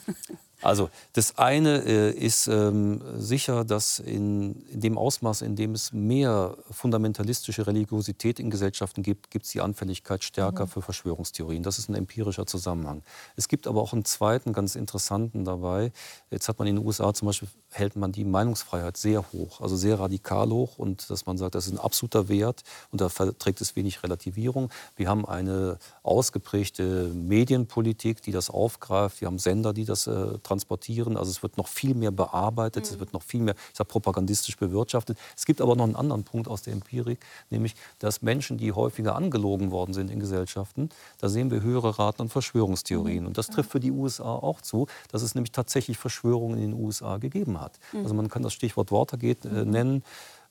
Also 0.61 0.89
das 1.13 1.37
eine 1.37 1.83
äh, 1.85 2.11
ist 2.11 2.47
ähm, 2.47 3.01
sicher, 3.17 3.63
dass 3.63 3.99
in, 3.99 4.65
in, 4.67 4.81
dem 4.81 4.97
Ausmaß, 4.97 5.41
in 5.41 5.55
dem 5.55 5.73
es 5.73 5.93
mehr 5.93 6.57
fundamentalistische 6.69 7.65
Religiosität 7.65 8.39
in 8.39 8.49
Gesellschaften 8.49 9.01
gibt, 9.01 9.31
gibt 9.31 9.45
es 9.45 9.51
die 9.51 9.61
Anfälligkeit 9.61 10.23
stärker 10.23 10.65
mhm. 10.65 10.69
für 10.69 10.81
Verschwörungstheorien. 10.81 11.63
Das 11.63 11.79
ist 11.79 11.89
ein 11.89 11.95
empirischer 11.95 12.45
Zusammenhang. 12.45 13.03
Es 13.37 13.47
gibt 13.47 13.67
aber 13.67 13.81
auch 13.81 13.93
einen 13.93 14.05
zweiten, 14.05 14.51
ganz 14.51 14.75
interessanten 14.75 15.45
dabei. 15.45 15.91
Jetzt 16.29 16.49
hat 16.49 16.59
man 16.59 16.67
in 16.67 16.75
den 16.75 16.85
USA 16.85 17.13
zum 17.13 17.27
Beispiel, 17.27 17.47
hält 17.71 17.95
man 17.95 18.11
die 18.11 18.25
Meinungsfreiheit 18.25 18.97
sehr 18.97 19.31
hoch, 19.31 19.61
also 19.61 19.75
sehr 19.75 19.99
radikal 19.99 20.49
hoch 20.49 20.77
und 20.77 21.09
dass 21.09 21.25
man 21.25 21.37
sagt, 21.37 21.55
das 21.55 21.67
ist 21.67 21.73
ein 21.73 21.79
absoluter 21.79 22.27
Wert 22.27 22.63
und 22.91 23.01
da 23.01 23.09
verträgt 23.09 23.61
es 23.61 23.75
wenig 23.75 24.03
Relativierung. 24.03 24.69
Wir 24.95 25.07
haben 25.07 25.25
eine 25.25 25.77
ausgeprägte 26.03 27.11
Medienpolitik, 27.13 28.21
die 28.21 28.31
das 28.31 28.49
aufgreift. 28.49 29.21
Wir 29.21 29.27
haben 29.27 29.39
Sender, 29.39 29.73
die 29.73 29.85
das 29.85 30.07
äh, 30.07 30.39
transportieren. 30.39 31.15
Also 31.15 31.31
es 31.31 31.43
wird 31.43 31.57
noch 31.57 31.67
viel 31.67 31.93
mehr 31.93 32.11
bearbeitet, 32.11 32.85
mhm. 32.85 32.93
es 32.93 32.99
wird 32.99 33.13
noch 33.13 33.23
viel 33.23 33.41
mehr 33.41 33.55
ich 33.71 33.77
sag, 33.77 33.87
propagandistisch 33.87 34.57
bewirtschaftet. 34.57 35.17
Es 35.37 35.45
gibt 35.45 35.61
aber 35.61 35.75
noch 35.75 35.85
einen 35.85 35.95
anderen 35.95 36.23
Punkt 36.23 36.47
aus 36.47 36.63
der 36.63 36.73
Empirik, 36.73 37.19
nämlich 37.49 37.75
dass 37.99 38.21
Menschen, 38.21 38.57
die 38.57 38.71
häufiger 38.71 39.15
angelogen 39.15 39.71
worden 39.71 39.93
sind 39.93 40.09
in 40.09 40.19
Gesellschaften, 40.19 40.89
da 41.19 41.29
sehen 41.29 41.51
wir 41.51 41.61
höhere 41.61 41.99
Raten 41.99 42.23
an 42.23 42.29
Verschwörungstheorien. 42.29 43.21
Mhm. 43.21 43.27
Und 43.27 43.37
das 43.37 43.47
trifft 43.47 43.71
für 43.71 43.79
die 43.79 43.91
USA 43.91 44.33
auch 44.33 44.61
zu, 44.61 44.87
dass 45.11 45.21
es 45.21 45.35
nämlich 45.35 45.51
tatsächlich 45.51 45.97
Verschwörungen 45.97 46.57
in 46.57 46.71
den 46.71 46.79
USA 46.81 47.17
gegeben 47.17 47.58
hat. 47.58 47.58
Mhm. 47.93 47.99
Also 48.03 48.13
man 48.13 48.29
kann 48.29 48.43
das 48.43 48.53
Stichwort 48.53 48.91
Watergate 48.91 49.45
äh, 49.45 49.65
nennen. 49.65 50.03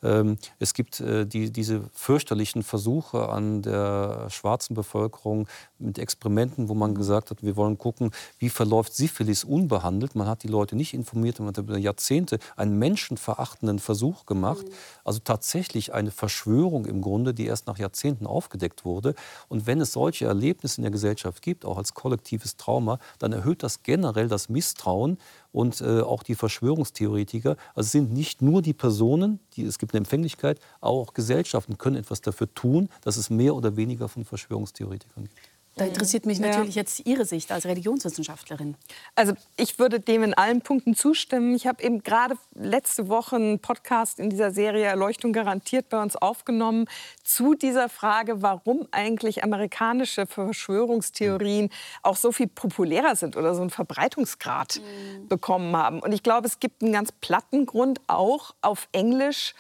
Ähm, 0.03 0.37
es 0.59 0.75
gibt 0.75 1.01
äh, 1.01 1.27
die, 1.27 1.51
diese 1.51 1.83
fürchterlichen 1.93 2.63
Versuche 2.63 3.29
an 3.29 3.63
der 3.63 4.29
schwarzen 4.31 4.75
Bevölkerung 4.75 5.49
mit 5.79 5.99
Experimenten, 5.99 6.69
wo 6.69 6.75
man 6.75 6.95
gesagt 6.95 7.31
hat, 7.31 7.43
wir 7.43 7.57
wollen 7.57 7.79
gucken, 7.79 8.13
wie 8.39 8.49
verläuft 8.49 8.95
Syphilis 8.95 9.45
unbehandelt. 9.45 10.15
Man 10.15 10.29
hat 10.29 10.43
die 10.43 10.49
Leute 10.49 10.77
nicht 10.77 10.95
informiert, 10.95 11.39
man 11.41 11.49
hat 11.49 11.59
über 11.59 11.77
Jahrzehnte 11.79 12.39
einen 12.57 12.79
menschenverachtenden 12.79 13.79
Versuch 13.79 14.27
gemacht. 14.27 14.65
Mhm. 14.65 14.73
Also 15.05 15.21
tatsächlich 15.21 15.93
eine 15.93 16.11
Verschwörung 16.11 16.87
im 16.87 17.01
Grunde, 17.01 17.35
die 17.35 17.47
erst 17.47 17.67
nach 17.67 17.79
Jahrzehnten 17.79 18.27
aufgedeckt 18.27 18.85
wurde. 18.85 19.15
Und 19.49 19.67
wenn 19.67 19.81
es 19.81 19.93
solche 19.93 20.27
Erlebnisse 20.27 20.79
in 20.79 20.83
der 20.83 20.93
Gesellschaft 20.93 21.43
gibt, 21.43 21.65
auch 21.65 21.77
als 21.77 21.95
kollektives 21.95 22.57
Trauma, 22.57 22.99
dann 23.19 23.33
erhöht 23.33 23.63
das 23.63 23.83
generell 23.83 24.29
das 24.29 24.49
Misstrauen 24.49 25.19
und 25.53 25.81
äh, 25.81 26.01
auch 26.01 26.23
die 26.23 26.35
Verschwörungstheoretiker. 26.35 27.57
Also 27.75 27.87
es 27.87 27.93
sind 27.93 28.13
nicht 28.13 28.43
nur 28.43 28.63
die 28.63 28.75
Personen, 28.75 29.41
die, 29.55 29.65
es 29.65 29.79
gibt 29.79 29.95
eine 29.95 29.99
Empfänglichkeit, 29.99 30.61
auch 30.81 31.15
Gesellschaften 31.15 31.79
können 31.79 31.97
etwas 31.97 32.21
dafür 32.21 32.53
tun, 32.55 32.89
dass 33.03 33.17
es 33.17 33.31
mehr 33.31 33.55
oder 33.55 33.77
weniger 33.77 34.09
von 34.09 34.25
Verschwörungstheoretikern 34.25 35.25
gibt. 35.25 35.48
Da 35.79 35.85
interessiert 35.85 36.27
mich 36.27 36.41
natürlich 36.41 36.75
ja. 36.75 36.83
jetzt 36.83 37.07
Ihre 37.07 37.25
Sicht 37.25 37.53
als 37.53 37.65
Religionswissenschaftlerin. 37.65 38.75
Also 39.15 39.35
ich 39.57 39.79
würde 39.79 40.01
dem 40.01 40.25
in 40.25 40.35
allen 40.35 40.61
Punkten 40.61 40.95
zustimmen. 40.95 41.55
Ich 41.55 41.67
habe 41.67 41.83
eben 41.83 42.03
gerade 42.03 42.37
letzte 42.55 43.09
Woche 43.09 43.37
einen 43.37 43.61
Podcast 43.61 44.19
in 44.19 44.29
dieser 44.29 44.51
Serie 44.51 44.85
Erleuchtung 44.85 45.33
garantiert 45.33 45.89
bei 45.89 46.03
uns 46.03 46.17
aufgenommen 46.17 46.87
zu 47.23 47.55
dieser 47.55 47.89
Frage, 47.89 48.43
warum 48.43 48.89
eigentlich 48.91 49.45
amerikanische 49.45 50.27
Verschwörungstheorien 50.27 51.71
auch 52.03 52.17
so 52.17 52.33
viel 52.33 52.49
populärer 52.49 53.15
sind 53.15 53.37
oder 53.37 53.55
so 53.55 53.61
einen 53.61 53.71
Verbreitungsgrad 53.71 54.81
mhm. 54.81 55.29
bekommen 55.29 55.77
haben. 55.77 56.01
Und 56.01 56.13
ich 56.13 56.25
glaube, 56.25 56.49
es 56.49 56.59
gibt 56.59 56.83
einen 56.83 56.93
ganz 56.93 57.13
platten 57.13 57.67
Grund 57.67 58.01
auch 58.09 58.55
auf 58.63 58.89
Englisch 58.93 59.55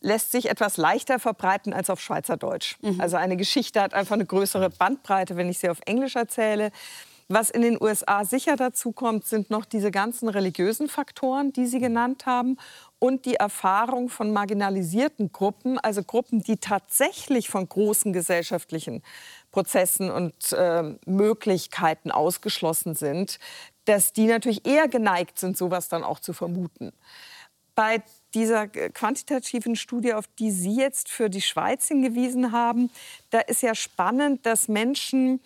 lässt 0.00 0.32
sich 0.32 0.48
etwas 0.48 0.76
leichter 0.76 1.18
verbreiten 1.18 1.72
als 1.72 1.90
auf 1.90 2.00
Schweizerdeutsch. 2.00 2.76
Mhm. 2.82 3.00
Also 3.00 3.16
eine 3.16 3.36
Geschichte 3.36 3.80
hat 3.80 3.94
einfach 3.94 4.14
eine 4.14 4.26
größere 4.26 4.70
Bandbreite, 4.70 5.36
wenn 5.36 5.48
ich 5.48 5.58
sie 5.58 5.68
auf 5.68 5.80
Englisch 5.86 6.16
erzähle. 6.16 6.70
Was 7.30 7.50
in 7.50 7.60
den 7.60 7.76
USA 7.78 8.24
sicher 8.24 8.56
dazu 8.56 8.92
kommt, 8.92 9.26
sind 9.26 9.50
noch 9.50 9.66
diese 9.66 9.90
ganzen 9.90 10.30
religiösen 10.30 10.88
Faktoren, 10.88 11.52
die 11.52 11.66
Sie 11.66 11.78
genannt 11.78 12.24
haben, 12.24 12.56
und 12.98 13.26
die 13.26 13.34
Erfahrung 13.34 14.08
von 14.08 14.32
marginalisierten 14.32 15.30
Gruppen, 15.30 15.78
also 15.78 16.02
Gruppen, 16.02 16.42
die 16.42 16.56
tatsächlich 16.56 17.50
von 17.50 17.68
großen 17.68 18.14
gesellschaftlichen 18.14 19.02
Prozessen 19.52 20.10
und 20.10 20.52
äh, 20.52 20.96
Möglichkeiten 21.04 22.10
ausgeschlossen 22.10 22.94
sind, 22.94 23.38
dass 23.84 24.14
die 24.14 24.26
natürlich 24.26 24.66
eher 24.66 24.88
geneigt 24.88 25.38
sind, 25.38 25.56
sowas 25.56 25.88
dann 25.88 26.04
auch 26.04 26.20
zu 26.20 26.32
vermuten. 26.32 26.92
Bei 27.74 28.02
dieser 28.34 28.68
quantitativen 28.68 29.76
Studie, 29.76 30.14
auf 30.14 30.26
die 30.38 30.50
Sie 30.50 30.76
jetzt 30.76 31.08
für 31.08 31.30
die 31.30 31.42
Schweiz 31.42 31.88
hingewiesen 31.88 32.52
haben, 32.52 32.90
da 33.30 33.40
ist 33.40 33.62
ja 33.62 33.74
spannend, 33.74 34.44
dass 34.44 34.68
Menschen, 34.68 35.40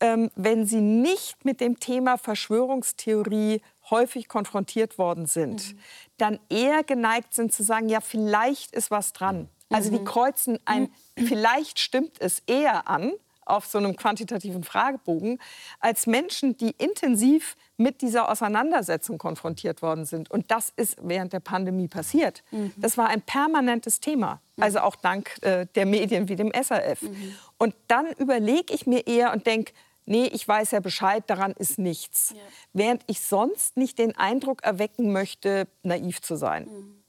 ähm, 0.00 0.30
wenn 0.34 0.66
sie 0.66 0.80
nicht 0.80 1.44
mit 1.44 1.60
dem 1.60 1.78
Thema 1.78 2.18
Verschwörungstheorie 2.18 3.62
häufig 3.90 4.28
konfrontiert 4.28 4.98
worden 4.98 5.26
sind, 5.26 5.74
mhm. 5.74 5.78
dann 6.16 6.40
eher 6.48 6.82
geneigt 6.82 7.34
sind 7.34 7.52
zu 7.52 7.62
sagen, 7.62 7.88
ja, 7.88 8.00
vielleicht 8.00 8.74
ist 8.74 8.90
was 8.90 9.12
dran. 9.12 9.48
Also 9.70 9.90
die 9.90 10.00
mhm. 10.00 10.04
kreuzen 10.04 10.58
ein, 10.64 10.90
mhm. 11.16 11.26
vielleicht 11.26 11.78
stimmt 11.78 12.20
es 12.20 12.42
eher 12.46 12.88
an, 12.88 13.12
auf 13.46 13.66
so 13.66 13.78
einem 13.78 13.96
quantitativen 13.96 14.64
Fragebogen 14.64 15.38
als 15.80 16.06
Menschen, 16.06 16.56
die 16.56 16.70
intensiv 16.78 17.56
mit 17.76 18.02
dieser 18.02 18.30
Auseinandersetzung 18.30 19.18
konfrontiert 19.18 19.82
worden 19.82 20.04
sind. 20.04 20.30
Und 20.30 20.50
das 20.50 20.72
ist 20.76 20.96
während 21.02 21.32
der 21.32 21.40
Pandemie 21.40 21.88
passiert. 21.88 22.42
Mhm. 22.50 22.72
Das 22.76 22.96
war 22.96 23.08
ein 23.08 23.22
permanentes 23.22 24.00
Thema, 24.00 24.40
mhm. 24.56 24.62
also 24.62 24.80
auch 24.80 24.96
dank 24.96 25.42
äh, 25.42 25.66
der 25.74 25.86
Medien 25.86 26.28
wie 26.28 26.36
dem 26.36 26.52
SRF. 26.52 27.02
Mhm. 27.02 27.34
Und 27.58 27.74
dann 27.88 28.12
überlege 28.12 28.72
ich 28.72 28.86
mir 28.86 29.06
eher 29.06 29.32
und 29.32 29.46
denke, 29.46 29.72
nee, 30.06 30.26
ich 30.26 30.46
weiß 30.46 30.72
ja 30.72 30.80
Bescheid, 30.80 31.24
daran 31.26 31.52
ist 31.52 31.78
nichts. 31.78 32.34
Ja. 32.34 32.42
Während 32.72 33.02
ich 33.06 33.20
sonst 33.20 33.76
nicht 33.76 33.98
den 33.98 34.16
Eindruck 34.16 34.62
erwecken 34.62 35.12
möchte, 35.12 35.66
naiv 35.82 36.20
zu 36.22 36.36
sein. 36.36 36.64
Mhm. 36.64 37.03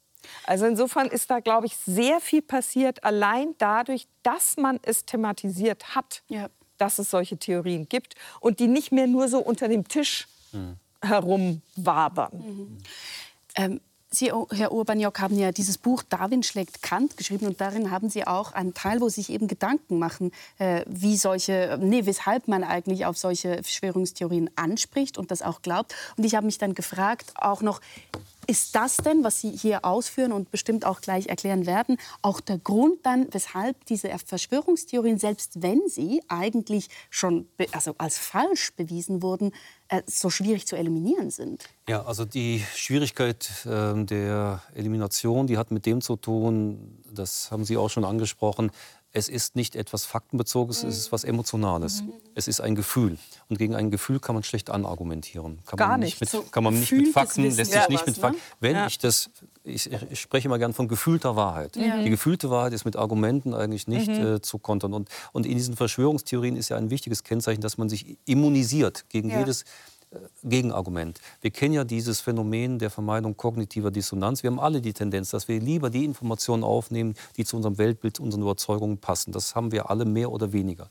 Also 0.46 0.66
insofern 0.66 1.08
ist 1.08 1.30
da, 1.30 1.40
glaube 1.40 1.68
ich, 1.68 1.76
sehr 1.86 2.20
viel 2.20 2.42
passiert, 2.42 3.04
allein 3.04 3.56
dadurch, 3.58 4.08
dass 4.24 4.58
man 4.58 4.80
es 4.84 5.06
thematisiert 5.06 5.96
hat, 5.96 6.24
ja. 6.28 6.50
dass 6.78 7.00
es 7.00 7.10
solche 7.10 7.38
Theorien 7.38 7.88
gibt 7.88 8.16
und 8.40 8.60
die 8.60 8.68
nicht 8.68 8.92
mehr 8.92 9.08
nur 9.08 9.28
so 9.28 9.40
unter 9.40 9.68
dem 9.68 9.88
Tisch 9.88 10.28
mhm. 10.52 10.78
herumwabern. 11.02 12.32
Mhm. 12.34 12.78
Ähm, 13.56 13.82
Sie, 14.16 14.32
Herr 14.52 14.72
Urbaniok, 14.72 15.20
haben 15.20 15.38
ja 15.38 15.52
dieses 15.52 15.78
Buch 15.78 16.02
Darwin 16.02 16.42
schlägt 16.42 16.82
Kant 16.82 17.18
geschrieben 17.18 17.48
und 17.48 17.60
darin 17.60 17.92
haben 17.92 18.10
Sie 18.10 18.26
auch 18.26 18.54
einen 18.54 18.74
Teil, 18.74 19.02
wo 19.02 19.10
Sie 19.10 19.22
sich 19.22 19.30
eben 19.30 19.48
Gedanken 19.48 20.00
machen, 20.00 20.32
äh, 20.58 20.86
wie 20.88 21.18
solche, 21.18 21.78
nee, 21.82 22.06
weshalb 22.06 22.48
man 22.48 22.64
eigentlich 22.64 23.06
auf 23.06 23.18
solche 23.18 23.56
Verschwörungstheorien 23.56 24.50
anspricht 24.56 25.18
und 25.18 25.32
das 25.32 25.42
auch 25.42 25.62
glaubt. 25.62 25.94
Und 26.16 26.24
ich 26.24 26.36
habe 26.36 26.46
mich 26.46 26.58
dann 26.58 26.76
gefragt, 26.76 27.34
auch 27.36 27.62
noch, 27.62 27.82
ist 28.48 28.76
das 28.76 28.98
denn, 28.98 29.24
was 29.24 29.42
Sie 29.42 29.52
hier 29.52 29.86
ausführen 29.86 30.32
und 30.32 30.52
bestimmt 30.52 30.86
auch 30.86 31.02
gleich 31.02 31.28
erklären 31.28 31.66
werden, 31.66 31.98
auch 32.22 32.40
der 32.40 32.58
Grund 32.58 33.06
dann, 33.06 33.28
weshalb 33.32 33.86
diese 33.86 34.10
Verschwörungstheorien, 34.26 35.20
selbst 35.20 35.62
wenn 35.62 35.82
sie 35.88 36.22
eigentlich 36.28 36.90
schon 37.10 37.48
also 37.72 37.96
als 37.98 38.18
falsch 38.18 38.74
bewiesen 38.76 39.22
wurden, 39.22 39.52
äh, 39.88 40.02
so 40.08 40.30
schwierig 40.30 40.68
zu 40.68 40.76
eliminieren 40.76 41.30
sind? 41.30 41.66
Ja, 41.88 42.04
also 42.06 42.26
die 42.26 42.64
Schwierigkeit 42.76 43.50
äh, 43.66 44.04
der 44.06 44.62
Elimination, 44.74 45.48
die 45.48 45.58
hat 45.58 45.72
mit 45.72 45.86
dem 45.86 46.02
zu 46.02 46.16
tun, 46.16 47.04
das 47.12 47.52
haben 47.52 47.66
Sie 47.66 47.78
auch 47.78 47.90
schon 47.90 48.06
angesprochen, 48.06 48.72
es 49.16 49.30
ist 49.30 49.56
nicht 49.56 49.78
etwas 49.78 50.04
Faktenbezogenes, 50.04 50.84
mhm. 50.84 50.90
es 50.90 50.98
ist 50.98 51.12
was 51.14 51.24
Emotionales. 51.24 52.02
Mhm. 52.02 52.12
Es 52.36 52.50
ist 52.50 52.60
ein 52.60 52.76
Gefühl. 52.76 53.18
Und 53.48 53.58
gegen 53.58 53.74
ein 53.74 53.90
Gefühl 53.90 54.20
kann 54.20 54.36
man 54.36 54.44
schlecht 54.44 54.70
anargumentieren. 54.70 55.60
Kann 55.66 55.78
Gar 55.78 55.90
man 55.92 56.02
nicht. 56.02 56.20
Mit, 56.20 56.30
so 56.30 56.42
kann 56.42 56.66
man 56.66 56.78
nicht 56.78 56.92
mit 56.92 57.14
Fakten, 57.14 57.44
lässt 57.44 57.72
sich 57.72 57.74
ja, 57.74 57.88
nicht 57.88 58.02
was, 58.02 58.08
mit 58.08 58.18
Fakten. 58.18 58.36
Ne? 58.38 58.44
Wenn 58.60 58.76
ja. 58.76 58.88
ich 58.88 58.98
das, 58.98 59.30
ich, 59.64 59.90
ich, 59.90 60.20
spreche 60.20 60.50
immer 60.50 60.60
gern 60.60 60.74
von 60.74 60.90
gefühlter 60.90 61.38
Wahrheit. 61.38 61.78
Ja. 61.78 62.04
Die 62.04 62.10
gefühlte 62.10 62.50
Wahrheit 62.50 62.74
ist 62.74 62.84
mit 62.84 62.98
Argumenten 62.98 63.54
eigentlich 63.54 63.88
nicht 63.88 64.10
mhm. 64.10 64.36
äh, 64.36 64.42
zu 64.42 64.58
kontern. 64.58 64.94
Und, 64.94 65.08
und 65.32 65.46
in 65.46 65.56
diesen 65.56 65.78
Verschwörungstheorien 65.78 66.58
ist 66.58 66.68
ja 66.68 66.76
ein 66.76 66.90
wichtiges 66.90 67.24
Kennzeichen, 67.24 67.62
dass 67.62 67.78
man 67.78 67.88
sich 67.88 68.18
immunisiert 68.26 69.06
gegen 69.08 69.30
jedes 69.30 69.62
äh, 69.62 69.66
Gegenargument. 70.44 71.20
Wir 71.42 71.52
kennen 71.52 71.74
ja 71.74 71.84
dieses 71.84 72.22
Phänomen 72.22 72.80
der 72.80 72.90
Vermeidung 72.90 73.38
kognitiver 73.38 73.92
Dissonanz. 73.92 74.44
Wir 74.44 74.52
haben 74.52 74.60
alle 74.60 74.82
die 74.82 74.94
Tendenz, 74.94 75.32
dass 75.32 75.48
wir 75.48 75.60
lieber 75.60 75.90
die 75.90 76.06
Informationen 76.06 76.64
aufnehmen, 76.64 77.16
die 77.38 77.46
zu 77.46 77.56
unserem 77.56 77.78
Weltbild, 77.78 78.20
unseren 78.20 78.42
Überzeugungen 78.42 78.98
passen. 78.98 79.32
Das 79.32 79.56
haben 79.56 79.72
wir 79.72 79.90
alle 79.90 80.06
mehr 80.06 80.32
oder 80.32 80.54
weniger. 80.54 80.90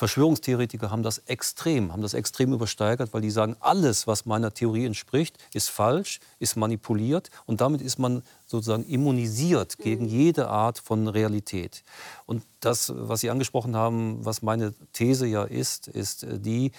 Verschwörungstheoretiker 0.00 0.90
haben 0.90 1.02
das 1.02 1.18
extrem, 1.18 1.92
haben 1.92 2.00
das 2.00 2.14
extrem 2.14 2.54
übersteigert, 2.54 3.12
weil 3.12 3.20
die 3.20 3.30
sagen, 3.30 3.54
alles, 3.60 4.06
was 4.06 4.24
meiner 4.24 4.54
Theorie 4.54 4.86
entspricht, 4.86 5.36
ist 5.52 5.68
falsch, 5.68 6.20
ist 6.38 6.56
manipuliert 6.56 7.28
und 7.44 7.60
damit 7.60 7.82
ist 7.82 7.98
man 7.98 8.22
sozusagen 8.46 8.84
immunisiert 8.84 9.76
gegen 9.76 10.06
jede 10.06 10.48
Art 10.48 10.78
von 10.78 11.06
Realität. 11.06 11.82
Und 12.24 12.44
das, 12.60 12.90
was 12.96 13.20
Sie 13.20 13.28
angesprochen 13.28 13.76
haben, 13.76 14.24
was 14.24 14.40
meine 14.40 14.72
These 14.94 15.26
ja 15.26 15.44
ist, 15.44 15.86
ist 15.88 16.22
äh, 16.22 16.38
die, 16.38 16.72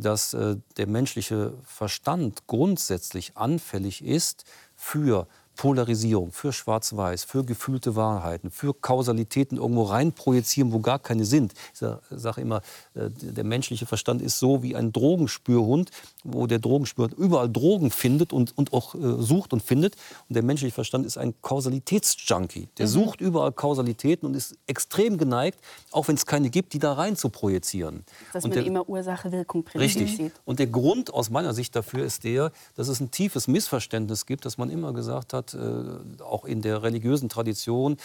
dass 0.00 0.34
äh, 0.34 0.56
der 0.76 0.86
menschliche 0.86 1.54
Verstand 1.64 2.46
grundsätzlich 2.46 3.36
anfällig 3.36 4.04
ist 4.04 4.44
für 4.74 5.26
Polarisierung, 5.56 6.32
für 6.32 6.52
Schwarz-Weiß, 6.52 7.24
für 7.24 7.44
gefühlte 7.44 7.96
Wahrheiten, 7.96 8.50
für 8.50 8.74
Kausalitäten 8.74 9.58
irgendwo 9.58 9.84
reinprojizieren, 9.84 10.72
wo 10.72 10.80
gar 10.80 10.98
keine 10.98 11.24
sind. 11.24 11.54
Ich 11.72 11.80
sage 12.10 12.40
immer, 12.40 12.62
äh, 12.94 13.10
der 13.10 13.44
menschliche 13.44 13.86
Verstand 13.86 14.22
ist 14.22 14.38
so 14.38 14.62
wie 14.62 14.76
ein 14.76 14.92
Drogenspürhund, 14.92 15.90
wo 16.24 16.46
der 16.46 16.58
Drogenspürhund 16.58 17.14
überall 17.14 17.50
Drogen 17.50 17.90
findet 17.90 18.32
und, 18.32 18.56
und 18.56 18.72
auch 18.72 18.94
äh, 18.94 19.22
sucht 19.22 19.52
und 19.52 19.62
findet. 19.62 19.96
Und 20.28 20.34
der 20.34 20.42
menschliche 20.42 20.74
Verstand 20.74 21.06
ist 21.06 21.16
ein 21.16 21.34
Kausalitätsjunkie. 21.42 22.68
Der 22.78 22.86
mhm. 22.86 22.90
sucht 22.90 23.20
überall 23.20 23.52
Kausalitäten 23.52 24.26
und 24.26 24.34
ist 24.34 24.56
extrem 24.66 25.18
geneigt, 25.18 25.58
auch 25.90 26.08
wenn 26.08 26.16
es 26.16 26.26
keine 26.26 26.50
gibt, 26.50 26.72
die 26.72 26.78
da 26.78 26.92
rein 26.92 27.16
zu 27.16 27.28
projizieren. 27.30 28.04
Dass 28.32 28.44
und 28.44 28.50
man 28.50 28.58
der, 28.58 28.66
immer 28.66 28.88
Ursache-Wirkung 28.88 29.64
Richtig. 29.74 30.16
sieht. 30.16 30.32
Und 30.44 30.58
der 30.58 30.66
Grund 30.66 31.12
aus 31.12 31.30
meiner 31.30 31.54
Sicht 31.54 31.74
dafür 31.74 32.04
ist 32.04 32.24
der, 32.24 32.52
dass 32.74 32.88
es 32.88 33.00
ein 33.00 33.10
tiefes 33.10 33.48
Missverständnis 33.48 34.26
gibt, 34.26 34.44
dass 34.44 34.58
man 34.58 34.70
immer 34.70 34.92
gesagt 34.92 35.32
hat, 35.32 35.45
äh, 35.54 36.22
auch 36.22 36.44
in 36.44 36.62
der 36.62 36.82
religiösen 36.82 37.28
Tradition, 37.28 37.96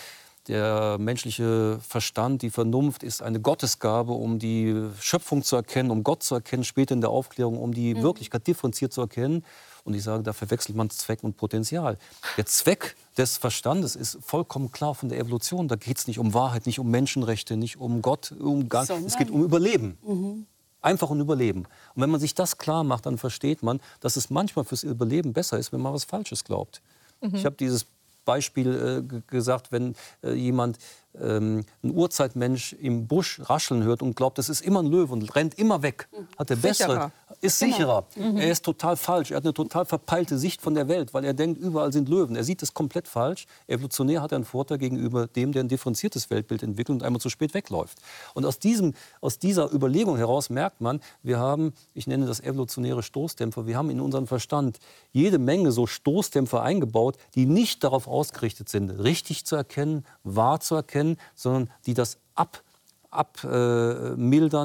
der 0.48 0.98
menschliche 0.98 1.80
Verstand, 1.88 2.42
die 2.42 2.50
Vernunft 2.50 3.04
ist 3.04 3.22
eine 3.22 3.40
Gottesgabe, 3.40 4.14
um 4.14 4.40
die 4.40 4.90
Schöpfung 5.00 5.44
zu 5.44 5.56
erkennen, 5.56 5.92
um 5.92 6.04
Gott 6.04 6.24
zu 6.24 6.34
erkennen, 6.34 6.64
später 6.64 6.96
in 6.96 7.02
der 7.02 7.12
Aufklärung, 7.12 7.60
um 7.60 7.74
die 7.74 7.94
mhm. 7.94 8.02
Wirklichkeit 8.02 8.48
differenziert 8.48 8.92
zu 8.92 9.02
erkennen. 9.02 9.46
Und 9.84 9.94
ich 9.94 10.04
sage, 10.04 10.24
da 10.24 10.34
verwechselt 10.34 10.76
man 10.76 10.90
Zweck 10.90 11.24
und 11.24 11.38
Potenzial. 11.38 11.98
Der 12.38 12.46
Zweck 12.46 12.96
des 13.18 13.38
Verstandes 13.38 13.96
ist 13.96 14.18
vollkommen 14.22 14.72
klar 14.72 14.96
von 14.96 15.10
der 15.10 15.20
Evolution. 15.20 15.68
Da 15.68 15.76
geht 15.76 15.98
es 15.98 16.08
nicht 16.08 16.20
um 16.20 16.34
Wahrheit, 16.34 16.66
nicht 16.66 16.80
um 16.80 16.90
Menschenrechte, 16.90 17.56
nicht 17.56 17.78
um 17.78 18.02
Gott, 18.02 18.32
um 18.32 18.68
gar, 18.68 18.90
es 18.90 19.18
geht 19.18 19.30
um 19.30 19.44
Überleben. 19.44 19.98
Mhm. 20.04 20.48
Einfach 20.82 21.12
um 21.12 21.20
Überleben. 21.20 21.68
Und 21.94 22.02
wenn 22.02 22.10
man 22.10 22.20
sich 22.20 22.34
das 22.34 22.58
klar 22.58 22.84
macht, 22.84 23.06
dann 23.06 23.20
versteht 23.20 23.62
man, 23.62 23.80
dass 24.00 24.16
es 24.16 24.32
manchmal 24.32 24.66
fürs 24.66 24.82
Überleben 24.82 25.34
besser 25.34 25.60
ist, 25.60 25.72
wenn 25.72 25.82
man 25.82 25.94
was 25.94 26.04
Falsches 26.04 26.44
glaubt. 26.44 26.82
Mhm. 27.22 27.36
Ich 27.36 27.46
habe 27.46 27.56
dieses 27.56 27.86
Beispiel 28.26 29.04
äh, 29.10 29.22
gesagt, 29.28 29.72
wenn 29.72 29.96
äh, 30.24 30.34
jemand 30.34 30.78
ähm, 31.20 31.66
ein 31.84 31.92
Urzeitmensch 31.92 32.74
im 32.74 33.08
Busch 33.08 33.42
rascheln 33.44 33.84
hört 33.84 34.02
und 34.02 34.16
glaubt, 34.16 34.38
das 34.38 34.50
ist 34.50 34.62
immer 34.62 34.82
ein 34.82 34.86
Löwe 34.86 35.14
und 35.14 35.36
rennt 35.36 35.58
immer 35.58 35.82
weg, 35.82 36.08
hat 36.38 36.50
er 36.50 36.56
bessere, 36.56 37.12
ist 37.42 37.60
genau. 37.60 37.76
sicherer. 37.76 38.06
Mhm. 38.16 38.38
Er 38.38 38.52
ist 38.52 38.64
total 38.64 38.96
falsch. 38.96 39.32
Er 39.32 39.38
hat 39.38 39.44
eine 39.44 39.54
total 39.54 39.86
verpeilte 39.86 40.38
Sicht 40.38 40.62
von 40.62 40.76
der 40.76 40.88
Welt, 40.88 41.14
weil 41.14 41.26
er 41.26 41.34
denkt, 41.34 41.60
überall 41.60 41.92
sind 41.92 42.08
Löwen. 42.08 42.36
Er 42.36 42.44
sieht 42.44 42.62
es 42.62 42.74
komplett 42.74 43.08
falsch. 43.08 43.48
Evolutionär 43.68 44.22
hat 44.22 44.32
er 44.32 44.38
einen 44.38 44.46
Vorteil 44.46 44.78
gegenüber 44.78 45.28
dem, 45.28 45.52
der 45.52 45.64
ein 45.64 45.68
differenziertes 45.68 46.30
Weltbild 46.30 46.64
entwickelt 46.64 46.98
und 46.98 47.04
einmal 47.04 47.20
zu 47.20 47.30
spät 47.30 47.54
wegläuft. 47.54 47.98
Und 48.36 48.46
aus, 48.46 48.60
diesem, 48.60 48.94
aus 49.22 49.40
dieser 49.40 49.74
Überlegung 49.74 50.18
heraus 50.18 50.50
merkt 50.50 50.82
man, 50.82 51.02
wir 51.24 51.40
haben, 51.40 51.74
ich 51.94 52.08
nenne 52.08 52.28
das 52.28 52.40
evolutionäre 52.40 53.04
Stoßdämpfer, 53.04 53.66
wir 53.66 53.76
haben 53.76 53.90
in 53.90 54.00
unserem 54.00 54.28
Verstand 54.28 54.80
jede 55.12 55.40
Menge 55.40 55.72
so 55.72 55.88
Stoßdämpfer 55.88 56.62
eingebaut, 56.62 57.18
die 57.36 57.48
nicht 57.48 57.84
darauf 57.84 58.08
ausgerichtet 58.08 58.70
sind, 58.70 58.92
richtig 58.92 59.46
zu 59.46 59.56
erkennen, 59.56 60.06
wahr 60.24 60.60
zu 60.60 60.76
erkennen, 60.76 61.18
sondern 61.36 61.72
die 61.86 61.96
das 61.96 62.20
abmildern, 62.36 62.62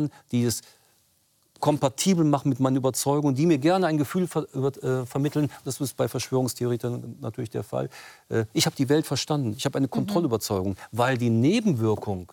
ab, 0.04 0.12
äh, 0.12 0.30
die 0.32 0.44
es 0.44 0.62
kompatibel 1.60 2.24
machen 2.24 2.48
mit 2.48 2.60
meinen 2.60 2.76
Überzeugungen, 2.76 3.34
die 3.34 3.46
mir 3.46 3.58
gerne 3.58 3.86
ein 3.86 3.98
Gefühl 3.98 4.26
ver 4.26 4.46
äh, 4.54 5.06
vermitteln. 5.06 5.50
Das 5.64 5.80
ist 5.80 5.96
bei 5.96 6.08
Verschwörungstheoretikern 6.08 7.16
natürlich 7.20 7.50
der 7.50 7.62
Fall. 7.62 7.88
Äh, 8.28 8.44
ich 8.52 8.66
habe 8.66 8.76
die 8.76 8.88
Welt 8.88 9.06
verstanden. 9.06 9.54
Ich 9.56 9.64
habe 9.64 9.76
eine 9.78 9.86
mhm. 9.86 9.90
Kontrollüberzeugung, 9.90 10.72
mhm. 10.72 10.76
weil 10.92 11.18
die 11.18 11.30
Nebenwirkung 11.30 12.32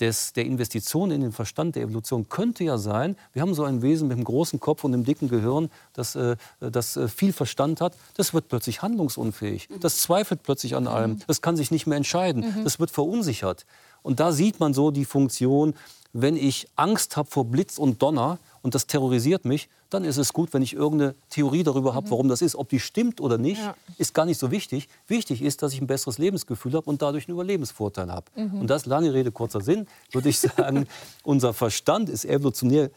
des, 0.00 0.32
der 0.32 0.44
Investition 0.44 1.10
in 1.10 1.20
den 1.20 1.32
Verstand 1.32 1.76
der 1.76 1.84
Evolution 1.84 2.28
könnte 2.28 2.64
ja 2.64 2.78
sein, 2.78 3.16
wir 3.32 3.42
haben 3.42 3.54
so 3.54 3.64
ein 3.64 3.82
Wesen 3.82 4.08
mit 4.08 4.16
einem 4.16 4.24
großen 4.24 4.58
Kopf 4.58 4.84
und 4.84 4.92
einem 4.92 5.04
dicken 5.04 5.28
Gehirn, 5.28 5.70
das, 5.92 6.16
äh, 6.16 6.36
das 6.58 6.96
äh, 6.96 7.08
viel 7.08 7.32
Verstand 7.32 7.80
hat, 7.80 7.96
das 8.16 8.34
wird 8.34 8.48
plötzlich 8.48 8.82
handlungsunfähig. 8.82 9.70
Mhm. 9.70 9.80
Das 9.80 9.98
zweifelt 9.98 10.42
plötzlich 10.42 10.74
an 10.74 10.86
allem. 10.86 11.12
Mhm. 11.12 11.20
Das 11.26 11.42
kann 11.42 11.56
sich 11.56 11.70
nicht 11.70 11.86
mehr 11.86 11.96
entscheiden. 11.96 12.44
Mhm. 12.44 12.64
Das 12.64 12.80
wird 12.80 12.90
verunsichert. 12.90 13.66
Und 14.02 14.20
da 14.20 14.32
sieht 14.32 14.60
man 14.60 14.74
so 14.74 14.90
die 14.90 15.04
Funktion, 15.04 15.74
wenn 16.14 16.36
ich 16.36 16.68
Angst 16.76 17.16
habe 17.16 17.28
vor 17.28 17.44
Blitz 17.44 17.76
und 17.76 18.00
Donner 18.00 18.38
und 18.62 18.76
das 18.76 18.86
terrorisiert 18.86 19.44
mich, 19.44 19.68
dann 19.90 20.04
ist 20.04 20.16
es 20.16 20.32
gut, 20.32 20.54
wenn 20.54 20.62
ich 20.62 20.72
irgendeine 20.72 21.16
Theorie 21.28 21.64
darüber 21.64 21.92
habe, 21.92 22.06
mhm. 22.06 22.10
warum 22.12 22.28
das 22.28 22.40
ist. 22.40 22.54
Ob 22.54 22.68
die 22.68 22.78
stimmt 22.78 23.20
oder 23.20 23.36
nicht, 23.36 23.60
ja. 23.60 23.74
ist 23.98 24.14
gar 24.14 24.24
nicht 24.24 24.38
so 24.38 24.52
wichtig. 24.52 24.88
Wichtig 25.08 25.42
ist, 25.42 25.62
dass 25.62 25.72
ich 25.72 25.80
ein 25.80 25.88
besseres 25.88 26.18
Lebensgefühl 26.18 26.74
habe 26.74 26.88
und 26.88 27.02
dadurch 27.02 27.26
einen 27.28 27.34
Überlebensvorteil 27.34 28.12
habe. 28.12 28.26
Mhm. 28.36 28.60
Und 28.60 28.68
das, 28.68 28.86
lange 28.86 29.12
Rede, 29.12 29.32
kurzer 29.32 29.60
Sinn, 29.60 29.88
würde 30.12 30.28
ich 30.28 30.38
sagen, 30.56 30.86
unser 31.24 31.52
Verstand 31.52 32.08
ist 32.08 32.24
evolutionär 32.24 32.90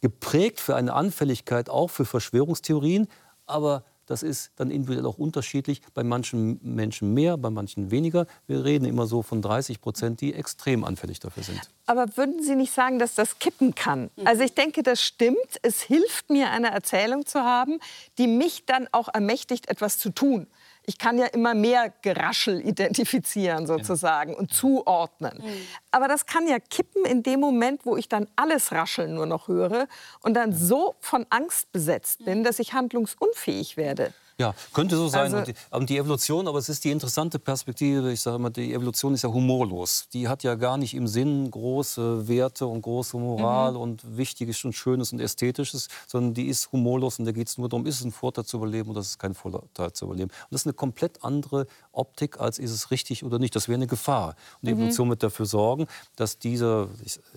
geprägt 0.00 0.58
für 0.58 0.74
eine 0.74 0.94
Anfälligkeit 0.94 1.68
auch 1.68 1.88
für 1.88 2.06
Verschwörungstheorien, 2.06 3.06
aber 3.46 3.84
das 4.06 4.22
ist 4.22 4.52
dann 4.56 4.70
individuell 4.70 5.06
auch 5.06 5.18
unterschiedlich. 5.18 5.82
Bei 5.94 6.04
manchen 6.04 6.60
Menschen 6.62 7.14
mehr, 7.14 7.36
bei 7.36 7.50
manchen 7.50 7.90
weniger. 7.90 8.26
Wir 8.46 8.64
reden 8.64 8.84
immer 8.84 9.06
so 9.06 9.22
von 9.22 9.42
30 9.42 9.80
Prozent, 9.80 10.20
die 10.20 10.34
extrem 10.34 10.84
anfällig 10.84 11.20
dafür 11.20 11.42
sind. 11.42 11.60
Aber 11.86 12.16
würden 12.16 12.42
Sie 12.42 12.56
nicht 12.56 12.72
sagen, 12.72 12.98
dass 12.98 13.14
das 13.14 13.38
kippen 13.38 13.74
kann? 13.74 14.10
Also 14.24 14.42
ich 14.42 14.54
denke, 14.54 14.82
das 14.82 15.02
stimmt. 15.02 15.36
Es 15.62 15.82
hilft 15.82 16.30
mir, 16.30 16.50
eine 16.50 16.70
Erzählung 16.70 17.26
zu 17.26 17.40
haben, 17.40 17.78
die 18.18 18.26
mich 18.26 18.66
dann 18.66 18.88
auch 18.92 19.08
ermächtigt, 19.12 19.68
etwas 19.68 19.98
zu 19.98 20.10
tun 20.10 20.46
ich 20.84 20.98
kann 20.98 21.18
ja 21.18 21.26
immer 21.26 21.54
mehr 21.54 21.92
Geraschel 22.02 22.60
identifizieren 22.60 23.66
sozusagen 23.66 24.34
und 24.34 24.52
zuordnen. 24.52 25.38
Mhm. 25.38 25.66
Aber 25.90 26.08
das 26.08 26.26
kann 26.26 26.48
ja 26.48 26.58
kippen 26.58 27.04
in 27.04 27.22
dem 27.22 27.40
Moment, 27.40 27.86
wo 27.86 27.96
ich 27.96 28.08
dann 28.08 28.26
alles 28.36 28.72
Rascheln 28.72 29.14
nur 29.14 29.26
noch 29.26 29.48
höre 29.48 29.86
und 30.20 30.34
dann 30.34 30.52
so 30.52 30.94
von 31.00 31.26
Angst 31.30 31.70
besetzt 31.72 32.24
bin, 32.24 32.42
dass 32.42 32.58
ich 32.58 32.72
handlungsunfähig 32.72 33.76
werde. 33.76 34.12
Ja, 34.38 34.54
könnte 34.72 34.96
so 34.96 35.08
sein. 35.08 35.34
Also, 35.34 35.36
und, 35.38 35.48
die, 35.48 35.54
und, 35.70 35.90
die, 35.90 35.98
Evolution, 35.98 36.48
aber 36.48 36.58
es 36.58 36.68
ist 36.68 36.84
die 36.84 36.90
interessante 36.90 37.38
Perspektive. 37.38 38.12
Ich 38.12 38.20
sage 38.20 38.36
immer, 38.36 38.50
die 38.50 38.72
Evolution 38.72 39.14
ist 39.14 39.22
ja 39.22 39.32
humorlos. 39.32 40.08
Die 40.12 40.28
hat 40.28 40.42
ja 40.42 40.54
gar 40.54 40.76
nicht 40.76 40.94
im 40.94 41.06
Sinn 41.06 41.50
große 41.50 42.28
Werte 42.28 42.66
und 42.66 42.82
große 42.82 43.16
Moral 43.16 43.72
mhm. 43.72 43.80
und 43.80 44.16
Wichtiges 44.16 44.64
und 44.64 44.72
Schönes 44.72 45.12
und 45.12 45.20
Ästhetisches, 45.20 45.88
sondern 46.06 46.34
die 46.34 46.46
ist 46.46 46.72
humorlos 46.72 47.18
und 47.18 47.24
da 47.26 47.32
geht 47.32 47.48
es 47.48 47.58
nur 47.58 47.68
darum, 47.68 47.86
ist 47.86 47.96
es 47.96 48.04
ein 48.04 48.12
Vorteil 48.12 48.44
zu 48.44 48.56
überleben 48.56 48.90
oder 48.90 49.00
ist 49.00 49.08
es 49.08 49.18
kein 49.18 49.34
Vorteil 49.34 49.92
zu 49.92 50.06
überleben. 50.06 50.30
Und 50.30 50.52
das 50.52 50.62
ist 50.62 50.66
eine 50.66 50.74
komplett 50.74 51.22
andere 51.22 51.66
Optik, 51.92 52.40
als 52.40 52.58
ist 52.58 52.72
es 52.72 52.90
richtig 52.90 53.24
oder 53.24 53.38
nicht. 53.38 53.54
Das 53.54 53.68
wäre 53.68 53.76
eine 53.76 53.86
Gefahr. 53.86 54.34
Und 54.60 54.68
die 54.68 54.74
mhm. 54.74 54.80
Evolution 54.80 55.10
wird 55.10 55.22
dafür 55.22 55.46
sorgen, 55.46 55.86
dass 56.16 56.38
dieser, 56.38 56.88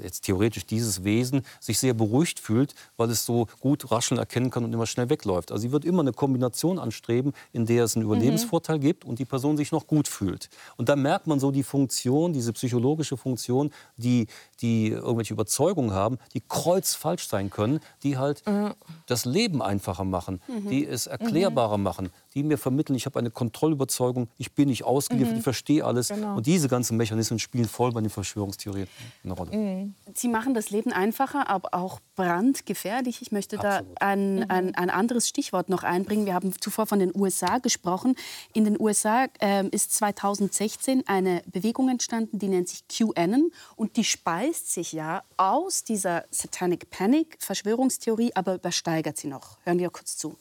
jetzt 0.02 0.22
theoretisch 0.22 0.66
dieses 0.66 1.04
Wesen 1.04 1.46
sich 1.60 1.78
sehr 1.80 1.94
beruhigt 1.94 2.40
fühlt, 2.40 2.74
weil 2.98 3.10
es 3.10 3.26
so 3.26 3.48
gut 3.60 3.92
rascheln 3.92 4.18
erkennen 4.18 4.50
kann 4.50 4.64
und 4.64 4.74
immer 4.74 4.86
schnell 4.86 5.10
wegläuft. 5.10 5.52
Also 5.52 5.64
sie 5.64 5.72
wird 5.72 5.86
immer 5.86 6.02
eine 6.02 6.14
Kombination 6.14 6.80
anstreben, 6.86 7.34
in 7.52 7.66
der 7.66 7.84
es 7.84 7.96
einen 7.96 8.06
Überlebensvorteil 8.06 8.78
mhm. 8.78 8.82
gibt 8.82 9.06
und 9.06 9.20
die 9.20 9.26
Person 9.26 9.58
sich 9.58 9.72
noch 9.72 9.88
gut 9.88 10.08
fühlt. 10.08 10.50
Und 10.78 10.90
da 10.90 10.96
merkt 10.96 11.28
man 11.28 11.40
so 11.40 11.52
die 11.52 11.64
Funktion, 11.64 12.34
diese 12.34 12.54
psychologische 12.54 13.18
Funktion, 13.18 13.72
die, 13.98 14.28
die 14.62 14.90
irgendwelche 14.90 15.34
Überzeugungen 15.34 15.92
haben, 15.92 16.18
die 16.34 16.42
kreuzfalsch 16.42 17.28
sein 17.28 17.50
können, 17.50 17.80
die 18.04 18.18
halt 18.18 18.44
mhm. 18.48 18.74
das 19.08 19.26
Leben 19.26 19.62
einfacher 19.62 20.04
machen, 20.04 20.42
mhm. 20.48 20.70
die 20.70 20.86
es 20.86 21.08
erklärbarer 21.08 21.78
machen, 21.78 22.10
die 22.34 22.44
mir 22.44 22.58
vermitteln, 22.58 22.96
ich 22.96 23.06
habe 23.06 23.20
eine 23.20 23.32
Kontrollüberzeugung, 23.32 24.28
ich 24.38 24.54
bin 24.54 24.70
nicht 24.70 24.84
ausgeliefert, 24.84 25.34
mhm. 25.34 25.38
ich 25.40 25.44
verstehe 25.44 25.86
alles. 25.86 26.10
Genau. 26.10 26.38
Und 26.38 26.46
diese 26.46 26.68
ganzen 26.68 26.98
Mechanismen 26.98 27.40
spielen 27.40 27.66
voll 27.66 27.92
bei 27.92 28.02
den 28.02 28.10
Verschwörungstheorien 28.10 28.88
eine 29.24 29.34
Rolle. 29.34 29.56
Mhm. 29.56 29.96
Sie 30.14 30.28
machen 30.28 30.54
das 30.54 30.70
Leben 30.70 30.92
einfacher, 30.92 31.50
aber 31.50 31.74
auch 31.74 32.00
brandgefährlich. 32.16 33.22
Ich 33.22 33.32
möchte 33.32 33.58
Absolut. 33.58 33.96
da 34.00 34.06
ein, 34.06 34.36
mhm. 34.36 34.46
ein, 34.50 34.76
ein, 34.76 34.90
anderes 34.90 35.28
Stichwort 35.28 35.70
noch 35.70 35.84
einbringen. 35.84 36.26
Wir 36.26 36.34
haben 36.34 36.52
zuvor 36.76 36.88
von 36.88 37.00
den 37.00 37.12
USA 37.16 37.60
gesprochen. 37.60 38.16
In 38.54 38.66
den 38.66 38.80
USA 38.80 39.28
äh, 39.40 39.66
ist 39.70 39.94
2016 39.96 41.08
eine 41.08 41.42
Bewegung 41.46 41.90
entstanden, 41.90 42.38
die 42.40 42.50
nennt 42.50 42.68
sich 42.68 42.84
QAnon. 42.88 43.52
Und 43.78 43.96
die 43.96 44.04
speist 44.04 44.74
sich 44.74 44.92
ja 44.92 45.24
aus 45.38 45.84
dieser 45.84 46.26
Satanic 46.32 46.90
Panic, 46.90 47.38
Verschwörungstheorie, 47.40 48.32
aber 48.36 48.56
übersteigert 48.56 49.18
sie 49.18 49.28
noch. 49.28 49.58
Hören 49.64 49.80
wir 49.80 49.90
kurz 49.90 50.18
zu. 50.18 50.36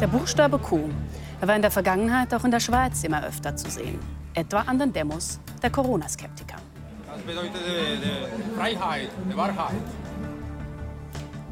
Der 0.00 0.06
Buchstabe 0.06 0.58
Q 0.58 0.88
war 1.40 1.54
in 1.54 1.62
der 1.62 1.70
Vergangenheit 1.70 2.32
auch 2.34 2.44
in 2.44 2.50
der 2.50 2.60
Schweiz 2.60 3.04
immer 3.04 3.22
öfter 3.24 3.54
zu 3.56 3.70
sehen, 3.70 3.98
etwa 4.34 4.60
an 4.60 4.78
den 4.78 4.92
Demos 4.92 5.38
der 5.62 5.70
Corona-Skeptiker. 5.70 6.56
Das 7.06 7.22
bedeutet 7.22 7.62
Freiheit, 8.56 9.10
Wahrheit. 9.34 9.82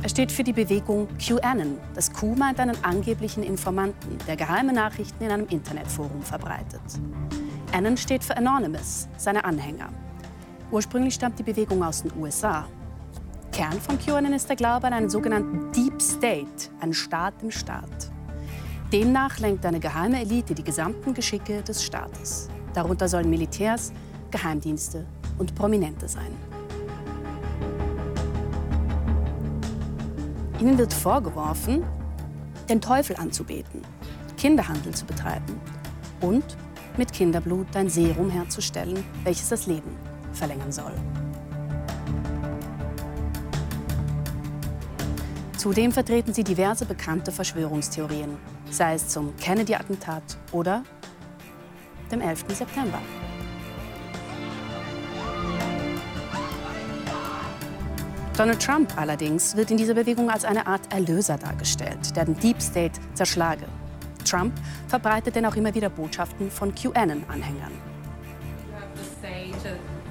Er 0.03 0.09
steht 0.09 0.31
für 0.31 0.45
die 0.45 0.53
Bewegung 0.53 1.09
QAnon. 1.19 1.79
Das 1.95 2.13
Q 2.13 2.35
meint 2.35 2.61
einen 2.61 2.77
angeblichen 2.85 3.43
Informanten, 3.43 4.19
der 4.27 4.37
geheime 4.37 4.73
Nachrichten 4.73 5.25
in 5.25 5.31
einem 5.31 5.49
Internetforum 5.49 6.23
verbreitet. 6.23 6.81
Anon 7.73 7.97
steht 7.97 8.23
für 8.23 8.37
Anonymous, 8.37 9.09
seine 9.17 9.45
Anhänger. 9.45 9.89
Ursprünglich 10.71 11.15
stammt 11.15 11.39
die 11.39 11.43
Bewegung 11.43 11.83
aus 11.83 12.03
den 12.03 12.13
USA 12.21 12.67
Kern 13.57 13.81
von 13.81 13.99
QAnon 13.99 14.35
ist 14.35 14.51
der 14.51 14.57
Glaube 14.57 14.87
an 14.87 14.93
einen 14.93 15.09
sogenannten 15.09 15.73
Deep 15.73 16.03
State, 16.03 16.69
einen 16.79 16.93
Staat 16.93 17.43
im 17.43 17.51
Staat. 17.51 18.11
Demnach 18.93 19.39
lenkt 19.39 19.65
eine 19.65 19.81
geheime 19.81 20.21
Elite 20.21 20.55
die 20.55 20.63
gesamten 20.63 21.15
Geschicke 21.15 21.63
des 21.63 21.83
Staates. 21.83 22.51
Darunter 22.75 23.09
sollen 23.09 23.31
Militärs, 23.31 23.95
Geheimdienste 24.31 25.07
und 25.39 25.55
Prominente 25.55 26.07
sein. 26.07 26.37
Ihnen 30.67 30.79
wird 30.79 30.93
vorgeworfen, 30.93 31.85
den 32.69 32.81
Teufel 32.81 33.15
anzubeten, 33.15 33.83
Kinderhandel 34.37 34.93
zu 34.93 35.07
betreiben 35.07 35.61
und 36.21 36.43
mit 36.97 37.13
Kinderblut 37.13 37.69
ein 37.77 37.89
Serum 37.89 38.31
herzustellen, 38.31 39.05
welches 39.23 39.49
das 39.49 39.69
Leben 39.69 39.97
verlängern 40.33 40.73
soll. 40.73 40.91
Zudem 45.57 45.93
vertreten 45.93 46.35
sie 46.35 46.43
diverse 46.43 46.85
bekannte 46.85 47.31
Verschwörungstheorien, 47.31 48.37
sei 48.69 48.95
es 48.95 49.07
zum 49.07 49.37
Kennedy-Attentat 49.37 50.37
oder 50.51 50.83
dem 52.11 52.21
11. 52.21 52.45
September. 52.49 52.99
Donald 58.37 58.61
Trump 58.61 58.93
allerdings 58.99 59.57
wird 59.57 59.71
in 59.71 59.79
dieser 59.79 59.95
Bewegung 59.95 60.29
als 60.29 60.45
eine 60.45 60.67
Art 60.67 60.93
Erlöser 60.93 61.39
dargestellt, 61.39 62.15
der 62.15 62.27
den 62.27 62.39
Deep 62.39 62.61
State 62.61 63.01
zerschlage. 63.15 63.65
Trump 64.27 64.53
verbreitet 64.89 65.37
denn 65.37 65.47
auch 65.47 65.57
immer 65.57 65.75
wieder 65.75 65.89
Botschaften 65.89 66.51
von 66.51 66.75
QAnon-Anhängern. 66.75 67.73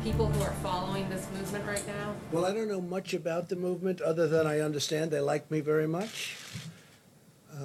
people 0.03 0.27
who 0.27 0.43
are 0.43 0.53
following 0.61 1.09
this 1.09 1.27
movement 1.35 1.65
right 1.65 1.85
now? 1.87 2.13
Well, 2.31 2.45
I 2.45 2.53
don't 2.53 2.67
know 2.67 2.79
much 2.79 3.15
about 3.15 3.49
the 3.49 3.55
movement 3.55 4.01
other 4.03 4.27
than 4.27 4.45
I 4.45 4.61
understand 4.61 5.09
they 5.09 5.19
like 5.19 5.49
me 5.49 5.61
very 5.61 5.87
much, 5.87 6.35
uh, 7.51 7.55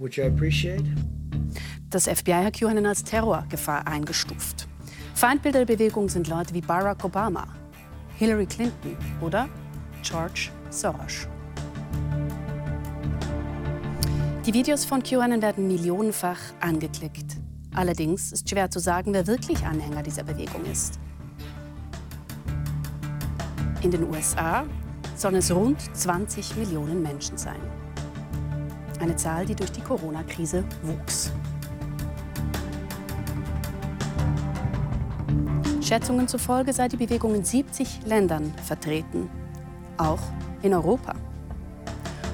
which 0.00 0.18
I 0.18 0.26
appreciate. 0.26 0.82
Das 1.90 2.08
FBI 2.08 2.44
hat 2.44 2.54
QAnon 2.54 2.84
als 2.84 3.04
Terrorgefahr 3.04 3.86
eingestuft. 3.86 4.66
Feindbilder 5.14 5.64
der 5.64 5.76
Bewegung 5.76 6.08
sind 6.08 6.26
Leute 6.26 6.52
wie 6.52 6.60
Barack 6.60 7.04
Obama, 7.04 7.46
Hillary 8.18 8.46
Clinton 8.46 8.96
oder 9.20 9.48
George 10.08 10.50
Soros. 10.70 11.28
Die 14.46 14.54
Videos 14.54 14.86
von 14.86 15.02
QAnon 15.02 15.42
werden 15.42 15.68
millionenfach 15.68 16.38
angeklickt. 16.60 17.36
Allerdings 17.74 18.32
ist 18.32 18.48
schwer 18.48 18.70
zu 18.70 18.78
sagen, 18.78 19.12
wer 19.12 19.26
wirklich 19.26 19.62
Anhänger 19.66 20.02
dieser 20.02 20.24
Bewegung 20.24 20.64
ist. 20.64 20.98
In 23.82 23.90
den 23.90 24.08
USA 24.08 24.64
sollen 25.14 25.36
es 25.36 25.54
rund 25.54 25.78
20 25.94 26.56
Millionen 26.56 27.02
Menschen 27.02 27.36
sein. 27.36 27.60
Eine 29.00 29.16
Zahl, 29.16 29.44
die 29.44 29.54
durch 29.54 29.72
die 29.72 29.82
Corona-Krise 29.82 30.64
wuchs. 30.82 31.30
Schätzungen 35.82 36.26
zufolge 36.26 36.72
sei 36.72 36.88
die 36.88 36.96
Bewegung 36.96 37.34
in 37.34 37.44
70 37.44 38.06
Ländern 38.06 38.52
vertreten, 38.64 39.28
auch 39.98 40.20
in 40.62 40.74
Europa. 40.74 41.14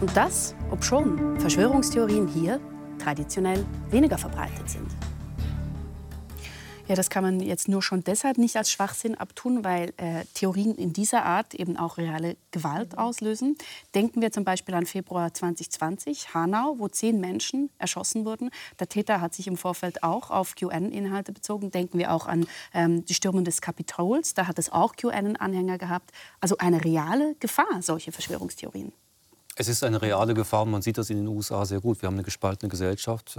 Und 0.01 0.17
das, 0.17 0.55
obschon 0.71 1.39
Verschwörungstheorien 1.39 2.29
hier 2.29 2.61
traditionell 2.99 3.65
weniger 3.91 4.19
verbreitet 4.19 4.69
sind. 4.69 4.89
Ja, 6.87 6.95
das 6.95 7.09
kann 7.09 7.25
man 7.25 7.41
jetzt 7.41 7.67
nur 7.67 7.83
schon 7.83 8.05
deshalb 8.05 8.37
nicht 8.37 8.57
als 8.57 8.71
Schwachsinn 8.71 9.15
abtun, 9.15 9.65
weil 9.65 9.95
äh, 9.97 10.27
Theorien 10.35 10.75
in 10.75 10.93
dieser 10.93 11.25
Art 11.25 11.55
eben 11.55 11.79
auch 11.79 11.97
reale 11.97 12.37
Gewalt 12.51 12.99
auslösen. 12.99 13.57
Denken 13.95 14.21
wir 14.21 14.33
zum 14.33 14.45
Beispiel 14.45 14.75
an 14.75 14.85
Februar 14.85 15.33
2020, 15.33 16.35
Hanau, 16.35 16.75
wo 16.79 16.89
zehn 16.89 17.21
Menschen 17.21 17.71
erschossen 17.79 18.27
wurden. 18.27 18.51
Der 18.81 18.91
Täter 18.91 19.23
hat 19.23 19.33
sich 19.33 19.47
im 19.47 19.57
Vorfeld 19.57 20.03
auch 20.03 20.31
auf 20.31 20.57
QN-Inhalte 20.57 21.33
bezogen. 21.33 21.71
Denken 21.71 21.99
wir 21.99 22.13
auch 22.13 22.27
an 22.27 22.47
ähm, 22.75 23.03
die 23.07 23.15
Stürmung 23.15 23.45
des 23.45 23.63
Kapitols, 23.63 24.35
da 24.35 24.47
hat 24.47 24.59
es 24.59 24.71
auch 24.71 24.95
QN-Anhänger 24.95 25.79
gehabt. 25.79 26.11
Also 26.41 26.59
eine 26.59 26.85
reale 26.85 27.35
Gefahr, 27.41 27.81
solche 27.81 28.13
Verschwörungstheorien. 28.13 28.93
Es 29.57 29.69
ist 29.69 29.85
eine 29.85 30.03
reale 30.03 30.35
Gefahr. 30.35 30.65
Man 30.65 30.83
sieht 30.83 30.99
das 30.99 31.11
in 31.11 31.17
den 31.17 31.29
USA 31.29 31.65
sehr 31.65 31.81
gut. 31.81 32.03
Wir 32.03 32.09
haben 32.09 32.15
eine 32.15 32.25
gespaltene 32.25 32.69
Gesellschaft. 32.69 33.39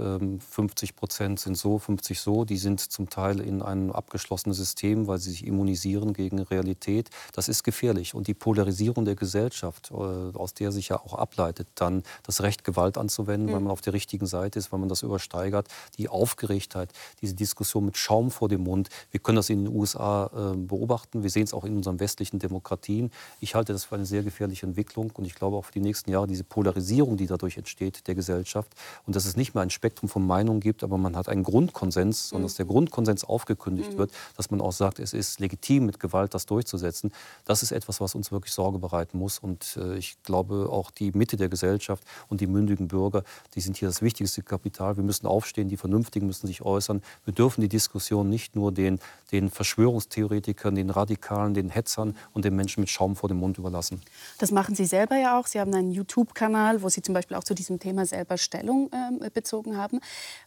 ähm, 0.90 0.96
Prozent 0.96 1.40
sind 1.40 1.58
so, 1.58 1.78
50 1.78 2.18
so. 2.18 2.46
Die 2.46 2.56
sind 2.56 2.80
zum 2.80 3.10
Teil 3.10 3.38
in 3.38 3.60
einem 3.60 3.92
abgeschlossenen 3.92 4.54
System, 4.54 5.08
weil 5.08 5.18
sie 5.18 5.30
sich 5.30 5.46
immunisieren 5.46 6.14
gegen 6.14 6.38
Realität. 6.38 7.10
Das 7.34 7.50
ist 7.50 7.64
gefährlich. 7.64 8.14
Und 8.14 8.28
die 8.28 8.34
Polarisierung 8.34 9.04
der 9.04 9.14
Gesellschaft, 9.14 9.90
äh, 9.90 9.94
aus 9.94 10.54
der 10.54 10.72
sich 10.72 10.88
ja 10.88 10.98
auch 10.98 11.12
ableitet, 11.12 11.68
dann 11.74 12.02
das 12.22 12.40
Recht, 12.40 12.64
Gewalt 12.64 12.96
anzuwenden, 12.96 13.50
mhm. 13.50 13.52
weil 13.52 13.60
man 13.60 13.70
auf 13.70 13.82
der 13.82 13.92
richtigen 13.92 14.26
Seite 14.26 14.58
ist, 14.58 14.72
weil 14.72 14.80
man 14.80 14.88
das 14.88 15.02
übersteigert, 15.02 15.68
die 15.98 16.08
Aufgeregtheit, 16.08 16.94
diese 17.20 17.34
Diskussion 17.34 17.84
mit 17.84 17.98
Schaum 17.98 18.30
vor 18.30 18.48
dem 18.48 18.62
Mund. 18.62 18.88
Wir 19.10 19.20
können 19.20 19.36
das 19.36 19.50
in 19.50 19.66
den 19.66 19.74
USA 19.74 20.30
ähm, 20.34 20.66
beobachten. 20.66 21.22
Wir 21.22 21.30
sehen 21.30 21.44
es 21.44 21.52
auch 21.52 21.64
in 21.64 21.76
unseren 21.76 22.00
westlichen 22.00 22.38
Demokratien. 22.38 23.10
Ich 23.38 23.54
halte 23.54 23.74
das 23.74 23.84
für 23.84 23.96
eine 23.96 24.06
sehr 24.06 24.22
gefährliche 24.22 24.64
Entwicklung. 24.64 25.10
Und 25.12 25.26
ich 25.26 25.34
glaube 25.34 25.58
auch 25.58 25.66
für 25.66 25.72
die 25.72 25.80
nächsten 25.80 26.05
letzten 26.06 26.12
Jahre, 26.12 26.26
diese 26.26 26.44
Polarisierung, 26.44 27.16
die 27.16 27.26
dadurch 27.26 27.56
entsteht, 27.56 28.06
der 28.06 28.14
Gesellschaft. 28.14 28.72
Und 29.06 29.16
dass 29.16 29.26
es 29.26 29.36
nicht 29.36 29.54
mehr 29.54 29.62
ein 29.62 29.70
Spektrum 29.70 30.08
von 30.08 30.26
Meinungen 30.26 30.60
gibt, 30.60 30.82
aber 30.84 30.98
man 30.98 31.16
hat 31.16 31.28
einen 31.28 31.42
Grundkonsens, 31.42 32.28
sondern 32.28 32.46
dass 32.46 32.54
der 32.54 32.66
Grundkonsens 32.66 33.24
aufgekündigt 33.24 33.92
mhm. 33.92 33.98
wird, 33.98 34.12
dass 34.36 34.50
man 34.50 34.60
auch 34.60 34.72
sagt, 34.72 34.98
es 34.98 35.12
ist 35.12 35.40
legitim, 35.40 35.86
mit 35.86 35.98
Gewalt 36.00 36.34
das 36.34 36.46
durchzusetzen. 36.46 37.12
Das 37.44 37.62
ist 37.62 37.72
etwas, 37.72 38.00
was 38.00 38.14
uns 38.14 38.30
wirklich 38.30 38.52
Sorge 38.52 38.78
bereiten 38.78 39.18
muss. 39.18 39.38
Und 39.38 39.76
äh, 39.80 39.96
ich 39.96 40.16
glaube, 40.22 40.68
auch 40.70 40.90
die 40.90 41.12
Mitte 41.12 41.36
der 41.36 41.48
Gesellschaft 41.48 42.04
und 42.28 42.40
die 42.40 42.46
mündigen 42.46 42.88
Bürger, 42.88 43.22
die 43.54 43.60
sind 43.60 43.76
hier 43.76 43.88
das 43.88 44.02
wichtigste 44.02 44.42
Kapital. 44.42 44.96
Wir 44.96 45.04
müssen 45.04 45.26
aufstehen, 45.26 45.68
die 45.68 45.76
Vernünftigen 45.76 46.26
müssen 46.26 46.46
sich 46.46 46.62
äußern. 46.62 47.02
Wir 47.24 47.34
dürfen 47.34 47.60
die 47.60 47.68
Diskussion 47.68 48.28
nicht 48.28 48.54
nur 48.54 48.72
den, 48.72 49.00
den 49.32 49.50
Verschwörungstheoretikern, 49.50 50.74
den 50.74 50.90
Radikalen, 50.90 51.54
den 51.54 51.70
Hetzern 51.70 52.16
und 52.32 52.44
den 52.44 52.54
Menschen 52.54 52.80
mit 52.80 52.90
Schaum 52.90 53.16
vor 53.16 53.28
dem 53.28 53.38
Mund 53.38 53.58
überlassen. 53.58 54.00
Das 54.38 54.52
machen 54.52 54.74
Sie 54.74 54.84
selber 54.84 55.16
ja 55.16 55.38
auch. 55.38 55.46
Sie 55.46 55.58
haben 55.60 55.74
einen 55.74 55.95
YouTube-Kanal, 55.96 56.82
wo 56.82 56.88
Sie 56.88 57.02
zum 57.02 57.14
Beispiel 57.14 57.36
auch 57.36 57.44
zu 57.44 57.54
diesem 57.54 57.78
Thema 57.78 58.06
selber 58.06 58.38
Stellung 58.38 58.90
äh, 58.92 59.30
bezogen 59.30 59.76
haben. 59.76 60.00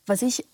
Was 0.06 0.22
ich 0.22 0.45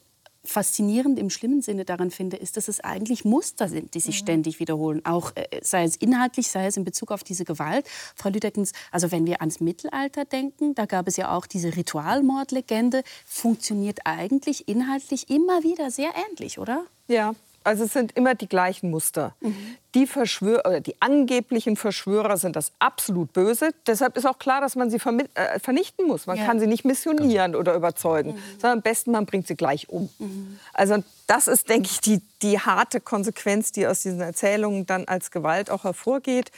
faszinierend 0.45 1.19
im 1.19 1.29
schlimmen 1.29 1.61
Sinne 1.61 1.85
daran 1.85 2.11
finde, 2.11 2.37
ist, 2.37 2.57
dass 2.57 2.67
es 2.67 2.79
eigentlich 2.79 3.25
Muster 3.25 3.67
sind, 3.67 3.93
die 3.93 3.99
sich 3.99 4.15
mhm. 4.15 4.25
ständig 4.25 4.59
wiederholen. 4.59 5.05
Auch 5.05 5.31
äh, 5.35 5.59
sei 5.61 5.83
es 5.83 5.95
inhaltlich, 5.95 6.47
sei 6.49 6.67
es 6.67 6.77
in 6.77 6.83
Bezug 6.83 7.11
auf 7.11 7.23
diese 7.23 7.45
Gewalt. 7.45 7.85
Frau 8.15 8.29
Lüdeckens, 8.29 8.71
also 8.91 9.11
wenn 9.11 9.25
wir 9.25 9.41
ans 9.41 9.59
Mittelalter 9.59 10.25
denken, 10.25 10.75
da 10.75 10.85
gab 10.85 11.07
es 11.07 11.17
ja 11.17 11.35
auch 11.35 11.45
diese 11.45 11.75
Ritualmordlegende, 11.75 13.03
funktioniert 13.25 13.99
eigentlich 14.05 14.67
inhaltlich 14.67 15.29
immer 15.29 15.63
wieder 15.63 15.91
sehr 15.91 16.11
ähnlich, 16.29 16.59
oder? 16.59 16.85
Ja, 17.07 17.33
also 17.63 17.85
es 17.85 17.93
sind 17.93 18.11
immer 18.13 18.35
die 18.35 18.47
gleichen 18.47 18.91
Muster. 18.91 19.35
Mhm. 19.41 19.77
Die, 19.95 20.05
Verschwör 20.05 20.63
oder 20.65 20.81
die 20.81 21.01
angeblichen 21.01 21.75
Verschwörer 21.77 22.37
sind 22.37 22.55
das 22.55 22.73
absolut 22.79 23.33
Böse. 23.33 23.71
Deshalb 23.87 24.17
ist 24.17 24.25
auch 24.25 24.37
klar, 24.37 24.61
dass 24.61 24.75
man 24.75 24.89
sie 24.89 24.97
äh, 24.97 25.59
vernichten 25.59 26.05
muss. 26.05 26.27
Man 26.27 26.37
ja. 26.37 26.45
kann 26.45 26.59
sie 26.59 26.67
nicht 26.67 26.85
missionieren 26.85 27.55
oder 27.55 27.73
überzeugen, 27.73 28.31
mhm. 28.31 28.39
sondern 28.59 28.79
am 28.79 28.81
besten 28.81 29.11
man 29.11 29.25
bringt 29.25 29.47
sie 29.47 29.55
gleich 29.55 29.89
um. 29.89 30.09
Mhm. 30.19 30.59
Also 30.73 31.03
das 31.27 31.47
ist, 31.47 31.69
denke 31.69 31.89
ich, 31.91 32.01
die, 32.01 32.21
die 32.41 32.59
harte 32.59 32.99
Konsequenz, 32.99 33.71
die 33.71 33.87
aus 33.87 34.01
diesen 34.01 34.21
Erzählungen 34.21 34.85
dann 34.85 35.05
als 35.05 35.31
Gewalt 35.31 35.71
auch 35.71 35.83
hervorgeht. 35.83 36.51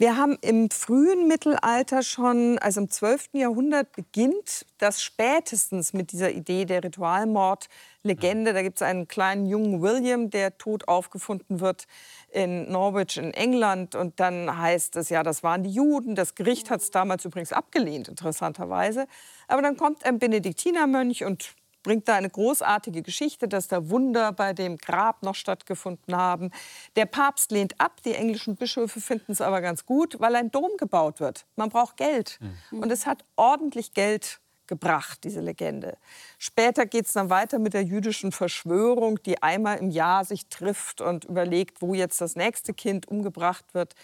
Wir 0.00 0.16
haben 0.16 0.38
im 0.42 0.70
frühen 0.70 1.26
Mittelalter 1.26 2.02
schon, 2.02 2.58
also 2.58 2.80
im 2.80 2.88
12. 2.88 3.30
Jahrhundert 3.32 3.90
beginnt 3.92 4.64
das 4.78 5.02
spätestens 5.02 5.92
mit 5.92 6.12
dieser 6.12 6.30
Idee 6.30 6.64
der 6.66 6.84
Ritualmordlegende. 6.84 8.52
Da 8.52 8.62
gibt 8.62 8.76
es 8.76 8.82
einen 8.82 9.08
kleinen 9.08 9.46
jungen 9.46 9.82
William, 9.82 10.30
der 10.30 10.56
tot 10.56 10.86
aufgefunden 10.86 11.58
wird 11.58 11.88
in 12.30 12.70
Norwich 12.70 13.16
in 13.16 13.32
England. 13.32 13.94
Und 13.94 14.20
dann 14.20 14.58
heißt 14.58 14.96
es 14.96 15.08
ja, 15.08 15.22
das 15.22 15.42
waren 15.42 15.62
die 15.62 15.70
Juden. 15.70 16.14
Das 16.14 16.34
Gericht 16.34 16.70
hat 16.70 16.80
es 16.80 16.90
damals 16.90 17.24
übrigens 17.24 17.52
abgelehnt, 17.52 18.08
interessanterweise. 18.08 19.06
Aber 19.46 19.62
dann 19.62 19.76
kommt 19.76 20.04
ein 20.04 20.18
Benediktinermönch 20.18 21.24
und 21.24 21.54
bringt 21.82 22.08
da 22.08 22.16
eine 22.16 22.28
großartige 22.28 23.02
Geschichte, 23.02 23.48
dass 23.48 23.68
da 23.68 23.88
Wunder 23.88 24.32
bei 24.32 24.52
dem 24.52 24.76
Grab 24.76 25.22
noch 25.22 25.34
stattgefunden 25.34 26.16
haben. 26.16 26.50
Der 26.96 27.06
Papst 27.06 27.50
lehnt 27.50 27.80
ab, 27.80 28.02
die 28.04 28.14
englischen 28.14 28.56
Bischöfe 28.56 29.00
finden 29.00 29.32
es 29.32 29.40
aber 29.40 29.60
ganz 29.60 29.86
gut, 29.86 30.20
weil 30.20 30.34
ein 30.36 30.50
Dom 30.50 30.72
gebaut 30.76 31.20
wird. 31.20 31.46
Man 31.56 31.70
braucht 31.70 31.96
Geld. 31.96 32.38
Mhm. 32.70 32.82
Und 32.82 32.92
es 32.92 33.06
hat 33.06 33.24
ordentlich 33.36 33.94
Geld 33.94 34.40
gebracht, 34.68 35.24
diese 35.24 35.40
Legende. 35.40 35.96
Später 36.38 36.86
geht 36.86 37.06
es 37.06 37.12
dann 37.12 37.30
weiter 37.30 37.58
mit 37.58 37.74
der 37.74 37.82
jüdischen 37.82 38.30
Verschwörung, 38.30 39.20
die 39.22 39.42
einmal 39.42 39.78
im 39.78 39.90
Jahr 39.90 40.24
sich 40.24 40.46
trifft 40.48 41.00
und 41.00 41.24
überlegt, 41.24 41.82
wo 41.82 41.94
jetzt 41.94 42.20
das 42.20 42.36
nächste 42.36 42.74
Kind 42.74 43.08
umgebracht 43.08 43.64
wird. 43.72 43.94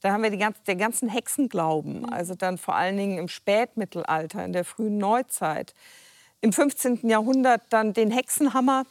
Da 0.00 0.12
haben 0.12 0.22
wir 0.22 0.30
die 0.30 0.38
ganze, 0.38 0.62
den 0.62 0.78
ganzen 0.78 1.08
Hexenglauben, 1.08 2.00
mhm. 2.00 2.12
also 2.12 2.34
dann 2.34 2.58
vor 2.58 2.76
allen 2.76 2.96
Dingen 2.96 3.18
im 3.18 3.28
Spätmittelalter, 3.28 4.44
in 4.44 4.52
der 4.52 4.64
frühen 4.64 4.98
Neuzeit 4.98 5.74
im 6.40 6.52
15. 6.52 7.08
Jahrhundert 7.08 7.62
dann 7.70 7.92
den 7.92 8.10
Hexenhammer, 8.10 8.84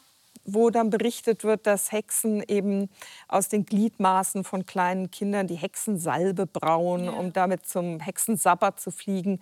wo 0.45 0.69
dann 0.69 0.89
berichtet 0.89 1.43
wird, 1.43 1.67
dass 1.67 1.91
Hexen 1.91 2.43
eben 2.47 2.89
aus 3.27 3.49
den 3.49 3.65
Gliedmaßen 3.65 4.43
von 4.43 4.65
kleinen 4.65 5.11
Kindern 5.11 5.47
die 5.47 5.55
Hexensalbe 5.55 6.45
brauen, 6.45 7.05
ja. 7.05 7.11
um 7.11 7.33
damit 7.33 7.65
zum 7.65 7.99
Hexensabbat 7.99 8.79
zu 8.79 8.91
fliegen. 8.91 9.41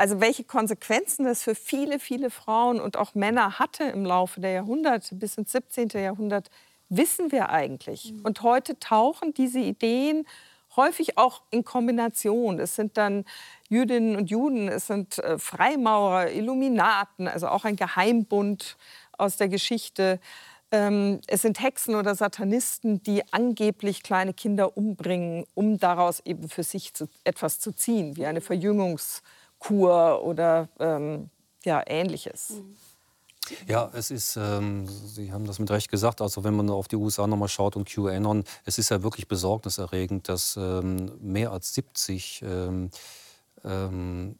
Also 0.00 0.18
welche 0.18 0.44
Konsequenzen 0.44 1.26
das 1.26 1.42
für 1.42 1.54
viele, 1.54 1.98
viele 1.98 2.30
Frauen 2.30 2.80
und 2.80 2.96
auch 2.96 3.14
Männer 3.14 3.58
hatte 3.58 3.84
im 3.84 4.06
Laufe 4.06 4.40
der 4.40 4.52
Jahrhunderte 4.52 5.14
bis 5.14 5.36
ins 5.36 5.52
17. 5.52 5.90
Jahrhundert, 5.90 6.48
wissen 6.88 7.30
wir 7.32 7.50
eigentlich. 7.50 8.14
Mhm. 8.14 8.20
Und 8.22 8.40
heute 8.40 8.78
tauchen 8.78 9.34
diese 9.34 9.58
Ideen 9.58 10.26
häufig 10.74 11.18
auch 11.18 11.42
in 11.50 11.64
Kombination. 11.64 12.58
Es 12.60 12.76
sind 12.76 12.96
dann 12.96 13.26
Jüdinnen 13.68 14.16
und 14.16 14.30
Juden, 14.30 14.68
es 14.68 14.86
sind 14.86 15.18
äh, 15.18 15.38
Freimaurer, 15.38 16.30
Illuminaten, 16.30 17.28
also 17.28 17.48
auch 17.48 17.66
ein 17.66 17.76
Geheimbund 17.76 18.78
aus 19.18 19.36
der 19.36 19.50
Geschichte. 19.50 20.18
Ähm, 20.72 21.20
es 21.26 21.42
sind 21.42 21.62
Hexen 21.62 21.94
oder 21.94 22.14
Satanisten, 22.14 23.02
die 23.02 23.22
angeblich 23.34 24.02
kleine 24.02 24.32
Kinder 24.32 24.78
umbringen, 24.78 25.44
um 25.52 25.76
daraus 25.76 26.20
eben 26.20 26.48
für 26.48 26.62
sich 26.62 26.90
etwas 27.24 27.60
zu 27.60 27.72
ziehen, 27.72 28.16
wie 28.16 28.24
eine 28.24 28.40
Verjüngungskur 29.60 30.22
oder 30.24 30.68
ähm, 30.78 31.30
ja, 31.64 31.82
ähnliches. 31.86 32.54
Ja, 33.66 33.90
es 33.94 34.10
ist, 34.10 34.36
ähm, 34.36 34.86
Sie 34.86 35.32
haben 35.32 35.44
das 35.44 35.58
mit 35.58 35.70
Recht 35.70 35.90
gesagt, 35.90 36.20
also 36.20 36.44
wenn 36.44 36.54
man 36.54 36.70
auf 36.70 36.88
die 36.88 36.96
USA 36.96 37.26
nochmal 37.26 37.48
schaut 37.48 37.74
und 37.74 37.88
QAnon, 37.88 38.44
es 38.64 38.78
ist 38.78 38.90
ja 38.90 39.02
wirklich 39.02 39.26
besorgniserregend, 39.26 40.28
dass 40.28 40.56
ähm, 40.56 41.12
mehr 41.20 41.50
als 41.50 41.74
70 41.74 42.42
ähm, 42.42 42.90
ähm 43.64 44.38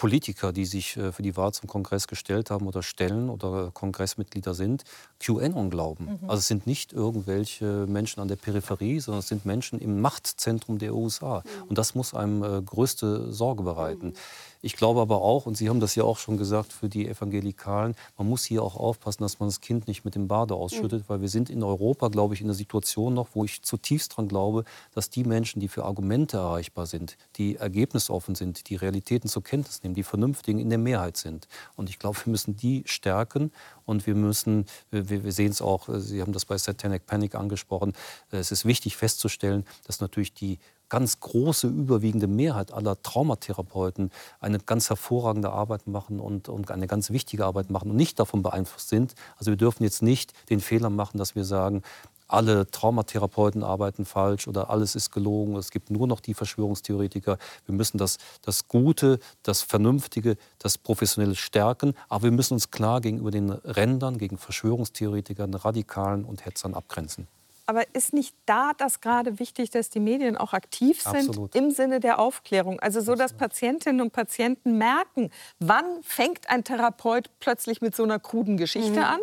Politiker, 0.00 0.50
die 0.52 0.64
sich 0.64 0.96
äh, 0.96 1.12
für 1.12 1.22
die 1.22 1.36
Wahl 1.36 1.52
zum 1.52 1.68
Kongress 1.68 2.08
gestellt 2.08 2.50
haben 2.50 2.66
oder 2.66 2.82
stellen 2.82 3.28
oder 3.28 3.70
Kongressmitglieder 3.70 4.54
sind, 4.54 4.84
QAnon 5.18 5.68
glauben. 5.68 6.04
Mhm. 6.04 6.18
Also 6.22 6.38
es 6.38 6.48
sind 6.48 6.66
nicht 6.66 6.94
irgendwelche 6.94 7.86
Menschen 7.86 8.20
an 8.20 8.28
der 8.28 8.36
Peripherie, 8.36 9.00
sondern 9.00 9.18
es 9.18 9.28
sind 9.28 9.44
Menschen 9.44 9.78
im 9.78 10.00
Machtzentrum 10.00 10.78
der 10.78 10.94
USA. 10.94 11.44
Mhm. 11.44 11.68
Und 11.68 11.76
das 11.76 11.94
muss 11.94 12.14
einem 12.14 12.42
äh, 12.42 12.62
größte 12.62 13.30
Sorge 13.30 13.62
bereiten. 13.62 14.06
Mhm. 14.06 14.14
Ich 14.62 14.76
glaube 14.76 15.00
aber 15.00 15.22
auch, 15.22 15.46
und 15.46 15.56
Sie 15.56 15.68
haben 15.68 15.80
das 15.80 15.94
ja 15.94 16.04
auch 16.04 16.18
schon 16.18 16.36
gesagt 16.36 16.72
für 16.72 16.88
die 16.88 17.08
Evangelikalen, 17.08 17.94
man 18.18 18.28
muss 18.28 18.44
hier 18.44 18.62
auch 18.62 18.76
aufpassen, 18.76 19.22
dass 19.22 19.40
man 19.40 19.48
das 19.48 19.60
Kind 19.60 19.88
nicht 19.88 20.04
mit 20.04 20.14
dem 20.14 20.28
Bade 20.28 20.54
ausschüttet, 20.54 21.02
mhm. 21.02 21.08
weil 21.08 21.20
wir 21.22 21.28
sind 21.28 21.48
in 21.48 21.62
Europa, 21.62 22.08
glaube 22.08 22.34
ich, 22.34 22.40
in 22.40 22.46
einer 22.46 22.54
Situation 22.54 23.14
noch, 23.14 23.28
wo 23.34 23.44
ich 23.44 23.62
zutiefst 23.62 24.12
daran 24.12 24.28
glaube, 24.28 24.64
dass 24.94 25.08
die 25.08 25.24
Menschen, 25.24 25.60
die 25.60 25.68
für 25.68 25.84
Argumente 25.84 26.36
erreichbar 26.36 26.86
sind, 26.86 27.16
die 27.36 27.56
ergebnisoffen 27.56 28.34
sind, 28.34 28.68
die 28.68 28.76
Realitäten 28.76 29.28
zur 29.28 29.42
Kenntnis 29.42 29.82
nehmen, 29.82 29.94
die 29.94 30.02
Vernünftigen 30.02 30.58
in 30.58 30.68
der 30.68 30.78
Mehrheit 30.78 31.16
sind. 31.16 31.48
Und 31.76 31.88
ich 31.88 31.98
glaube, 31.98 32.18
wir 32.24 32.30
müssen 32.30 32.56
die 32.56 32.82
stärken 32.84 33.52
und 33.86 34.06
wir 34.06 34.14
müssen, 34.14 34.66
wir, 34.90 35.08
wir 35.08 35.32
sehen 35.32 35.50
es 35.50 35.62
auch, 35.62 35.88
Sie 35.98 36.20
haben 36.20 36.32
das 36.32 36.44
bei 36.44 36.58
Satanic 36.58 37.06
Panic 37.06 37.34
angesprochen, 37.34 37.94
es 38.30 38.52
ist 38.52 38.64
wichtig 38.64 38.96
festzustellen, 38.96 39.64
dass 39.86 40.00
natürlich 40.00 40.34
die 40.34 40.58
ganz 40.90 41.20
große, 41.20 41.68
überwiegende 41.68 42.26
Mehrheit 42.26 42.72
aller 42.74 43.00
Traumatherapeuten 43.00 44.10
eine 44.40 44.58
ganz 44.58 44.90
hervorragende 44.90 45.50
Arbeit 45.50 45.86
machen 45.86 46.20
und, 46.20 46.50
und 46.50 46.70
eine 46.70 46.86
ganz 46.86 47.10
wichtige 47.10 47.46
Arbeit 47.46 47.70
machen 47.70 47.90
und 47.90 47.96
nicht 47.96 48.20
davon 48.20 48.42
beeinflusst 48.42 48.90
sind. 48.90 49.14
Also 49.38 49.50
wir 49.52 49.56
dürfen 49.56 49.84
jetzt 49.84 50.02
nicht 50.02 50.34
den 50.50 50.60
Fehler 50.60 50.90
machen, 50.90 51.16
dass 51.16 51.34
wir 51.34 51.44
sagen, 51.44 51.82
alle 52.30 52.70
Traumatherapeuten 52.70 53.64
arbeiten 53.64 54.04
falsch 54.04 54.46
oder 54.46 54.70
alles 54.70 54.94
ist 54.94 55.10
gelogen, 55.10 55.56
es 55.56 55.70
gibt 55.70 55.90
nur 55.90 56.06
noch 56.06 56.20
die 56.20 56.34
Verschwörungstheoretiker. 56.34 57.38
Wir 57.66 57.74
müssen 57.74 57.98
das, 57.98 58.18
das 58.42 58.68
Gute, 58.68 59.18
das 59.42 59.62
Vernünftige, 59.62 60.36
das 60.58 60.78
Professionelle 60.78 61.34
stärken, 61.34 61.94
aber 62.08 62.24
wir 62.24 62.30
müssen 62.30 62.54
uns 62.54 62.70
klar 62.70 63.00
gegenüber 63.00 63.30
den 63.30 63.50
Rändern, 63.50 64.18
gegen 64.18 64.38
Verschwörungstheoretikern, 64.38 65.54
Radikalen 65.54 66.24
und 66.24 66.44
Hetzern 66.44 66.74
abgrenzen. 66.74 67.26
Aber 67.66 67.84
ist 67.94 68.12
nicht 68.12 68.34
da 68.46 68.72
das 68.76 69.00
gerade 69.00 69.38
wichtig, 69.38 69.70
dass 69.70 69.90
die 69.90 70.00
Medien 70.00 70.36
auch 70.36 70.52
aktiv 70.52 71.00
sind 71.02 71.28
Absolut. 71.28 71.54
im 71.54 71.70
Sinne 71.70 72.00
der 72.00 72.18
Aufklärung? 72.18 72.80
Also 72.80 73.00
so, 73.00 73.14
dass 73.14 73.32
Patientinnen 73.32 74.00
und 74.00 74.12
Patienten 74.12 74.78
merken, 74.78 75.30
wann 75.58 76.02
fängt 76.02 76.50
ein 76.50 76.64
Therapeut 76.64 77.30
plötzlich 77.38 77.80
mit 77.80 77.94
so 77.94 78.02
einer 78.02 78.18
kruden 78.18 78.56
Geschichte 78.56 78.90
mhm. 78.90 79.04
an? 79.04 79.20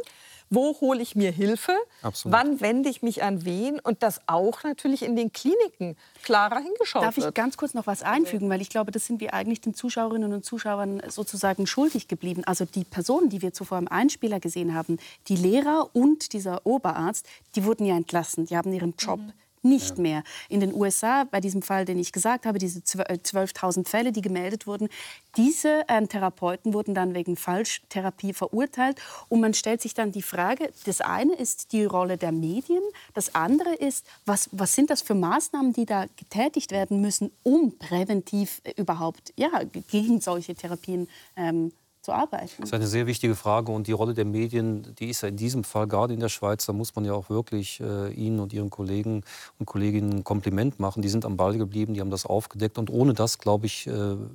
Wo 0.50 0.80
hole 0.80 1.02
ich 1.02 1.16
mir 1.16 1.32
Hilfe? 1.32 1.74
Absolut. 2.02 2.38
Wann 2.38 2.62
wende 2.62 2.90
ich 2.90 3.02
mich 3.02 3.24
an 3.24 3.46
wen? 3.46 3.80
Und 3.80 4.04
das 4.04 4.22
auch 4.28 4.64
natürlich 4.64 5.04
in 5.04 5.16
den 5.16 5.34
Kliniken 5.34 5.96
klarer 6.24 6.60
hingeschaut 6.60 7.04
Darf 7.04 7.18
wird. 7.18 7.28
ich 7.28 7.34
ganz 7.34 7.58
kurz 7.58 7.74
noch 7.74 7.88
was 7.88 8.04
einfügen? 8.04 8.50
Weil 8.50 8.62
ich 8.62 8.70
glaube, 8.70 8.92
das 8.92 9.06
sind 9.06 9.20
wir 9.20 9.34
eigentlich 9.34 9.62
den 9.62 9.74
Zuschauerinnen 9.74 10.34
und 10.34 10.46
Zuschauern 10.46 11.02
sozusagen 11.08 11.68
schuldig 11.68 12.08
geblieben. 12.08 12.44
Also 12.46 12.66
die 12.66 12.84
Personen, 12.84 13.30
die 13.30 13.42
wir 13.42 13.54
zuvor 13.54 13.78
im 13.78 13.88
Einspieler 13.88 14.40
gesehen 14.40 14.74
haben, 14.74 14.98
die 15.28 15.36
Lehrer 15.36 15.90
und 15.94 16.34
dieser 16.34 16.66
Oberarzt, 16.66 17.28
die 17.56 17.66
wurden 17.66 17.86
ja 17.86 17.96
entlassen. 17.96 18.46
Die 18.46 18.58
haben 18.58 18.72
ihren 18.74 18.96
Job. 18.98 19.20
Mhm 19.20 19.34
nicht 19.62 19.98
ja. 19.98 20.02
mehr. 20.02 20.24
In 20.50 20.60
den 20.60 20.74
USA, 20.74 21.24
bei 21.24 21.40
diesem 21.40 21.62
Fall, 21.62 21.86
den 21.86 22.00
ich 22.00 22.12
gesagt 22.12 22.46
habe, 22.46 22.60
diese 22.60 22.80
12.000 22.80 23.80
äh, 23.80 23.84
Fälle, 23.90 24.12
die 24.12 24.22
gemeldet 24.22 24.68
wurden, 24.68 24.90
diese 25.36 25.84
ähm, 25.88 26.10
Therapeuten 26.10 26.74
wurden 26.74 26.94
dann 26.94 27.14
wegen 27.14 27.36
Falschtherapie 27.36 28.34
verurteilt. 28.34 29.00
Und 29.30 29.42
man 29.42 29.54
stellt 29.54 29.82
sich 29.82 29.94
dann 29.94 30.12
die 30.12 30.22
Frage, 30.22 30.72
das 30.86 31.02
eine 31.02 31.36
ist 31.36 31.72
die 31.74 31.86
Rolle 31.86 32.18
der 32.18 32.32
Medien, 32.32 32.82
das 33.14 33.36
andere 33.36 33.74
ist, 33.76 34.06
was, 34.26 34.50
was 34.52 34.76
sind 34.76 34.90
das 34.90 35.02
für 35.02 35.16
Maßnahmen, 35.16 35.74
die 35.74 35.86
da 35.86 36.06
getätigt 36.16 36.72
werden 36.72 37.02
müssen, 37.02 37.32
um 37.44 37.78
präventiv 37.78 38.62
äh, 38.64 38.74
überhaupt 38.78 39.34
ja, 39.36 39.50
gegen 39.90 40.22
solche 40.22 40.56
Therapien 40.56 41.08
ähm, 41.36 41.72
zu 42.02 42.12
arbeiten? 42.12 42.50
Das 42.60 42.70
ist 42.70 42.74
eine 42.74 42.88
sehr 42.88 43.08
wichtige 43.08 43.36
Frage 43.36 43.72
und 43.72 43.88
die 43.88 43.92
Rolle 43.92 44.14
der 44.14 44.26
Medien, 44.26 44.96
die 45.00 45.10
ist 45.10 45.22
ja 45.22 45.30
in 45.30 45.38
diesem 45.38 45.64
Fall 45.64 45.88
gerade 45.88 46.14
in 46.14 46.20
der 46.20 46.30
Schweiz, 46.30 46.66
da 46.66 46.74
muss 46.74 46.96
man 46.96 47.06
ja 47.06 47.14
auch 47.14 47.30
wirklich 47.30 47.80
äh, 47.80 48.12
Ihnen 48.14 48.40
und 48.40 48.54
Ihren 48.54 48.70
Kollegen 48.70 49.24
und 49.60 49.66
Kolleginnen 49.66 50.20
ein 50.20 50.24
Kompliment 50.24 50.80
machen. 50.80 51.02
Die 51.02 51.10
sind 51.10 51.26
am 51.26 51.38
Ball 51.38 51.58
geblieben, 51.58 51.94
die 51.94 52.02
haben 52.02 52.12
das 52.12 52.26
aufgedeckt 52.26 52.78
und 52.78 52.90
ohne 52.90 53.14
das, 53.14 53.40
glaube 53.40 53.66
ich, 53.66 53.88
äh, 53.88 53.92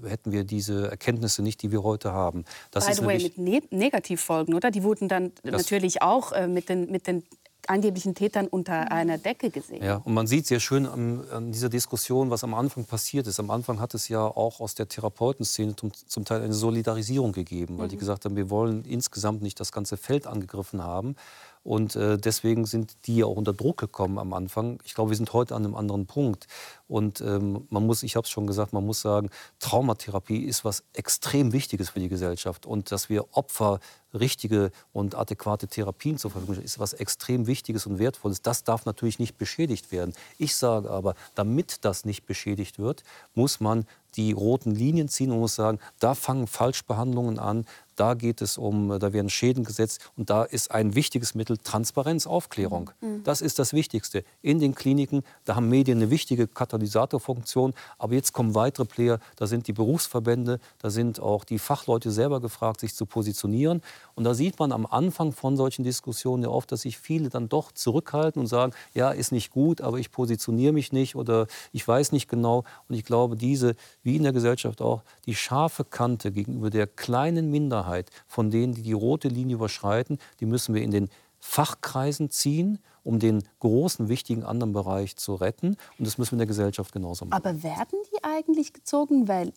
hätten 0.07 0.33
wir 0.33 0.45
diese 0.45 0.91
Erkenntnisse 0.91 1.43
nicht, 1.43 1.63
die 1.63 1.73
wir 1.73 1.83
heute 1.83 2.13
haben. 2.13 2.45
Das 2.71 2.87
By 2.87 2.95
the 2.95 3.05
way, 3.05 3.23
mit 3.23 3.39
ne 3.39 3.63
Negativfolgen, 3.71 4.55
oder? 4.55 4.71
Die 4.71 4.83
wurden 4.83 5.09
dann 5.09 5.33
natürlich 5.43 6.03
auch 6.03 6.33
äh, 6.33 6.47
mit 6.47 6.69
den, 6.69 6.91
mit 6.91 7.07
den 7.07 7.23
angeblichen 7.69 8.15
Tätern 8.15 8.47
unter 8.49 8.91
einer 8.91 9.19
Decke 9.19 9.51
gesehen. 9.51 9.83
Ja, 9.83 9.97
und 9.97 10.15
man 10.15 10.27
sieht 10.27 10.47
sehr 10.47 10.61
schön 10.61 10.87
an, 10.87 11.25
an, 11.31 11.53
dieser 11.53 11.69
Diskussion, 11.69 12.31
was 12.31 12.45
am 12.45 12.55
Anfang 12.55 12.85
passiert 12.85 13.27
ist. 13.27 13.39
Am 13.41 13.51
Anfang 13.51 13.81
hat 13.81 13.95
es 13.95 14.09
ja 14.09 14.25
auch 14.25 14.61
aus 14.61 14.75
der 14.75 14.89
Therapeutenszene 14.89 15.77
zum, 15.77 15.93
zum 15.95 16.25
Teil 16.25 16.43
eine 16.43 16.55
Solidarisierung 16.55 17.33
gegeben, 17.33 17.79
weil 17.79 17.87
mhm. 17.87 17.91
die 17.91 17.97
gesagt 17.97 18.25
haben, 18.25 18.37
wir 18.37 18.51
wollen 18.51 18.85
insgesamt 18.85 19.43
nicht 19.43 19.61
das 19.61 19.73
ganze 19.73 19.97
Feld 19.97 20.27
angegriffen 20.27 20.83
haben. 20.83 21.17
Und 21.65 21.95
äh, 21.95 22.19
deswegen 22.19 22.67
sind 22.67 23.07
die 23.07 23.19
ja 23.19 23.27
auch 23.27 23.37
unter 23.37 23.53
Druck 23.53 23.79
gekommen 23.79 24.19
am 24.19 24.33
Anfang. 24.33 24.81
Ich 24.85 24.95
glaube, 24.95 25.11
wir 25.11 25.17
sind 25.17 25.33
heute 25.33 25.55
an 25.55 25.65
einem 25.65 25.77
anderen 25.77 26.07
Punkt. 26.07 26.49
Und 26.93 27.23
ähm, 27.23 27.67
man 27.71 27.87
muss, 27.87 28.03
ich 28.03 28.17
habe 28.17 28.27
es 28.27 28.31
schon 28.31 28.47
gesagt, 28.47 28.75
man 28.75 28.85
muss 28.85 29.01
sagen, 29.01 29.31
Traumatherapie 29.61 30.45
ist 30.45 30.63
was 30.63 30.85
extrem 30.93 31.55
Wichtiges 31.55 31.89
für 31.89 32.01
die 32.01 32.11
Gesellschaft. 32.11 32.67
Und 32.67 32.93
dass 32.93 33.09
wir 33.09 33.35
Opfer 33.35 33.81
richtige 34.13 34.71
und 34.93 35.15
adäquate 35.15 35.69
Therapien 35.69 36.19
zur 36.19 36.31
Verfügung 36.31 36.55
stellen, 36.55 36.67
ist 36.67 36.79
was 36.79 36.93
extrem 36.93 37.47
Wichtiges 37.47 37.87
und 37.87 37.99
Wertvolles. 37.99 38.43
Das 38.43 38.63
darf 38.63 38.85
natürlich 38.85 39.19
nicht 39.19 39.39
beschädigt 39.39 39.91
werden. 39.91 40.13
Ich 40.37 40.55
sage 40.55 40.91
aber, 40.91 41.15
damit 41.35 41.85
das 41.85 42.05
nicht 42.05 42.27
beschädigt 42.27 42.79
wird, 42.79 43.05
muss 43.35 43.61
man 43.61 43.87
die 44.17 44.33
roten 44.33 44.75
Linien 44.75 45.09
ziehen 45.09 45.31
und 45.31 45.41
muss 45.41 45.55
sagen, 45.55 45.79
da 45.99 46.15
fangen 46.15 46.47
Falschbehandlungen 46.47 47.39
an, 47.39 47.65
da 47.97 48.15
geht 48.15 48.43
es 48.43 48.59
um, 48.59 48.99
da 48.99 49.13
werden 49.13 49.31
Schäden 49.31 49.65
gesetzt 49.65 50.11
und 50.17 50.29
da 50.29 50.45
ist 50.45 50.71
ein 50.71 50.95
wichtiges 50.95 51.35
Mittel 51.35 51.57
Transparenz, 51.57 52.27
Aufklärung. 52.27 52.91
Mhm. 53.01 53.23
Das 53.25 53.41
ist 53.41 53.59
das 53.59 53.73
Wichtigste. 53.73 54.25
In 54.43 54.59
den 54.59 54.75
Kliniken, 54.75 55.23
da 55.45 55.57
haben 55.57 55.69
Medien 55.69 55.99
eine 55.99 56.11
wichtige 56.11 56.47
Katalysatorfunktion, 56.83 57.75
aber 57.99 58.15
jetzt 58.15 58.33
kommen 58.33 58.55
weitere 58.55 58.85
Player, 58.85 59.19
da 59.37 59.47
sind 59.47 59.67
die 59.67 59.73
Berufsverbände, 59.73 60.59
da 60.79 60.91
sind 60.91 61.21
auch 61.21 61.45
die 61.45 61.59
Fachleute 61.59 62.11
selber 62.11 62.41
gefragt, 62.41 62.81
sich 62.81 62.95
zu 62.95 63.07
positionieren. 63.07 63.83
Und 64.15 64.25
da 64.25 64.35
sieht 64.35 64.59
man 64.59 64.73
am 64.73 64.87
Anfang 64.87 65.33
von 65.33 65.57
solchen 65.57 65.85
Diskussionen 65.85 66.43
ja 66.43 66.49
oft, 66.49 66.73
dass 66.73 66.83
sich 66.83 66.99
viele 66.99 67.29
dann 67.29 67.49
doch 67.49 67.73
zurückhalten 67.73 68.41
und 68.41 68.47
sagen, 68.47 68.73
ja, 68.95 69.11
ist 69.11 69.33
nicht 69.33 69.51
gut, 69.51 69.81
aber 69.81 69.99
ich 69.99 70.11
positioniere 70.11 70.73
mich 70.73 70.93
nicht 70.93 71.17
oder 71.17 71.47
ich 71.73 71.87
weiß 71.87 72.13
nicht 72.13 72.29
genau. 72.29 72.65
Und 72.89 72.95
ich 72.95 73.05
glaube, 73.05 73.37
diese, 73.37 73.75
wie 74.03 74.17
in 74.17 74.23
der 74.23 74.33
Gesellschaft 74.33 74.83
auch, 74.83 75.03
die 75.27 75.35
scharfe 75.35 75.85
Kante 75.85 76.33
gegenüber 76.33 76.71
der 76.71 76.87
kleinen 76.87 77.51
Minderheit, 77.51 78.11
von 78.27 78.51
denen, 78.51 78.75
die 78.75 78.83
die 78.83 78.93
rote 78.93 79.29
Linie 79.29 79.57
überschreiten, 79.57 80.19
die 80.41 80.47
müssen 80.47 80.75
wir 80.75 80.83
in 80.83 80.91
den 80.91 81.09
Fachkreisen 81.45 82.31
ziehen, 82.31 82.79
um 83.03 83.19
den 83.19 83.43
großen, 83.59 84.09
wichtigen 84.09 84.45
anderen 84.45 84.73
Bereich 84.73 85.17
zu 85.17 85.35
retten. 85.35 85.77
Und 85.99 86.07
das 86.07 86.17
müssen 86.17 86.31
wir 86.31 86.35
in 86.35 86.39
der 86.39 86.47
Gesellschaft 86.47 86.93
genauso 86.93 87.25
machen. 87.25 87.35
Aber 87.35 87.63
werden 87.65 87.99
die 88.13 88.23
eigentlich 88.23 88.73
gezogen? 88.73 89.27
Weil 89.27 89.53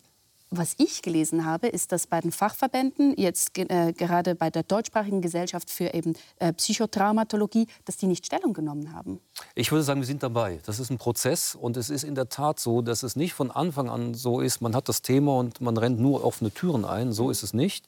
was 0.50 0.76
ich 0.78 1.02
gelesen 1.02 1.46
habe, 1.46 1.68
ist, 1.68 1.92
dass 1.92 2.08
bei 2.08 2.22
den 2.22 2.32
Fachverbänden, 2.32 3.16
jetzt 3.18 3.58
äh, 3.58 3.94
gerade 3.94 4.36
bei 4.36 4.50
der 4.50 4.64
deutschsprachigen 4.64 5.22
Gesellschaft 5.22 5.70
für 5.70 5.94
eben 5.94 6.14
äh, 6.40 6.54
Psychotraumatologie, 6.54 7.68
dass 7.86 7.98
die 7.98 8.08
nicht 8.08 8.26
Stellung 8.26 8.54
genommen 8.54 8.94
haben. 8.94 9.20
Ich 9.54 9.72
würde 9.72 9.84
sagen, 9.84 10.02
wir 10.02 10.08
sind 10.08 10.24
dabei. 10.24 10.60
Das 10.66 10.80
ist 10.80 10.90
ein 10.90 10.98
Prozess 10.98 11.56
und 11.56 11.78
es 11.78 11.90
ist 11.90 12.04
in 12.04 12.16
der 12.16 12.30
Tat 12.30 12.60
so, 12.60 12.82
dass 12.82 13.04
es 13.04 13.16
nicht 13.16 13.34
von 13.34 13.52
Anfang 13.52 13.90
an 13.90 14.14
so 14.14 14.40
ist, 14.40 14.62
man 14.62 14.76
hat 14.76 14.88
das 14.88 15.02
Thema 15.02 15.38
und 15.38 15.62
man 15.62 15.78
rennt 15.78 16.00
nur 16.00 16.24
offene 16.24 16.52
Türen 16.52 16.86
ein. 16.86 17.12
So 17.12 17.30
ist 17.30 17.44
es 17.44 17.54
nicht. 17.54 17.86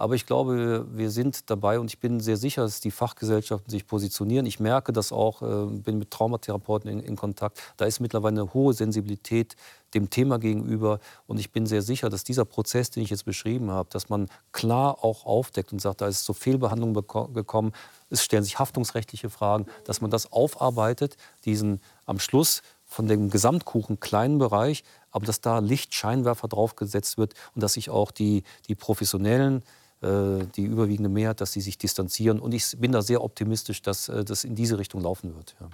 Aber 0.00 0.14
ich 0.14 0.24
glaube, 0.24 0.86
wir 0.94 1.10
sind 1.10 1.50
dabei 1.50 1.78
und 1.78 1.90
ich 1.90 1.98
bin 1.98 2.20
sehr 2.20 2.38
sicher, 2.38 2.62
dass 2.62 2.80
die 2.80 2.90
Fachgesellschaften 2.90 3.68
sich 3.68 3.86
positionieren. 3.86 4.46
Ich 4.46 4.58
merke 4.58 4.94
das 4.94 5.12
auch, 5.12 5.42
äh, 5.42 5.66
bin 5.66 5.98
mit 5.98 6.10
Traumatherapeuten 6.10 6.90
in, 6.90 7.00
in 7.00 7.16
Kontakt. 7.16 7.60
Da 7.76 7.84
ist 7.84 8.00
mittlerweile 8.00 8.40
eine 8.40 8.54
hohe 8.54 8.72
Sensibilität 8.72 9.56
dem 9.92 10.08
Thema 10.08 10.38
gegenüber. 10.38 11.00
Und 11.26 11.38
ich 11.38 11.52
bin 11.52 11.66
sehr 11.66 11.82
sicher, 11.82 12.08
dass 12.08 12.24
dieser 12.24 12.46
Prozess, 12.46 12.88
den 12.88 13.02
ich 13.02 13.10
jetzt 13.10 13.26
beschrieben 13.26 13.70
habe, 13.70 13.90
dass 13.92 14.08
man 14.08 14.30
klar 14.52 15.04
auch 15.04 15.26
aufdeckt 15.26 15.70
und 15.70 15.82
sagt, 15.82 16.00
da 16.00 16.08
ist 16.08 16.24
zu 16.24 16.32
Fehlbehandlung 16.32 16.94
gekommen, 16.94 17.72
es 18.08 18.24
stellen 18.24 18.42
sich 18.42 18.58
haftungsrechtliche 18.58 19.28
Fragen, 19.28 19.66
dass 19.84 20.00
man 20.00 20.10
das 20.10 20.32
aufarbeitet, 20.32 21.18
diesen 21.44 21.78
am 22.06 22.20
Schluss 22.20 22.62
von 22.86 23.06
dem 23.06 23.28
Gesamtkuchen 23.28 24.00
kleinen 24.00 24.38
Bereich, 24.38 24.82
aber 25.10 25.26
dass 25.26 25.42
da 25.42 25.58
Lichtscheinwerfer 25.58 26.48
draufgesetzt 26.48 27.18
wird 27.18 27.34
und 27.54 27.62
dass 27.62 27.74
sich 27.74 27.90
auch 27.90 28.10
die, 28.12 28.44
die 28.66 28.74
professionellen 28.74 29.62
die 30.02 30.64
überwiegende 30.64 31.10
Mehrheit, 31.10 31.40
dass 31.40 31.52
sie 31.52 31.60
sich 31.60 31.76
distanzieren. 31.78 32.40
Und 32.40 32.52
ich 32.52 32.74
bin 32.78 32.92
da 32.92 33.02
sehr 33.02 33.22
optimistisch, 33.22 33.82
dass 33.82 34.08
äh, 34.08 34.24
das 34.24 34.44
in 34.44 34.54
diese 34.54 34.78
Richtung 34.78 35.02
laufen 35.02 35.34
wird. 35.34 35.56
Ja. 35.60 35.68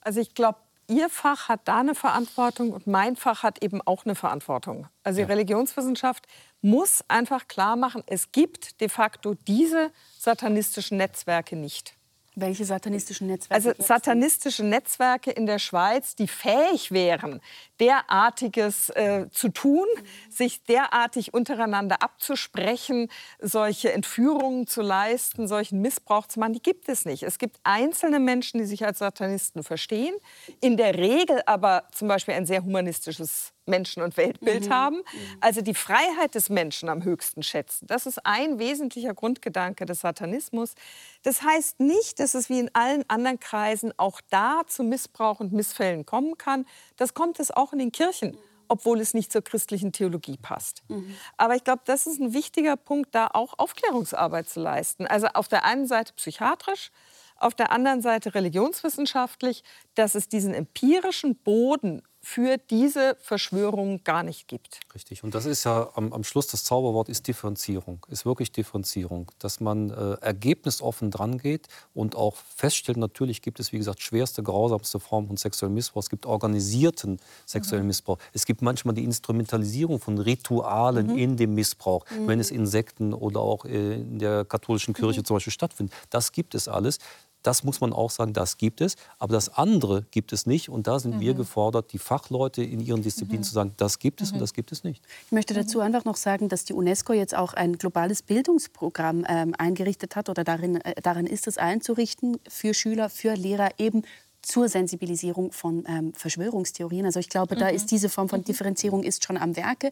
Also 0.00 0.20
ich 0.20 0.34
glaube, 0.34 0.58
Ihr 0.90 1.10
Fach 1.10 1.50
hat 1.50 1.60
da 1.68 1.80
eine 1.80 1.94
Verantwortung 1.94 2.72
und 2.72 2.86
mein 2.86 3.14
Fach 3.14 3.42
hat 3.42 3.62
eben 3.62 3.82
auch 3.82 4.06
eine 4.06 4.14
Verantwortung. 4.14 4.86
Also 5.02 5.18
die 5.18 5.22
ja. 5.22 5.26
Religionswissenschaft 5.26 6.26
muss 6.62 7.04
einfach 7.08 7.46
klar 7.46 7.76
machen, 7.76 8.02
es 8.06 8.32
gibt 8.32 8.80
de 8.80 8.88
facto 8.88 9.34
diese 9.46 9.90
satanistischen 10.18 10.96
Netzwerke 10.96 11.56
nicht. 11.56 11.97
Welche 12.40 12.64
satanistischen 12.64 13.26
Netzwerke? 13.26 13.54
Also 13.54 13.82
satanistische 13.82 14.64
Netzwerke 14.64 15.30
in 15.30 15.46
der 15.46 15.58
Schweiz, 15.58 16.14
die 16.14 16.28
fähig 16.28 16.92
wären, 16.92 17.40
derartiges 17.80 18.90
äh, 18.90 19.26
zu 19.30 19.48
tun, 19.48 19.86
mhm. 19.94 20.30
sich 20.30 20.62
derartig 20.64 21.34
untereinander 21.34 22.02
abzusprechen, 22.02 23.10
solche 23.40 23.92
Entführungen 23.92 24.66
zu 24.66 24.82
leisten, 24.82 25.48
solchen 25.48 25.80
Missbrauch 25.80 26.26
zu 26.26 26.38
machen, 26.38 26.52
die 26.52 26.62
gibt 26.62 26.88
es 26.88 27.04
nicht. 27.04 27.24
Es 27.24 27.38
gibt 27.38 27.58
einzelne 27.64 28.20
Menschen, 28.20 28.60
die 28.60 28.66
sich 28.66 28.84
als 28.86 28.98
Satanisten 28.98 29.64
verstehen, 29.64 30.14
in 30.60 30.76
der 30.76 30.96
Regel 30.96 31.42
aber 31.46 31.84
zum 31.92 32.08
Beispiel 32.08 32.34
ein 32.34 32.46
sehr 32.46 32.62
humanistisches 32.62 33.52
Menschen- 33.68 34.02
und 34.02 34.16
Weltbild 34.16 34.66
mhm. 34.66 34.72
haben, 34.72 34.96
mhm. 34.96 35.36
also 35.40 35.60
die 35.60 35.74
Freiheit 35.74 36.34
des 36.34 36.48
Menschen 36.48 36.88
am 36.88 37.04
höchsten 37.04 37.42
schätzen. 37.42 37.86
Das 37.86 38.06
ist 38.06 38.24
ein 38.26 38.58
wesentlicher 38.58 39.14
Grundgedanke 39.14 39.86
des 39.86 40.00
Satanismus. 40.00 40.74
Das 41.22 41.42
heißt 41.42 41.80
nicht, 41.80 42.18
dass 42.18 42.34
es 42.34 42.48
wie 42.48 42.58
in 42.58 42.70
allen 42.74 43.04
anderen 43.08 43.38
Kreisen 43.38 43.92
auch 43.96 44.20
da 44.30 44.62
zu 44.66 44.82
Missbrauch 44.82 45.40
und 45.40 45.52
Missfällen 45.52 46.06
kommen 46.06 46.38
kann. 46.38 46.66
Das 46.96 47.14
kommt 47.14 47.38
es 47.40 47.50
auch 47.50 47.72
in 47.72 47.78
den 47.78 47.92
Kirchen 47.92 48.36
obwohl 48.68 49.00
es 49.00 49.14
nicht 49.14 49.32
zur 49.32 49.42
christlichen 49.42 49.92
Theologie 49.92 50.36
passt. 50.36 50.82
Mhm. 50.88 51.16
Aber 51.36 51.56
ich 51.56 51.64
glaube, 51.64 51.82
das 51.86 52.06
ist 52.06 52.20
ein 52.20 52.34
wichtiger 52.34 52.76
Punkt, 52.76 53.14
da 53.14 53.28
auch 53.32 53.54
Aufklärungsarbeit 53.58 54.48
zu 54.48 54.60
leisten. 54.60 55.06
Also 55.06 55.26
auf 55.28 55.48
der 55.48 55.64
einen 55.64 55.86
Seite 55.86 56.12
psychiatrisch, 56.12 56.90
auf 57.36 57.54
der 57.54 57.72
anderen 57.72 58.02
Seite 58.02 58.34
religionswissenschaftlich, 58.34 59.62
dass 59.94 60.14
es 60.14 60.28
diesen 60.28 60.54
empirischen 60.54 61.36
Boden 61.36 62.02
für 62.28 62.58
diese 62.58 63.16
Verschwörung 63.22 64.04
gar 64.04 64.22
nicht 64.22 64.48
gibt. 64.48 64.80
Richtig. 64.94 65.24
Und 65.24 65.34
das 65.34 65.46
ist 65.46 65.64
ja 65.64 65.88
am, 65.94 66.12
am 66.12 66.24
Schluss 66.24 66.46
das 66.46 66.62
Zauberwort 66.62 67.08
ist 67.08 67.26
Differenzierung, 67.26 68.04
ist 68.10 68.26
wirklich 68.26 68.52
Differenzierung, 68.52 69.32
dass 69.38 69.60
man 69.60 69.88
äh, 69.88 70.12
ergebnisoffen 70.20 71.10
dran 71.10 71.38
geht 71.38 71.68
und 71.94 72.16
auch 72.16 72.36
feststellt, 72.54 72.98
natürlich 72.98 73.40
gibt 73.40 73.60
es 73.60 73.72
wie 73.72 73.78
gesagt 73.78 74.02
schwerste, 74.02 74.42
grausamste 74.42 75.00
Formen 75.00 75.28
von 75.28 75.38
sexuellem 75.38 75.74
Missbrauch. 75.74 76.02
Es 76.02 76.10
gibt 76.10 76.26
organisierten 76.26 77.18
sexuellen 77.46 77.84
mhm. 77.84 77.88
Missbrauch. 77.88 78.18
Es 78.34 78.44
gibt 78.44 78.60
manchmal 78.60 78.94
die 78.94 79.04
Instrumentalisierung 79.04 79.98
von 79.98 80.18
Ritualen 80.18 81.06
mhm. 81.06 81.18
in 81.18 81.36
dem 81.38 81.54
Missbrauch, 81.54 82.04
mhm. 82.10 82.28
wenn 82.28 82.40
es 82.40 82.50
in 82.50 82.66
Sekten 82.66 83.14
oder 83.14 83.40
auch 83.40 83.64
in 83.64 84.18
der 84.18 84.44
katholischen 84.44 84.92
Kirche 84.92 85.20
mhm. 85.20 85.24
zum 85.24 85.36
Beispiel 85.36 85.52
stattfindet. 85.54 85.96
Das 86.10 86.32
gibt 86.32 86.54
es 86.54 86.68
alles. 86.68 86.98
Das 87.42 87.64
muss 87.64 87.80
man 87.80 87.92
auch 87.92 88.10
sagen, 88.10 88.32
das 88.32 88.56
gibt 88.56 88.80
es. 88.80 88.96
Aber 89.18 89.32
das 89.32 89.48
andere 89.56 90.04
gibt 90.10 90.32
es 90.32 90.46
nicht. 90.46 90.68
Und 90.68 90.86
da 90.86 90.98
sind 90.98 91.16
mhm. 91.16 91.20
wir 91.20 91.34
gefordert, 91.34 91.92
die 91.92 91.98
Fachleute 91.98 92.62
in 92.62 92.80
ihren 92.80 93.02
Disziplinen 93.02 93.40
mhm. 93.40 93.44
zu 93.44 93.52
sagen, 93.52 93.72
das 93.76 93.98
gibt 93.98 94.20
es 94.20 94.30
mhm. 94.30 94.36
und 94.36 94.40
das 94.40 94.52
gibt 94.52 94.72
es 94.72 94.84
nicht. 94.84 95.04
Ich 95.26 95.32
möchte 95.32 95.54
dazu 95.54 95.80
einfach 95.80 96.04
noch 96.04 96.16
sagen, 96.16 96.48
dass 96.48 96.64
die 96.64 96.72
UNESCO 96.72 97.12
jetzt 97.12 97.36
auch 97.36 97.54
ein 97.54 97.78
globales 97.78 98.22
Bildungsprogramm 98.22 99.24
ähm, 99.28 99.54
eingerichtet 99.56 100.16
hat 100.16 100.28
oder 100.28 100.44
darin, 100.44 100.80
äh, 100.80 101.00
darin 101.02 101.26
ist 101.26 101.46
es 101.46 101.58
einzurichten 101.58 102.38
für 102.48 102.74
Schüler, 102.74 103.08
für 103.08 103.34
Lehrer 103.34 103.70
eben 103.78 104.02
zur 104.42 104.68
Sensibilisierung 104.68 105.52
von 105.52 105.84
ähm, 105.86 106.12
Verschwörungstheorien. 106.14 107.04
Also 107.04 107.20
ich 107.20 107.28
glaube, 107.28 107.56
da 107.56 107.68
ist 107.68 107.84
mhm. 107.84 107.88
diese 107.88 108.08
Form 108.08 108.28
von 108.28 108.40
mhm. 108.40 108.44
Differenzierung 108.44 109.02
ist 109.02 109.24
schon 109.24 109.36
am 109.36 109.56
Werke. 109.56 109.90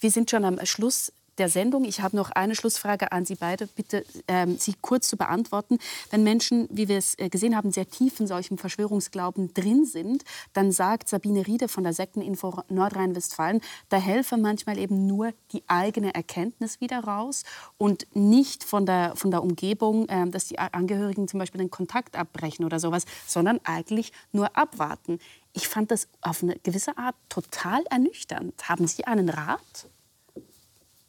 Wir 0.00 0.10
sind 0.10 0.30
schon 0.30 0.44
am 0.44 0.64
Schluss 0.64 1.12
der 1.38 1.48
Sendung. 1.48 1.84
Ich 1.84 2.00
habe 2.00 2.16
noch 2.16 2.30
eine 2.30 2.54
Schlussfrage 2.54 3.12
an 3.12 3.24
Sie 3.24 3.34
beide. 3.34 3.66
Bitte, 3.66 4.04
ähm, 4.26 4.56
Sie 4.58 4.74
kurz 4.80 5.08
zu 5.08 5.16
beantworten. 5.16 5.78
Wenn 6.10 6.22
Menschen, 6.22 6.68
wie 6.70 6.88
wir 6.88 6.98
es 6.98 7.18
äh, 7.18 7.28
gesehen 7.28 7.56
haben, 7.56 7.70
sehr 7.72 7.88
tief 7.88 8.20
in 8.20 8.26
solchem 8.26 8.58
Verschwörungsglauben 8.58 9.54
drin 9.54 9.84
sind, 9.84 10.24
dann 10.52 10.72
sagt 10.72 11.08
Sabine 11.08 11.46
Riede 11.46 11.68
von 11.68 11.84
der 11.84 11.92
Sekteninfo 11.92 12.62
Nordrhein-Westfalen, 12.68 13.60
da 13.88 13.98
helfe 13.98 14.36
manchmal 14.36 14.78
eben 14.78 15.06
nur 15.06 15.32
die 15.52 15.62
eigene 15.66 16.14
Erkenntnis 16.14 16.80
wieder 16.80 17.00
raus 17.00 17.44
und 17.76 18.06
nicht 18.14 18.64
von 18.64 18.86
der, 18.86 19.14
von 19.16 19.30
der 19.30 19.42
Umgebung, 19.42 20.08
äh, 20.08 20.28
dass 20.28 20.46
die 20.46 20.58
Angehörigen 20.58 21.28
zum 21.28 21.38
Beispiel 21.38 21.60
den 21.60 21.70
Kontakt 21.70 22.16
abbrechen 22.16 22.64
oder 22.64 22.80
sowas, 22.80 23.04
sondern 23.26 23.60
eigentlich 23.64 24.12
nur 24.32 24.56
abwarten. 24.56 25.18
Ich 25.52 25.68
fand 25.68 25.90
das 25.90 26.08
auf 26.20 26.42
eine 26.42 26.56
gewisse 26.62 26.98
Art 26.98 27.16
total 27.28 27.82
ernüchternd. 27.90 28.68
Haben 28.68 28.86
Sie 28.86 29.04
einen 29.04 29.28
Rat? 29.28 29.88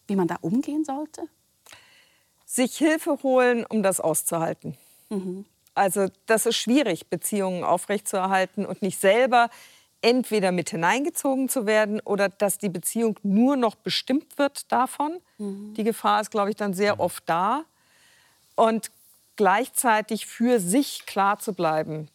Wie 0.10 0.16
man 0.16 0.28
da 0.28 0.38
umgehen 0.42 0.84
sollte? 0.84 1.24
Sich 2.46 2.78
Hilfe 2.78 3.20
holen, 3.24 3.66
um 3.68 3.84
das 3.84 4.00
auszuhalten. 4.00 4.78
Mhm. 5.10 5.46
Also 5.76 6.08
das 6.26 6.46
ist 6.46 6.58
schwierig, 6.58 7.08
Beziehungen 7.08 7.64
aufrechtzuerhalten 7.64 8.66
und 8.66 8.82
nicht 8.82 9.00
selber 9.00 9.50
entweder 10.02 10.52
mit 10.52 10.70
hineingezogen 10.70 11.50
zu 11.50 11.66
werden 11.66 12.00
oder 12.02 12.30
dass 12.30 12.58
die 12.58 12.70
Beziehung 12.70 13.20
nur 13.24 13.56
noch 13.56 13.76
bestimmt 13.76 14.38
wird 14.38 14.72
davon. 14.72 15.20
Mhm. 15.38 15.74
Die 15.76 15.84
Gefahr 15.84 16.22
ist, 16.22 16.32
glaube 16.32 16.50
ich, 16.50 16.56
dann 16.56 16.74
sehr 16.74 17.00
oft 17.00 17.24
da. 17.28 17.66
Und 18.56 18.92
gleichzeitig 19.36 20.26
für 20.26 20.60
sich 20.60 21.06
klar 21.06 21.40
zu 21.40 21.54
bleiben, 21.54 22.10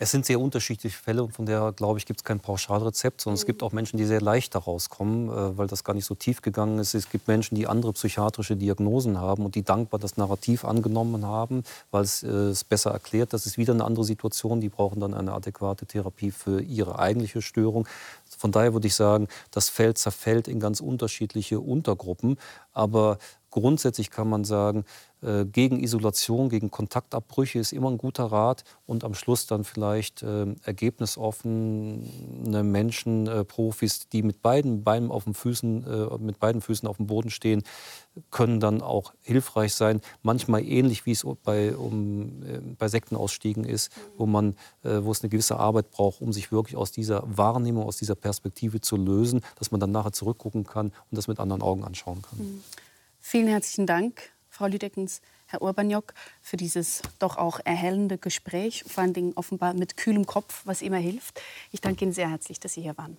es 0.00 0.12
sind 0.12 0.24
sehr 0.24 0.40
unterschiedliche 0.40 0.96
Fälle 0.96 1.24
und 1.24 1.32
von 1.32 1.44
daher, 1.44 1.72
glaube 1.72 1.98
ich, 1.98 2.06
gibt 2.06 2.20
es 2.20 2.24
kein 2.24 2.38
Pauschalrezept, 2.38 3.20
sondern 3.20 3.34
mhm. 3.34 3.40
es 3.40 3.46
gibt 3.46 3.62
auch 3.64 3.72
Menschen, 3.72 3.96
die 3.96 4.04
sehr 4.04 4.20
leicht 4.20 4.54
daraus 4.54 4.90
kommen, 4.90 5.28
äh, 5.28 5.58
weil 5.58 5.66
das 5.66 5.82
gar 5.82 5.94
nicht 5.94 6.04
so 6.04 6.14
tief 6.14 6.40
gegangen 6.40 6.78
ist. 6.78 6.94
Es 6.94 7.10
gibt 7.10 7.26
Menschen, 7.26 7.56
die 7.56 7.66
andere 7.66 7.92
psychiatrische 7.92 8.54
Diagnosen 8.54 9.20
haben 9.20 9.44
und 9.44 9.56
die 9.56 9.64
dankbar 9.64 9.98
das 9.98 10.16
Narrativ 10.16 10.64
angenommen 10.64 11.26
haben, 11.26 11.64
weil 11.90 12.04
es 12.04 12.22
äh, 12.22 12.28
es 12.28 12.62
besser 12.62 12.92
erklärt. 12.92 13.32
Das 13.32 13.44
ist 13.44 13.58
wieder 13.58 13.72
eine 13.72 13.84
andere 13.84 14.04
Situation. 14.04 14.60
Die 14.60 14.68
brauchen 14.68 15.00
dann 15.00 15.14
eine 15.14 15.32
adäquate 15.32 15.84
Therapie 15.84 16.30
für 16.30 16.60
ihre 16.60 16.98
eigentliche 16.98 17.42
Störung. 17.42 17.88
Von 18.24 18.52
daher 18.52 18.74
würde 18.74 18.86
ich 18.86 18.94
sagen, 18.94 19.26
das 19.50 19.68
Feld 19.68 19.98
zerfällt 19.98 20.46
in 20.46 20.60
ganz 20.60 20.80
unterschiedliche 20.80 21.58
Untergruppen. 21.58 22.38
Aber 22.72 23.18
grundsätzlich 23.50 24.10
kann 24.10 24.28
man 24.28 24.44
sagen, 24.44 24.84
gegen 25.20 25.82
Isolation, 25.82 26.48
gegen 26.48 26.70
Kontaktabbrüche 26.70 27.58
ist 27.58 27.72
immer 27.72 27.90
ein 27.90 27.98
guter 27.98 28.26
Rat 28.26 28.62
und 28.86 29.02
am 29.02 29.14
Schluss 29.14 29.46
dann 29.46 29.64
vielleicht 29.64 30.22
äh, 30.22 30.46
ergebnisoffene 30.62 32.62
Menschen, 32.62 33.26
äh, 33.26 33.44
Profis, 33.44 34.08
die 34.08 34.22
mit 34.22 34.42
beiden 34.42 34.84
Beinen 34.84 35.10
auf 35.10 35.24
den 35.24 35.34
Füßen, 35.34 35.84
äh, 35.84 36.18
mit 36.18 36.38
beiden 36.38 36.60
Füßen 36.60 36.88
auf 36.88 36.98
dem 36.98 37.08
Boden 37.08 37.30
stehen, 37.30 37.64
können 38.30 38.60
dann 38.60 38.80
auch 38.80 39.12
hilfreich 39.22 39.74
sein. 39.74 40.00
Manchmal 40.22 40.64
ähnlich 40.64 41.06
wie 41.06 41.12
es 41.12 41.26
bei, 41.42 41.76
um, 41.76 42.42
äh, 42.44 42.60
bei 42.78 42.88
Sektenausstiegen 42.88 43.64
ist, 43.64 43.90
wo 44.16 44.26
man, 44.26 44.56
äh, 44.84 45.02
wo 45.02 45.10
es 45.10 45.22
eine 45.22 45.30
gewisse 45.30 45.58
Arbeit 45.58 45.90
braucht, 45.90 46.20
um 46.20 46.32
sich 46.32 46.52
wirklich 46.52 46.76
aus 46.76 46.92
dieser 46.92 47.24
Wahrnehmung, 47.26 47.86
aus 47.86 47.96
dieser 47.96 48.14
Perspektive 48.14 48.80
zu 48.80 48.96
lösen, 48.96 49.40
dass 49.58 49.70
man 49.70 49.80
dann 49.80 49.90
nachher 49.90 50.12
zurückgucken 50.12 50.64
kann 50.64 50.88
und 50.88 51.16
das 51.16 51.28
mit 51.28 51.40
anderen 51.40 51.62
Augen 51.62 51.84
anschauen 51.84 52.22
kann. 52.22 52.38
Mhm. 52.38 52.62
Vielen 53.20 53.48
herzlichen 53.48 53.86
Dank 53.86 54.30
Frau 54.58 54.66
Lüdeckens, 54.66 55.20
Herr 55.46 55.62
Urbaniok, 55.62 56.14
für 56.42 56.56
dieses 56.56 57.02
doch 57.20 57.36
auch 57.36 57.60
erhellende 57.64 58.18
Gespräch, 58.18 58.82
vor 58.88 59.04
allen 59.04 59.12
Dingen 59.12 59.32
offenbar 59.36 59.72
mit 59.72 59.96
kühlem 59.96 60.26
Kopf, 60.26 60.62
was 60.64 60.82
immer 60.82 60.96
hilft. 60.96 61.40
Ich 61.70 61.80
danke 61.80 62.04
Ihnen 62.04 62.12
sehr 62.12 62.28
herzlich, 62.28 62.58
dass 62.58 62.72
Sie 62.72 62.82
hier 62.82 62.98
waren. 62.98 63.16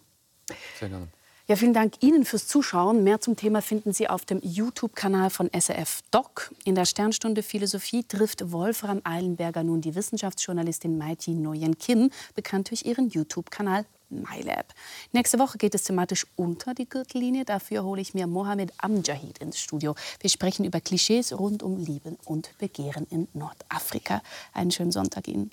Sehr 0.78 0.90
gerne. 0.90 1.08
Ja, 1.48 1.56
vielen 1.56 1.74
Dank 1.74 1.94
Ihnen 2.04 2.26
fürs 2.26 2.46
Zuschauen. 2.46 3.06
Mehr 3.06 3.22
zum 3.22 3.38
Thema 3.38 3.62
finden 3.62 3.94
Sie 3.94 4.10
auf 4.10 4.26
dem 4.26 4.42
YouTube-Kanal 4.44 5.30
von 5.30 5.50
SRF 5.58 6.02
Doc. 6.12 6.54
In 6.66 6.76
der 6.76 6.84
Sternstunde 6.84 7.42
Philosophie 7.42 8.04
trifft 8.04 8.52
Wolfram 8.52 9.00
Eilenberger 9.06 9.64
nun 9.64 9.80
die 9.80 9.96
Wissenschaftsjournalistin 9.96 10.98
Maiti 10.98 11.32
Nguyen-Kim, 11.32 12.12
bekannt 12.36 12.70
durch 12.70 12.84
ihren 12.86 13.10
YouTube-Kanal 13.10 13.86
MyLab. 14.10 14.74
Nächste 15.12 15.40
Woche 15.40 15.58
geht 15.58 15.76
es 15.76 15.84
thematisch 15.84 16.26
unter 16.36 16.74
die 16.74 16.88
Gürtellinie. 16.88 17.46
Dafür 17.46 17.84
hole 17.84 18.02
ich 18.02 18.14
mir 18.14 18.28
Mohamed 18.28 18.74
Amjahid 18.78 19.38
ins 19.40 19.60
Studio. 19.60 19.96
Wir 20.20 20.30
sprechen 20.30 20.66
über 20.66 20.82
Klischees 20.82 21.38
rund 21.38 21.64
um 21.64 21.78
Lieben 21.78 22.18
und 22.26 22.58
Begehren 22.58 23.06
in 23.10 23.28
Nordafrika. 23.34 24.22
Einen 24.54 24.72
schönen 24.72 24.92
Sonntag 24.92 25.28
Ihnen. 25.28 25.52